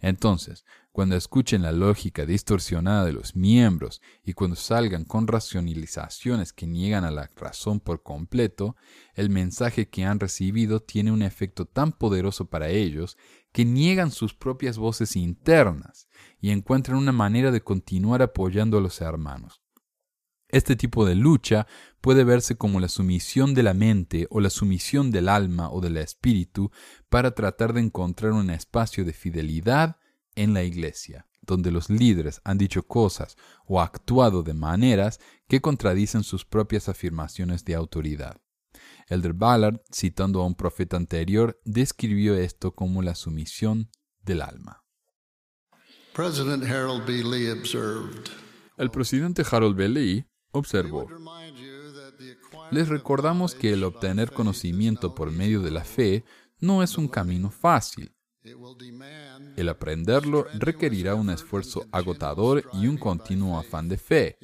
Entonces, 0.00 0.64
cuando 0.92 1.14
escuchen 1.14 1.62
la 1.62 1.72
lógica 1.72 2.26
distorsionada 2.26 3.04
de 3.04 3.12
los 3.12 3.36
miembros 3.36 4.00
y 4.24 4.32
cuando 4.32 4.56
salgan 4.56 5.04
con 5.04 5.26
racionalizaciones 5.26 6.52
que 6.52 6.66
niegan 6.66 7.04
a 7.04 7.10
la 7.10 7.30
razón 7.36 7.80
por 7.80 8.02
completo, 8.02 8.76
el 9.14 9.30
mensaje 9.30 9.88
que 9.88 10.04
han 10.04 10.18
recibido 10.18 10.80
tiene 10.80 11.12
un 11.12 11.22
efecto 11.22 11.66
tan 11.66 11.92
poderoso 11.92 12.46
para 12.48 12.70
ellos 12.70 13.18
que 13.52 13.64
niegan 13.64 14.10
sus 14.10 14.34
propias 14.34 14.78
voces 14.78 15.16
internas 15.16 16.08
y 16.40 16.50
encuentran 16.50 16.96
una 16.96 17.12
manera 17.12 17.50
de 17.50 17.62
continuar 17.62 18.22
apoyando 18.22 18.78
a 18.78 18.80
los 18.80 19.00
hermanos. 19.00 19.62
Este 20.50 20.74
tipo 20.74 21.06
de 21.06 21.14
lucha 21.14 21.66
puede 22.00 22.24
verse 22.24 22.56
como 22.56 22.80
la 22.80 22.88
sumisión 22.88 23.54
de 23.54 23.62
la 23.62 23.74
mente 23.74 24.26
o 24.30 24.40
la 24.40 24.50
sumisión 24.50 25.10
del 25.10 25.28
alma 25.28 25.70
o 25.70 25.80
del 25.80 25.96
espíritu 25.96 26.70
para 27.08 27.34
tratar 27.34 27.72
de 27.72 27.80
encontrar 27.80 28.32
un 28.32 28.50
espacio 28.50 29.04
de 29.04 29.12
fidelidad 29.12 29.96
en 30.34 30.52
la 30.52 30.64
iglesia, 30.64 31.28
donde 31.42 31.70
los 31.70 31.88
líderes 31.88 32.40
han 32.44 32.58
dicho 32.58 32.82
cosas 32.82 33.36
o 33.64 33.80
actuado 33.80 34.42
de 34.42 34.54
maneras 34.54 35.20
que 35.48 35.60
contradicen 35.60 36.24
sus 36.24 36.44
propias 36.44 36.88
afirmaciones 36.88 37.64
de 37.64 37.74
autoridad. 37.76 38.40
Elder 39.08 39.32
Ballard, 39.32 39.80
citando 39.92 40.40
a 40.40 40.46
un 40.46 40.54
profeta 40.54 40.96
anterior, 40.96 41.60
describió 41.64 42.36
esto 42.36 42.74
como 42.74 43.02
la 43.02 43.14
sumisión 43.14 43.90
del 44.22 44.42
alma. 44.42 44.84
El 48.76 48.90
presidente 48.90 49.42
Harold 49.48 49.76
B. 49.76 49.88
Lee 49.88 50.29
observó, 50.52 51.08
les 52.70 52.88
recordamos 52.88 53.54
que 53.54 53.72
el 53.72 53.84
obtener 53.84 54.32
conocimiento 54.32 55.14
por 55.14 55.30
medio 55.30 55.60
de 55.62 55.70
la 55.70 55.84
fe 55.84 56.24
no 56.58 56.82
es 56.82 56.98
un 56.98 57.08
camino 57.08 57.50
fácil. 57.50 58.12
El 59.56 59.68
aprenderlo 59.68 60.46
requerirá 60.54 61.14
un 61.14 61.30
esfuerzo 61.30 61.86
agotador 61.92 62.64
y 62.72 62.86
un 62.86 62.96
continuo 62.96 63.58
afán 63.58 63.88
de 63.88 63.98
fe. 63.98 64.38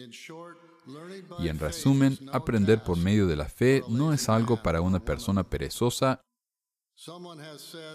Y 1.39 1.49
en 1.49 1.59
resumen, 1.59 2.19
aprender 2.33 2.83
por 2.85 2.97
medio 2.97 3.27
de 3.27 3.37
la 3.37 3.49
fe 3.49 3.83
no 3.89 4.13
es 4.13 4.29
algo 4.29 4.63
para 4.63 4.81
una 4.81 5.05
persona 5.05 5.49
perezosa 5.49 6.21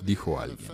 Dijo 0.04 0.40
alguien. 0.40 0.72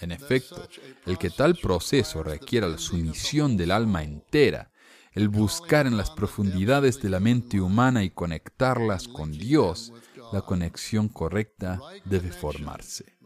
En 0.00 0.12
efecto, 0.12 0.68
el 1.06 1.16
que 1.16 1.30
tal 1.30 1.56
proceso 1.56 2.22
requiera 2.22 2.68
la 2.68 2.78
sumisión 2.78 3.56
del 3.56 3.70
alma 3.70 4.02
entera, 4.02 4.70
el 5.14 5.28
buscar 5.28 5.86
en 5.86 5.96
las 5.96 6.10
profundidades 6.10 7.00
de 7.00 7.08
la 7.08 7.20
mente 7.20 7.60
humana 7.60 8.02
y 8.02 8.10
conectarlas 8.10 9.06
con 9.06 9.30
Dios, 9.32 9.92
la 10.32 10.42
conexión 10.42 11.08
correcta 11.08 11.80
debe 12.04 12.32
formarse. 12.32 13.16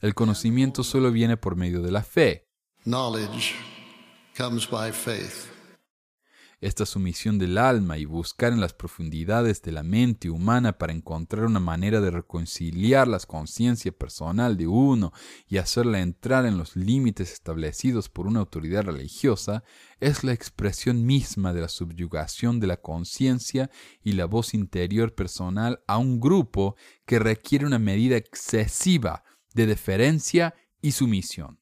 El 0.00 0.14
conocimiento 0.14 0.82
solo 0.82 1.12
viene 1.12 1.36
por 1.36 1.54
medio 1.56 1.82
de 1.82 1.92
la 1.92 2.02
fe. 2.02 2.48
Esta 6.62 6.86
sumisión 6.86 7.40
del 7.40 7.58
alma 7.58 7.98
y 7.98 8.04
buscar 8.04 8.52
en 8.52 8.60
las 8.60 8.72
profundidades 8.72 9.62
de 9.62 9.72
la 9.72 9.82
mente 9.82 10.30
humana 10.30 10.78
para 10.78 10.92
encontrar 10.92 11.44
una 11.44 11.58
manera 11.58 12.00
de 12.00 12.12
reconciliar 12.12 13.08
la 13.08 13.18
conciencia 13.18 13.90
personal 13.90 14.56
de 14.56 14.68
uno 14.68 15.12
y 15.48 15.56
hacerla 15.56 15.98
entrar 15.98 16.46
en 16.46 16.58
los 16.58 16.76
límites 16.76 17.32
establecidos 17.32 18.08
por 18.08 18.28
una 18.28 18.38
autoridad 18.38 18.84
religiosa 18.84 19.64
es 19.98 20.22
la 20.22 20.34
expresión 20.34 21.04
misma 21.04 21.52
de 21.52 21.62
la 21.62 21.68
subyugación 21.68 22.60
de 22.60 22.68
la 22.68 22.76
conciencia 22.76 23.68
y 24.00 24.12
la 24.12 24.26
voz 24.26 24.54
interior 24.54 25.16
personal 25.16 25.82
a 25.88 25.98
un 25.98 26.20
grupo 26.20 26.76
que 27.06 27.18
requiere 27.18 27.66
una 27.66 27.80
medida 27.80 28.16
excesiva 28.16 29.24
de 29.52 29.66
deferencia 29.66 30.54
y 30.80 30.92
sumisión. 30.92 31.58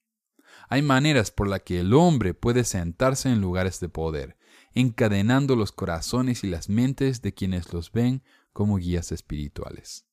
Hay 0.68 0.82
maneras 0.82 1.30
por 1.30 1.48
las 1.48 1.62
que 1.62 1.80
el 1.80 1.94
hombre 1.94 2.34
puede 2.34 2.64
sentarse 2.64 3.30
en 3.30 3.40
lugares 3.40 3.80
de 3.80 3.88
poder, 3.88 4.36
encadenando 4.74 5.56
los 5.56 5.72
corazones 5.72 6.44
y 6.44 6.48
las 6.48 6.68
mentes 6.68 7.22
de 7.22 7.34
quienes 7.34 7.72
los 7.72 7.92
ven 7.92 8.22
como 8.52 8.76
guías 8.76 9.12
espirituales. 9.12 10.06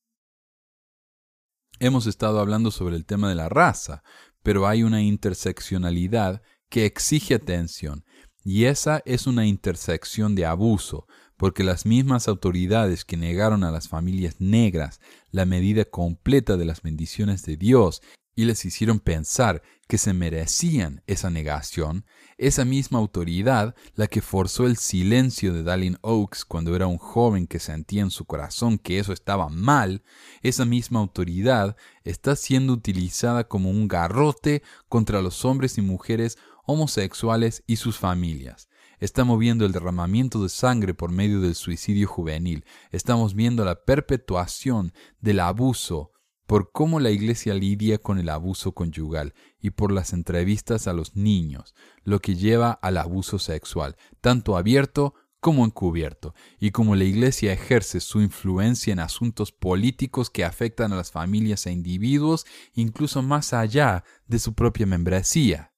Hemos 1.79 2.07
estado 2.07 2.39
hablando 2.39 2.71
sobre 2.71 2.95
el 2.95 3.05
tema 3.05 3.29
de 3.29 3.35
la 3.35 3.49
raza, 3.49 4.03
pero 4.41 4.67
hay 4.67 4.83
una 4.83 5.01
interseccionalidad 5.01 6.41
que 6.69 6.85
exige 6.85 7.35
atención, 7.35 8.03
y 8.43 8.65
esa 8.65 9.01
es 9.05 9.27
una 9.27 9.45
intersección 9.45 10.33
de 10.33 10.45
abuso, 10.45 11.07
porque 11.37 11.63
las 11.63 11.85
mismas 11.85 12.27
autoridades 12.27 13.05
que 13.05 13.15
negaron 13.15 13.63
a 13.63 13.71
las 13.71 13.87
familias 13.87 14.37
negras 14.39 14.99
la 15.29 15.45
medida 15.45 15.85
completa 15.85 16.57
de 16.57 16.65
las 16.65 16.81
bendiciones 16.81 17.43
de 17.43 17.57
Dios 17.57 18.01
y 18.37 18.45
les 18.45 18.63
hicieron 18.65 18.99
pensar 18.99 19.63
que 19.87 19.97
se 19.97 20.13
merecían 20.13 21.01
esa 21.07 21.31
negación, 21.31 22.05
esa 22.37 22.65
misma 22.65 22.99
autoridad 22.99 23.75
la 23.95 24.05
que 24.05 24.21
forzó 24.21 24.67
el 24.67 24.77
silencio 24.77 25.53
de 25.53 25.63
Dallin 25.63 25.97
Oaks 26.03 26.45
cuando 26.45 26.75
era 26.75 26.85
un 26.85 26.99
joven 26.99 27.47
que 27.47 27.57
sentía 27.57 28.03
en 28.03 28.11
su 28.11 28.25
corazón 28.25 28.77
que 28.77 28.99
eso 28.99 29.11
estaba 29.11 29.49
mal, 29.49 30.03
esa 30.43 30.65
misma 30.65 30.99
autoridad 30.99 31.75
está 32.03 32.35
siendo 32.35 32.73
utilizada 32.73 33.47
como 33.47 33.71
un 33.71 33.87
garrote 33.87 34.61
contra 34.87 35.23
los 35.23 35.43
hombres 35.43 35.79
y 35.79 35.81
mujeres 35.81 36.37
homosexuales 36.67 37.63
y 37.65 37.77
sus 37.77 37.97
familias. 37.97 38.69
Estamos 38.99 39.39
viendo 39.39 39.65
el 39.65 39.71
derramamiento 39.71 40.43
de 40.43 40.49
sangre 40.49 40.93
por 40.93 41.11
medio 41.11 41.41
del 41.41 41.55
suicidio 41.55 42.07
juvenil. 42.07 42.65
Estamos 42.91 43.33
viendo 43.33 43.65
la 43.65 43.83
perpetuación 43.83 44.93
del 45.21 45.39
abuso 45.39 46.11
por 46.47 46.71
cómo 46.71 46.99
la 46.99 47.11
Iglesia 47.11 47.53
lidia 47.53 47.99
con 47.99 48.17
el 48.17 48.29
abuso 48.29 48.71
conyugal 48.71 49.33
y 49.59 49.71
por 49.71 49.91
las 49.91 50.13
entrevistas 50.13 50.87
a 50.87 50.93
los 50.93 51.15
niños, 51.15 51.75
lo 52.03 52.19
que 52.19 52.35
lleva 52.35 52.71
al 52.71 52.97
abuso 52.97 53.37
sexual, 53.37 53.97
tanto 54.21 54.57
abierto 54.57 55.13
como 55.39 55.65
encubierto, 55.65 56.33
y 56.59 56.71
cómo 56.71 56.95
la 56.95 57.03
Iglesia 57.03 57.53
ejerce 57.53 57.99
su 57.99 58.21
influencia 58.21 58.91
en 58.91 58.99
asuntos 58.99 59.51
políticos 59.51 60.29
que 60.29 60.43
afectan 60.43 60.91
a 60.93 60.95
las 60.95 61.11
familias 61.11 61.67
e 61.67 61.71
individuos 61.71 62.45
incluso 62.73 63.21
más 63.21 63.53
allá 63.53 64.03
de 64.25 64.39
su 64.39 64.53
propia 64.53 64.87
membresía. 64.87 65.73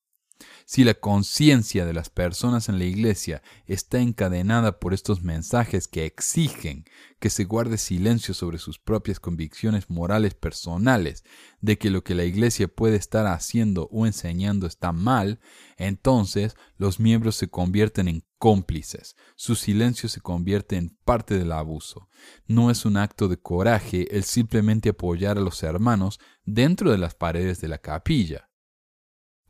Si 0.71 0.83
la 0.83 0.93
conciencia 0.93 1.83
de 1.83 1.93
las 1.93 2.11
personas 2.11 2.69
en 2.69 2.77
la 2.77 2.85
iglesia 2.85 3.41
está 3.65 4.01
encadenada 4.01 4.77
por 4.77 4.93
estos 4.93 5.23
mensajes 5.23 5.87
que 5.87 6.05
exigen 6.05 6.85
que 7.19 7.31
se 7.31 7.45
guarde 7.45 7.79
silencio 7.79 8.35
sobre 8.35 8.59
sus 8.59 8.77
propias 8.77 9.19
convicciones 9.19 9.89
morales 9.89 10.35
personales 10.35 11.23
de 11.59 11.79
que 11.79 11.89
lo 11.89 12.03
que 12.03 12.13
la 12.13 12.23
iglesia 12.23 12.67
puede 12.67 12.97
estar 12.97 13.25
haciendo 13.25 13.89
o 13.91 14.05
enseñando 14.05 14.67
está 14.67 14.91
mal, 14.91 15.39
entonces 15.77 16.55
los 16.77 16.99
miembros 16.99 17.35
se 17.35 17.49
convierten 17.49 18.07
en 18.07 18.23
cómplices, 18.37 19.15
su 19.35 19.55
silencio 19.55 20.07
se 20.07 20.21
convierte 20.21 20.75
en 20.75 20.95
parte 21.03 21.39
del 21.39 21.51
abuso. 21.51 22.09
No 22.45 22.69
es 22.69 22.85
un 22.85 22.97
acto 22.97 23.27
de 23.27 23.41
coraje 23.41 24.15
el 24.15 24.23
simplemente 24.23 24.89
apoyar 24.89 25.39
a 25.39 25.41
los 25.41 25.63
hermanos 25.63 26.19
dentro 26.43 26.91
de 26.91 26.99
las 26.99 27.15
paredes 27.15 27.59
de 27.59 27.69
la 27.69 27.79
capilla. 27.79 28.48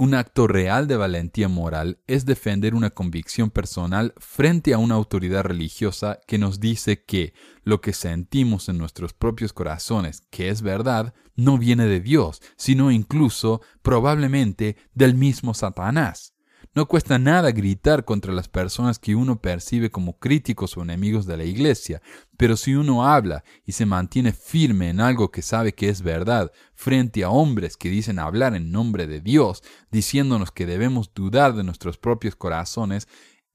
Un 0.01 0.13
acto 0.13 0.47
real 0.47 0.87
de 0.87 0.95
valentía 0.95 1.49
moral 1.49 1.99
es 2.07 2.25
defender 2.25 2.73
una 2.73 2.89
convicción 2.89 3.49
personal 3.49 4.13
frente 4.17 4.73
a 4.73 4.77
una 4.77 4.95
autoridad 4.95 5.43
religiosa 5.43 6.21
que 6.25 6.37
nos 6.37 6.61
dice 6.61 7.03
que 7.03 7.33
lo 7.65 7.81
que 7.81 7.91
sentimos 7.91 8.69
en 8.69 8.77
nuestros 8.77 9.11
propios 9.11 9.51
corazones, 9.51 10.21
que 10.29 10.47
es 10.47 10.61
verdad, 10.61 11.13
no 11.35 11.57
viene 11.57 11.85
de 11.85 11.99
Dios, 11.99 12.41
sino 12.55 12.91
incluso 12.91 13.59
probablemente 13.81 14.77
del 14.93 15.15
mismo 15.15 15.53
Satanás. 15.53 16.33
No 16.75 16.87
cuesta 16.87 17.17
nada 17.17 17.51
gritar 17.51 18.05
contra 18.05 18.31
las 18.31 18.47
personas 18.47 18.99
que 18.99 19.15
uno 19.15 19.41
percibe 19.41 19.89
como 19.89 20.19
críticos 20.19 20.77
o 20.77 20.83
enemigos 20.83 21.25
de 21.25 21.35
la 21.35 21.43
Iglesia, 21.43 21.99
pero 22.37 22.55
si 22.55 22.75
uno 22.75 23.07
habla 23.07 23.43
y 23.65 23.71
se 23.71 23.87
mantiene 23.87 24.33
firme 24.33 24.89
en 24.89 24.99
algo 25.01 25.31
que 25.31 25.41
sabe 25.41 25.73
que 25.73 25.89
es 25.89 26.03
verdad, 26.03 26.51
frente 26.75 27.23
a 27.23 27.31
hombres 27.31 27.75
que 27.75 27.89
dicen 27.89 28.19
hablar 28.19 28.55
en 28.55 28.71
nombre 28.71 29.07
de 29.07 29.19
Dios, 29.19 29.63
diciéndonos 29.89 30.51
que 30.51 30.67
debemos 30.67 31.11
dudar 31.13 31.55
de 31.55 31.63
nuestros 31.63 31.97
propios 31.97 32.35
corazones, 32.35 33.07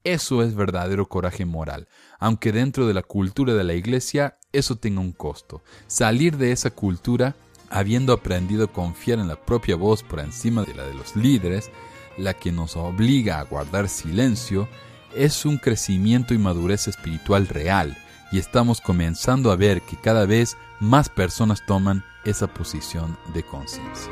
eso 0.03 0.43
es 0.43 0.53
verdadero 0.53 1.07
coraje 1.07 1.45
moral, 1.45 1.87
aunque 2.19 2.51
dentro 2.51 2.85
de 2.85 2.93
la 2.93 3.01
cultura 3.01 3.53
de 3.53 3.63
la 3.63 3.73
Iglesia 3.75 4.37
eso 4.51 4.75
tenga 4.75 4.99
un 4.99 5.13
costo. 5.13 5.63
Salir 5.87 6.35
de 6.35 6.51
esa 6.51 6.69
cultura, 6.69 7.35
habiendo 7.69 8.11
aprendido 8.11 8.65
a 8.65 8.71
confiar 8.71 9.19
en 9.19 9.29
la 9.29 9.37
propia 9.37 9.77
voz 9.77 10.03
por 10.03 10.19
encima 10.19 10.63
de 10.63 10.75
la 10.75 10.83
de 10.83 10.93
los 10.93 11.15
líderes, 11.15 11.71
la 12.17 12.33
que 12.33 12.51
nos 12.51 12.75
obliga 12.75 13.39
a 13.39 13.43
guardar 13.43 13.89
silencio, 13.89 14.67
es 15.15 15.45
un 15.45 15.57
crecimiento 15.57 16.33
y 16.33 16.37
madurez 16.37 16.87
espiritual 16.87 17.47
real, 17.47 17.97
y 18.31 18.39
estamos 18.39 18.81
comenzando 18.81 19.51
a 19.51 19.55
ver 19.55 19.81
que 19.81 19.97
cada 19.97 20.25
vez 20.25 20.57
más 20.79 21.09
personas 21.09 21.65
toman 21.65 22.03
esa 22.25 22.47
posición 22.47 23.17
de 23.33 23.43
conciencia. 23.43 24.11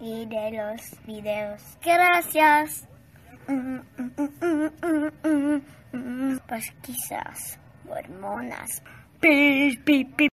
y 0.00 0.26
de 0.26 0.50
los 0.52 1.06
videos. 1.06 1.62
Gracias. 1.82 2.88
Pesquisas 6.46 7.58
mormonas. 7.84 8.82
Pi, 9.20 9.76
pi, 9.84 10.04
pi. 10.04 10.28